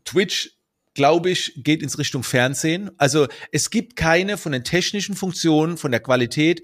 Twitch, 0.04 0.56
glaube 0.94 1.30
ich, 1.30 1.52
geht 1.56 1.82
ins 1.82 1.98
Richtung 1.98 2.22
Fernsehen. 2.22 2.90
Also 2.96 3.28
es 3.50 3.70
gibt 3.70 3.96
keine 3.96 4.36
von 4.38 4.52
den 4.52 4.64
technischen 4.64 5.14
Funktionen, 5.14 5.76
von 5.76 5.90
der 5.90 6.00
Qualität, 6.00 6.62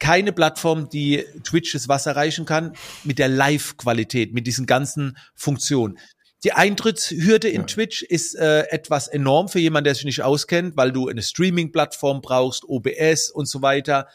keine 0.00 0.32
Plattform, 0.32 0.88
die 0.88 1.24
Twitch 1.44 1.72
das 1.72 1.88
Wasser 1.88 2.16
reichen 2.16 2.44
kann 2.44 2.74
mit 3.04 3.18
der 3.18 3.28
Live-Qualität, 3.28 4.34
mit 4.34 4.46
diesen 4.46 4.66
ganzen 4.66 5.16
Funktionen. 5.34 5.98
Die 6.42 6.52
Eintrittshürde 6.52 7.48
in 7.48 7.62
ja. 7.62 7.66
Twitch 7.66 8.02
ist 8.02 8.34
äh, 8.34 8.64
etwas 8.68 9.08
enorm 9.08 9.48
für 9.48 9.60
jemanden, 9.60 9.84
der 9.84 9.94
sich 9.94 10.04
nicht 10.04 10.22
auskennt, 10.22 10.76
weil 10.76 10.92
du 10.92 11.08
eine 11.08 11.22
Streaming-Plattform 11.22 12.20
brauchst, 12.20 12.64
OBS 12.68 13.30
und 13.30 13.46
so 13.46 13.62
weiter. 13.62 14.08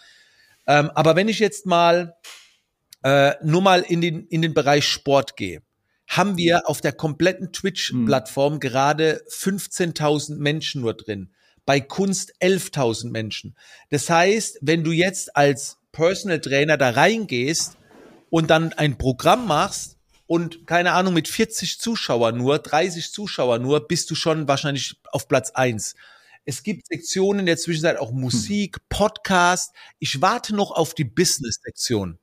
Ähm, 0.68 0.92
aber 0.94 1.16
wenn 1.16 1.28
ich 1.28 1.40
jetzt 1.40 1.66
mal 1.66 2.16
äh, 3.04 3.34
nur 3.44 3.62
mal 3.62 3.82
in 3.82 4.02
den, 4.02 4.28
in 4.28 4.42
den 4.42 4.54
Bereich 4.54 4.86
Sport 4.86 5.38
gehe, 5.38 5.62
haben 6.08 6.38
wir 6.38 6.68
auf 6.68 6.82
der 6.82 6.92
kompletten 6.92 7.54
Twitch-Plattform 7.54 8.56
mhm. 8.56 8.60
gerade 8.60 9.22
15.000 9.30 10.38
Menschen 10.38 10.82
nur 10.82 10.96
drin. 10.96 11.32
Bei 11.66 11.80
Kunst 11.80 12.34
11.000 12.42 13.12
Menschen. 13.12 13.56
Das 13.90 14.10
heißt, 14.10 14.58
wenn 14.62 14.84
du 14.84 14.92
jetzt 14.92 15.36
als 15.36 15.78
Personal 15.92 16.40
Trainer 16.40 16.78
da 16.78 16.90
reingehst 16.90 17.78
und 18.32 18.50
dann 18.50 18.74
ein 18.74 18.98
Programm 18.98 19.48
machst 19.48 19.98
und 20.26 20.66
keine 20.66 20.94
Ahnung 20.94 21.14
mit 21.14 21.28
40 21.28 21.80
Zuschauer 21.80 22.32
nur, 22.32 22.60
30 22.60 23.12
Zuschauer 23.12 23.60
nur, 23.60 23.88
bist 23.88 24.10
du 24.10 24.16
schon 24.16 24.48
wahrscheinlich 24.48 24.96
auf 25.12 25.28
Platz 25.28 25.52
eins. 25.52 25.96
Es 26.46 26.64
gibt 26.64 26.88
Sektionen 26.88 27.42
in 27.42 27.46
der 27.46 27.58
Zwischenzeit 27.58 27.98
auch 27.98 28.12
Musik, 28.12 28.78
Podcast. 28.90 29.74
Ich 30.00 30.22
warte 30.22 30.56
noch 30.56 30.72
auf 30.72 30.96
die 30.96 31.04
Business-Sektion. 31.04 32.18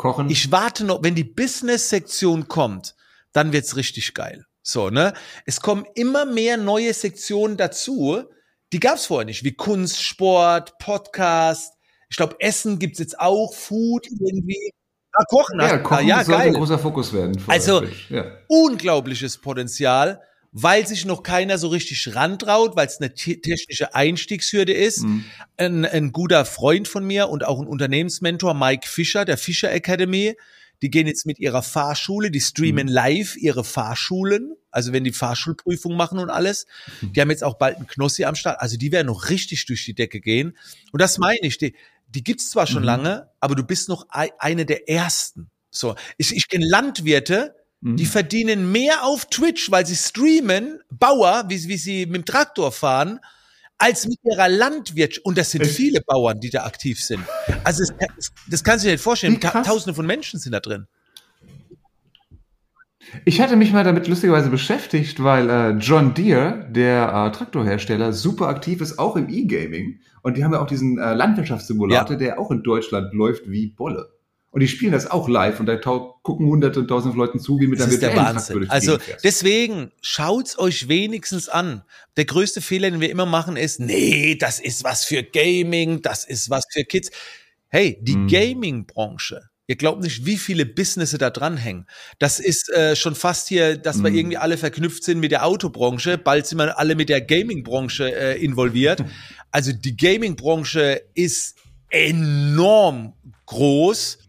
Kochen. 0.00 0.30
Ich 0.30 0.50
warte 0.50 0.84
noch, 0.84 1.02
wenn 1.02 1.14
die 1.14 1.24
Business-Sektion 1.24 2.48
kommt, 2.48 2.94
dann 3.34 3.52
wird's 3.52 3.76
richtig 3.76 4.14
geil. 4.14 4.46
So, 4.62 4.88
ne? 4.88 5.12
Es 5.44 5.60
kommen 5.60 5.84
immer 5.94 6.24
mehr 6.24 6.56
neue 6.56 6.94
Sektionen 6.94 7.58
dazu, 7.58 8.24
die 8.72 8.80
gab's 8.80 9.06
vorher 9.06 9.26
nicht, 9.26 9.44
wie 9.44 9.52
Kunst, 9.52 10.02
Sport, 10.02 10.78
Podcast. 10.78 11.74
Ich 12.08 12.16
glaube, 12.16 12.36
Essen 12.38 12.78
gibt's 12.78 12.98
jetzt 12.98 13.20
auch, 13.20 13.52
Food 13.52 14.06
irgendwie. 14.06 14.72
Ah, 15.12 15.24
Kochen. 15.28 15.60
Ja, 15.60 15.78
Kochen 15.78 16.06
ja, 16.06 16.24
sollte 16.24 16.30
geil. 16.30 16.46
ein 16.48 16.54
großer 16.54 16.78
Fokus 16.78 17.12
werden. 17.12 17.42
Also, 17.46 17.82
ja. 18.08 18.24
unglaubliches 18.48 19.36
Potenzial 19.36 20.22
weil 20.52 20.86
sich 20.86 21.04
noch 21.04 21.22
keiner 21.22 21.58
so 21.58 21.68
richtig 21.68 22.14
rantraut, 22.14 22.74
weil 22.76 22.86
es 22.86 23.00
eine 23.00 23.14
technische 23.14 23.94
Einstiegshürde 23.94 24.72
ist. 24.72 25.04
Mhm. 25.04 25.24
Ein, 25.56 25.84
ein 25.84 26.12
guter 26.12 26.44
Freund 26.44 26.88
von 26.88 27.04
mir 27.04 27.28
und 27.28 27.44
auch 27.44 27.60
ein 27.60 27.66
Unternehmensmentor, 27.66 28.54
Mike 28.54 28.88
Fischer, 28.88 29.24
der 29.24 29.38
Fischer 29.38 29.70
Academy, 29.70 30.36
die 30.82 30.90
gehen 30.90 31.06
jetzt 31.06 31.26
mit 31.26 31.38
ihrer 31.38 31.62
Fahrschule, 31.62 32.30
die 32.30 32.40
streamen 32.40 32.86
mhm. 32.86 32.92
live 32.92 33.36
ihre 33.36 33.64
Fahrschulen, 33.64 34.56
also 34.70 34.92
wenn 34.92 35.04
die 35.04 35.12
Fahrschulprüfung 35.12 35.94
machen 35.94 36.18
und 36.18 36.30
alles. 36.30 36.66
Mhm. 37.00 37.12
Die 37.12 37.20
haben 37.20 37.30
jetzt 37.30 37.44
auch 37.44 37.58
bald 37.58 37.76
einen 37.76 37.86
Knossi 37.86 38.24
am 38.24 38.34
Start, 38.34 38.60
also 38.60 38.76
die 38.76 38.90
werden 38.90 39.06
noch 39.06 39.28
richtig 39.28 39.66
durch 39.66 39.84
die 39.84 39.94
Decke 39.94 40.20
gehen. 40.20 40.56
Und 40.90 41.00
das 41.00 41.18
meine 41.18 41.40
ich, 41.42 41.58
die, 41.58 41.76
die 42.08 42.24
gibt's 42.24 42.50
zwar 42.50 42.66
schon 42.66 42.82
mhm. 42.82 42.86
lange, 42.86 43.30
aber 43.40 43.54
du 43.54 43.62
bist 43.62 43.88
noch 43.88 44.06
eine 44.10 44.66
der 44.66 44.88
ersten. 44.88 45.50
So, 45.70 45.94
ich, 46.16 46.34
ich 46.34 46.48
kenne 46.48 46.66
Landwirte, 46.66 47.54
die 47.82 48.04
mhm. 48.04 48.08
verdienen 48.08 48.72
mehr 48.72 49.04
auf 49.04 49.26
Twitch, 49.26 49.70
weil 49.70 49.86
sie 49.86 49.96
streamen, 49.96 50.80
Bauer, 50.90 51.44
wie, 51.48 51.66
wie 51.68 51.78
sie 51.78 52.06
mit 52.06 52.16
dem 52.16 52.24
Traktor 52.26 52.72
fahren, 52.72 53.20
als 53.78 54.06
mit 54.06 54.18
ihrer 54.22 54.48
Landwirtschaft. 54.48 55.24
Und 55.24 55.38
das 55.38 55.50
sind 55.50 55.62
Echt? 55.62 55.76
viele 55.76 56.00
Bauern, 56.02 56.38
die 56.40 56.50
da 56.50 56.64
aktiv 56.64 57.02
sind. 57.02 57.22
Also 57.64 57.84
das, 58.16 58.32
das 58.48 58.62
kannst 58.62 58.84
du 58.84 58.88
dir 58.88 58.94
nicht 58.94 59.02
vorstellen. 59.02 59.40
Tausende 59.40 59.94
von 59.94 60.06
Menschen 60.06 60.38
sind 60.38 60.52
da 60.52 60.60
drin. 60.60 60.86
Ich 63.24 63.40
hatte 63.40 63.56
mich 63.56 63.72
mal 63.72 63.82
damit 63.82 64.06
lustigerweise 64.08 64.50
beschäftigt, 64.50 65.22
weil 65.22 65.48
äh, 65.48 65.70
John 65.70 66.12
Deere, 66.14 66.68
der 66.70 67.08
äh, 67.08 67.32
Traktorhersteller, 67.36 68.12
super 68.12 68.48
aktiv 68.48 68.80
ist, 68.82 68.98
auch 68.98 69.16
im 69.16 69.28
E-Gaming. 69.28 70.00
Und 70.22 70.36
die 70.36 70.44
haben 70.44 70.52
ja 70.52 70.60
auch 70.60 70.66
diesen 70.66 70.98
äh, 70.98 71.14
Landwirtschaftssimulator, 71.14 72.12
ja. 72.12 72.18
der 72.18 72.38
auch 72.38 72.50
in 72.50 72.62
Deutschland 72.62 73.14
läuft 73.14 73.50
wie 73.50 73.68
Bolle. 73.68 74.10
Und 74.52 74.60
die 74.60 74.68
spielen 74.68 74.90
das 74.90 75.08
auch 75.08 75.28
live 75.28 75.60
und 75.60 75.66
da 75.66 75.76
gucken 75.76 76.46
hunderte 76.46 76.80
und 76.80 76.88
tausende 76.88 77.16
Leuten 77.16 77.38
zu, 77.38 77.60
wie 77.60 77.68
mit 77.68 77.78
das 77.78 77.86
der 77.86 77.94
ist 77.94 78.02
der 78.02 78.16
Wahnsinn. 78.16 78.68
Also 78.68 78.98
deswegen 79.22 79.92
schaut's 80.02 80.58
euch 80.58 80.88
wenigstens 80.88 81.48
an. 81.48 81.82
Der 82.16 82.24
größte 82.24 82.60
Fehler, 82.60 82.90
den 82.90 83.00
wir 83.00 83.10
immer 83.10 83.26
machen, 83.26 83.56
ist, 83.56 83.78
nee, 83.78 84.34
das 84.34 84.58
ist 84.58 84.82
was 84.82 85.04
für 85.04 85.22
Gaming, 85.22 86.02
das 86.02 86.24
ist 86.24 86.50
was 86.50 86.64
für 86.72 86.82
Kids. 86.84 87.10
Hey, 87.68 87.98
die 88.02 88.14
hm. 88.14 88.26
Gaming-Branche, 88.26 89.50
Ihr 89.70 89.76
glaubt 89.76 90.02
nicht, 90.02 90.26
wie 90.26 90.36
viele 90.36 90.66
Businesse 90.66 91.16
da 91.16 91.30
dranhängen. 91.30 91.86
Das 92.18 92.40
ist 92.40 92.70
äh, 92.70 92.96
schon 92.96 93.14
fast 93.14 93.46
hier, 93.46 93.76
dass 93.78 93.98
mm. 93.98 94.04
wir 94.04 94.12
irgendwie 94.12 94.36
alle 94.36 94.58
verknüpft 94.58 95.04
sind 95.04 95.20
mit 95.20 95.30
der 95.30 95.46
Autobranche. 95.46 96.18
Bald 96.18 96.48
sind 96.48 96.58
wir 96.58 96.76
alle 96.76 96.96
mit 96.96 97.08
der 97.08 97.20
Gaming-Branche 97.20 98.12
äh, 98.12 98.44
involviert. 98.44 99.04
Also 99.52 99.72
die 99.72 99.96
Gaming-Branche 99.96 101.02
ist 101.14 101.56
enorm 101.88 103.14
groß 103.46 104.19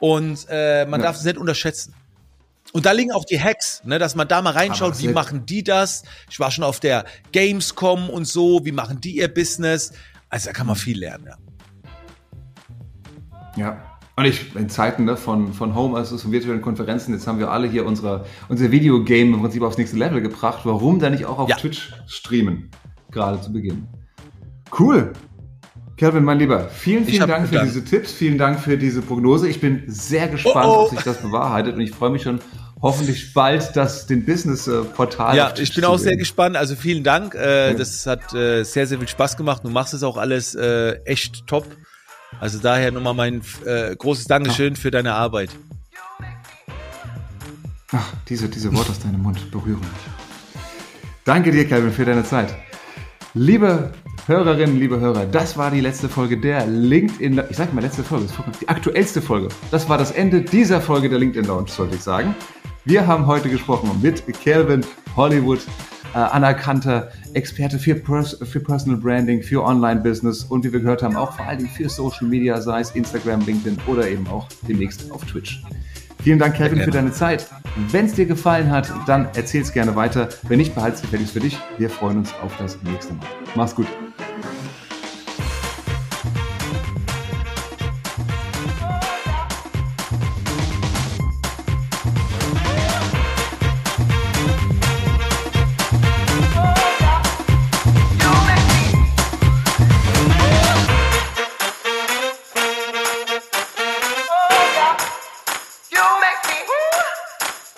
und 0.00 0.46
äh, 0.48 0.86
man 0.86 1.00
ja. 1.00 1.06
darf 1.06 1.16
es 1.16 1.24
nicht 1.24 1.38
unterschätzen. 1.38 1.94
Und 2.72 2.86
da 2.86 2.92
liegen 2.92 3.12
auch 3.12 3.24
die 3.24 3.40
Hacks, 3.40 3.82
ne, 3.84 3.98
dass 3.98 4.14
man 4.14 4.28
da 4.28 4.42
mal 4.42 4.52
reinschaut, 4.52 4.98
wie 5.00 5.08
machen 5.08 5.44
die 5.46 5.64
das? 5.64 6.04
Ich 6.30 6.38
war 6.38 6.50
schon 6.50 6.64
auf 6.64 6.80
der 6.80 7.04
Gamescom 7.32 8.10
und 8.10 8.26
so, 8.26 8.64
wie 8.64 8.72
machen 8.72 9.00
die 9.00 9.16
ihr 9.16 9.32
Business? 9.32 9.92
Also 10.28 10.46
da 10.46 10.52
kann 10.52 10.66
man 10.66 10.76
viel 10.76 10.98
lernen, 10.98 11.26
ja. 11.26 11.36
Ja. 13.56 13.82
Und 14.16 14.26
ich, 14.26 14.54
in 14.54 14.68
Zeiten 14.68 15.04
ne, 15.04 15.16
von, 15.16 15.54
von 15.54 15.74
Homeoffice 15.74 16.24
und 16.24 16.32
virtuellen 16.32 16.60
Konferenzen, 16.60 17.14
jetzt 17.14 17.26
haben 17.26 17.38
wir 17.38 17.50
alle 17.50 17.66
hier 17.66 17.86
unsere, 17.86 18.26
unser 18.48 18.70
Videogame 18.70 19.34
im 19.34 19.40
Prinzip 19.40 19.62
aufs 19.62 19.78
nächste 19.78 19.96
Level 19.96 20.20
gebracht. 20.20 20.60
Warum 20.64 20.98
dann 20.98 21.12
nicht 21.12 21.24
auch 21.24 21.38
auf 21.38 21.48
ja. 21.48 21.56
Twitch 21.56 21.94
streamen? 22.06 22.70
Gerade 23.10 23.40
zu 23.40 23.52
Beginn. 23.52 23.88
Cool. 24.78 25.12
Kelvin, 26.00 26.24
mein 26.24 26.38
Lieber, 26.38 26.70
vielen, 26.70 27.04
vielen 27.04 27.28
Dank 27.28 27.46
für 27.46 27.60
diese 27.62 27.84
Tipps, 27.84 28.10
vielen 28.10 28.38
Dank 28.38 28.58
für 28.58 28.78
diese 28.78 29.02
Prognose. 29.02 29.46
Ich 29.48 29.60
bin 29.60 29.82
sehr 29.86 30.28
gespannt, 30.28 30.66
oh, 30.66 30.78
oh. 30.78 30.82
ob 30.84 30.90
sich 30.92 31.02
das 31.02 31.18
bewahrheitet 31.18 31.74
und 31.74 31.82
ich 31.82 31.90
freue 31.90 32.08
mich 32.08 32.22
schon 32.22 32.40
hoffentlich 32.80 33.34
bald 33.34 33.76
das 33.76 34.06
den 34.06 34.24
Business-Portal. 34.24 35.36
Ja, 35.36 35.52
ich 35.58 35.74
bin 35.74 35.84
auch 35.84 35.98
sehr 35.98 36.16
gespannt. 36.16 36.56
Also 36.56 36.74
vielen 36.74 37.04
Dank. 37.04 37.34
Äh, 37.34 37.74
das 37.74 38.06
hat 38.06 38.32
äh, 38.32 38.62
sehr, 38.62 38.86
sehr 38.86 38.96
viel 38.96 39.08
Spaß 39.08 39.36
gemacht. 39.36 39.62
Du 39.62 39.68
machst 39.68 39.92
es 39.92 40.02
auch 40.02 40.16
alles 40.16 40.54
äh, 40.54 40.92
echt 41.04 41.46
top. 41.46 41.66
Also 42.40 42.60
daher 42.60 42.92
nochmal 42.92 43.12
mein 43.12 43.42
äh, 43.66 43.94
großes 43.94 44.24
Dankeschön 44.24 44.72
Ach. 44.78 44.80
für 44.80 44.90
deine 44.90 45.12
Arbeit. 45.12 45.50
Ach, 47.92 48.10
diese, 48.26 48.48
diese 48.48 48.74
Worte 48.74 48.92
aus 48.92 49.00
deinem 49.00 49.20
Mund 49.20 49.50
berühren 49.50 49.80
mich. 49.80 50.62
Danke 51.26 51.50
dir, 51.50 51.68
Kelvin, 51.68 51.92
für 51.92 52.06
deine 52.06 52.24
Zeit. 52.24 52.54
Liebe 53.34 53.92
Hörerinnen, 54.30 54.78
liebe 54.78 55.00
Hörer, 55.00 55.26
das 55.26 55.56
war 55.56 55.72
die 55.72 55.80
letzte 55.80 56.08
Folge 56.08 56.38
der 56.38 56.64
LinkedIn, 56.64 57.42
ich 57.50 57.56
sage 57.56 57.74
mal 57.74 57.80
letzte 57.80 58.04
Folge, 58.04 58.26
die 58.60 58.68
aktuellste 58.68 59.20
Folge. 59.20 59.48
Das 59.72 59.88
war 59.88 59.98
das 59.98 60.12
Ende 60.12 60.40
dieser 60.42 60.80
Folge 60.80 61.08
der 61.08 61.18
LinkedIn 61.18 61.48
Lounge, 61.48 61.68
sollte 61.68 61.96
ich 61.96 62.00
sagen. 62.00 62.36
Wir 62.84 63.08
haben 63.08 63.26
heute 63.26 63.48
gesprochen 63.48 63.90
mit 64.00 64.22
Calvin 64.44 64.82
Hollywood 65.16 65.58
äh, 66.14 66.18
anerkannter 66.18 67.10
Experte 67.34 67.76
für, 67.76 67.96
Pers 67.96 68.38
für 68.44 68.60
Personal 68.60 69.00
Branding, 69.00 69.42
für 69.42 69.64
Online-Business 69.64 70.44
und 70.44 70.62
wie 70.64 70.72
wir 70.72 70.78
gehört 70.78 71.02
haben, 71.02 71.16
auch 71.16 71.32
vor 71.32 71.46
allen 71.46 71.58
Dingen 71.58 71.70
für 71.70 71.88
Social 71.88 72.28
Media, 72.28 72.60
sei 72.60 72.82
es 72.82 72.92
Instagram, 72.92 73.44
LinkedIn 73.44 73.78
oder 73.88 74.08
eben 74.08 74.28
auch 74.28 74.46
demnächst 74.68 75.10
auf 75.10 75.24
Twitch. 75.24 75.60
Vielen 76.22 76.38
Dank, 76.38 76.54
Kevin, 76.54 76.80
für 76.82 76.92
deine 76.92 77.10
Zeit. 77.10 77.48
Wenn 77.90 78.06
es 78.06 78.12
dir 78.12 78.26
gefallen 78.26 78.70
hat, 78.70 78.92
dann 79.08 79.26
erzähl 79.34 79.62
es 79.62 79.72
gerne 79.72 79.96
weiter. 79.96 80.28
Wenn 80.46 80.58
nicht, 80.58 80.76
behalte 80.76 81.02
es 81.16 81.30
für 81.32 81.40
dich. 81.40 81.58
Wir 81.78 81.90
freuen 81.90 82.18
uns 82.18 82.32
auf 82.44 82.56
das 82.58 82.78
nächste 82.84 83.14
Mal. 83.14 83.26
Mach's 83.56 83.74
gut. 83.74 83.88